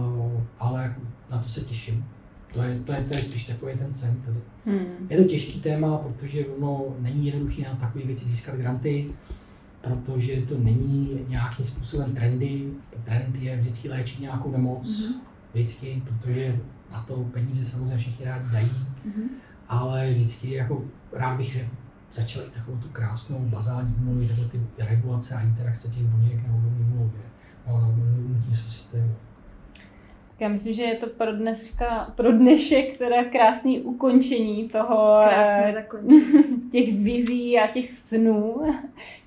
ale 0.59 0.83
jako 0.83 1.01
na 1.31 1.37
to 1.37 1.49
se 1.49 1.61
těším. 1.61 2.05
To 2.53 2.61
je, 2.61 2.79
to 2.79 2.91
je, 2.91 3.03
to 3.03 3.13
je 3.13 3.21
spíš 3.21 3.45
takový 3.45 3.77
ten 3.77 3.91
sen 3.91 4.15
tady. 4.25 4.37
Hmm. 4.65 5.07
Je 5.09 5.17
to 5.17 5.23
těžký 5.23 5.61
téma, 5.61 5.97
protože 5.97 6.45
ono 6.45 6.85
není 6.99 7.25
jednoduché 7.25 7.61
na 7.61 7.75
takové 7.75 8.05
věci 8.05 8.25
získat 8.25 8.55
granty, 8.55 9.09
protože 9.81 10.41
to 10.41 10.57
není 10.57 11.19
nějakým 11.27 11.65
způsobem 11.65 12.15
trendy. 12.15 12.71
Trend 13.03 13.35
je 13.35 13.57
vždycky 13.57 13.89
léčit 13.89 14.19
nějakou 14.19 14.51
nemoc, 14.51 14.87
mm-hmm. 14.87 15.13
vždycky, 15.53 16.03
protože 16.05 16.59
na 16.91 17.03
to 17.03 17.15
peníze 17.15 17.65
samozřejmě 17.65 17.97
všichni 17.97 18.25
rádi 18.25 18.45
dají, 18.51 18.67
mm-hmm. 18.67 19.27
ale 19.69 20.13
vždycky 20.13 20.51
jako 20.51 20.83
rád 21.11 21.37
bych 21.37 21.55
jako 21.55 21.75
začal 22.13 22.43
i 22.43 22.49
takovou 22.49 22.77
tu 22.77 22.87
krásnou 22.89 23.39
bazální 23.39 23.95
imunologii, 23.95 24.29
takové 24.29 24.47
ty 24.47 24.59
regulace 24.77 25.35
a 25.35 25.41
interakce 25.41 25.87
těch 25.87 26.03
buněk 26.03 26.47
na 26.47 26.55
úrovni 26.55 26.79
imunologie, 26.81 27.23
na 27.67 27.73
imunitního 28.17 28.55
systému. 28.55 29.15
Já 30.39 30.47
myslím, 30.47 30.73
že 30.73 30.83
je 30.83 30.95
to 30.95 31.07
pro, 31.07 31.31
dneska, 31.31 32.13
pro 32.15 32.31
dnešek 32.31 32.97
teda 32.97 33.23
krásný 33.23 33.79
ukončení 33.79 34.69
toho 34.69 35.19
Krásné 35.23 35.69
eh, 35.69 35.73
zakončení. 35.73 36.43
těch 36.71 36.97
vizí 36.97 37.59
a 37.59 37.67
těch 37.67 37.93
snů. 37.93 38.55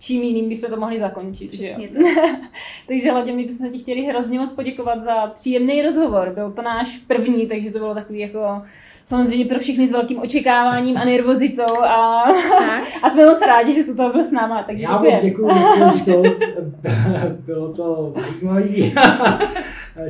Čím 0.00 0.22
jiným 0.22 0.48
bychom 0.48 0.70
to 0.70 0.80
mohli 0.80 1.00
zakončit. 1.00 1.50
Přesně 1.50 1.88
že 1.88 1.98
jo? 1.98 2.36
takže 2.86 3.10
hlavně 3.10 3.32
my 3.32 3.44
bychom 3.44 3.72
ti 3.72 3.78
chtěli 3.78 4.00
hrozně 4.02 4.38
moc 4.38 4.52
poděkovat 4.52 5.04
za 5.04 5.26
příjemný 5.26 5.82
rozhovor. 5.82 6.32
Byl 6.34 6.52
to 6.52 6.62
náš 6.62 6.98
první, 7.06 7.46
takže 7.46 7.70
to 7.70 7.78
bylo 7.78 7.94
takový 7.94 8.18
jako 8.18 8.62
samozřejmě 9.04 9.44
pro 9.44 9.58
všechny 9.58 9.88
s 9.88 9.92
velkým 9.92 10.18
očekáváním 10.18 10.96
a 10.96 11.04
nervozitou 11.04 11.82
a, 11.82 12.22
a 13.02 13.10
jsme 13.10 13.26
moc 13.26 13.40
rádi, 13.40 13.74
že 13.74 13.82
se 13.82 13.94
to 13.94 14.08
byl 14.08 14.24
s 14.24 14.32
náma. 14.32 14.62
Takže 14.62 14.84
Já 14.84 15.02
moc 15.02 15.22
děkuji 15.22 15.48
za 15.48 15.88
příležitost, 15.88 16.42
bylo 17.46 17.72
to 17.72 18.10
zajímavé. 18.10 18.90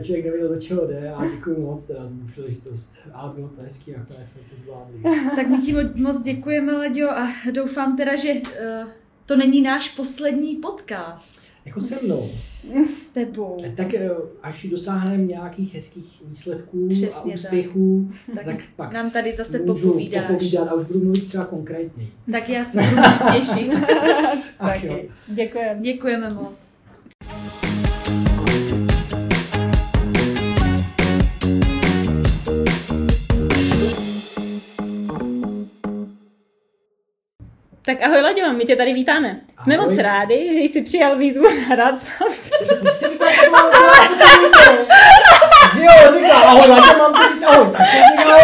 Člověk 0.03 0.25
nevěděl, 0.25 0.49
do 0.49 0.61
čeho 0.61 0.87
jde 0.87 1.11
a 1.11 1.27
děkuji 1.27 1.61
moc 1.61 1.87
teda 1.87 2.07
za 2.07 2.15
tu 2.15 2.27
příležitost. 2.27 2.95
A 3.13 3.33
bylo 3.35 3.49
to 3.49 3.63
hezký, 3.63 3.93
nakonec 3.93 4.29
jsme 4.29 4.41
to 4.51 4.57
zvládli. 4.63 5.03
Tak 5.37 5.49
my 5.49 5.59
ti 5.59 5.75
moc 5.95 6.23
děkujeme, 6.23 6.73
Leďo, 6.73 7.11
a 7.11 7.33
doufám 7.53 7.97
teda, 7.97 8.17
že 8.17 8.33
uh, 8.33 8.89
to 9.27 9.37
není 9.37 9.63
náš 9.63 9.97
poslední 9.97 10.57
podcast. 10.57 11.51
Jako 11.65 11.81
se 11.81 11.99
mnou. 12.03 12.29
S 12.87 13.07
tebou. 13.07 13.63
Tak 13.77 13.95
eh, 13.95 14.11
až 14.43 14.67
dosáhneme 14.71 15.25
nějakých 15.25 15.75
hezkých 15.75 16.23
výsledků 16.25 16.89
Přesně 16.89 17.33
a 17.33 17.35
úspěchů, 17.35 18.13
tak, 18.35 18.45
tak 18.45 18.57
pak 18.77 18.93
nám 18.93 19.11
tady 19.11 19.33
zase 19.33 19.59
popovídáš. 19.59 20.27
popovídat 20.27 20.69
a 20.69 20.75
už 20.75 20.87
budu 20.87 21.05
mluvit 21.05 21.29
třeba 21.29 21.45
konkrétně. 21.45 22.07
Tak 22.33 22.49
já 22.49 22.65
se 22.65 22.83
budu 22.83 22.97
moc 22.97 23.33
těšit. 23.37 23.73
Děkujeme. 25.35 25.81
Děkujeme 25.81 26.31
moc. 26.31 26.80
Tak 37.91 38.03
ahoj 38.03 38.21
Laděma, 38.21 38.53
my 38.53 38.65
tě 38.65 38.77
tady 38.77 38.93
vítáme. 38.93 39.41
Jsme 39.63 39.79
ahoj. 39.79 39.89
moc 39.89 39.99
rádi, 39.99 40.51
že 40.53 40.59
jsi 40.59 40.83
přijal 40.83 41.17
výzvu 41.17 41.47
na 41.69 41.77
rád 41.77 41.95
Že 45.75 45.85
jo, 45.85 46.15
říká, 46.19 46.35
ahoj 46.35 46.71
Laděma, 46.71 46.99
mám 46.99 47.13
to 47.13 47.35
říct 47.35 47.43
ahoj. 47.43 47.69
Tak 47.79 47.87
jsem 47.87 48.03
říkal, 48.19 48.39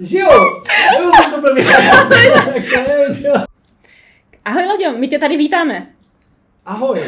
že 0.00 0.18
jo, 0.18 0.62
jo 0.98 1.12
jsem 1.30 1.42
to. 3.22 3.44
Ahoj 4.44 4.66
my 4.96 5.08
tě 5.08 5.18
tady 5.18 5.36
vítáme. 5.36 5.86
Ahoj. 6.66 7.02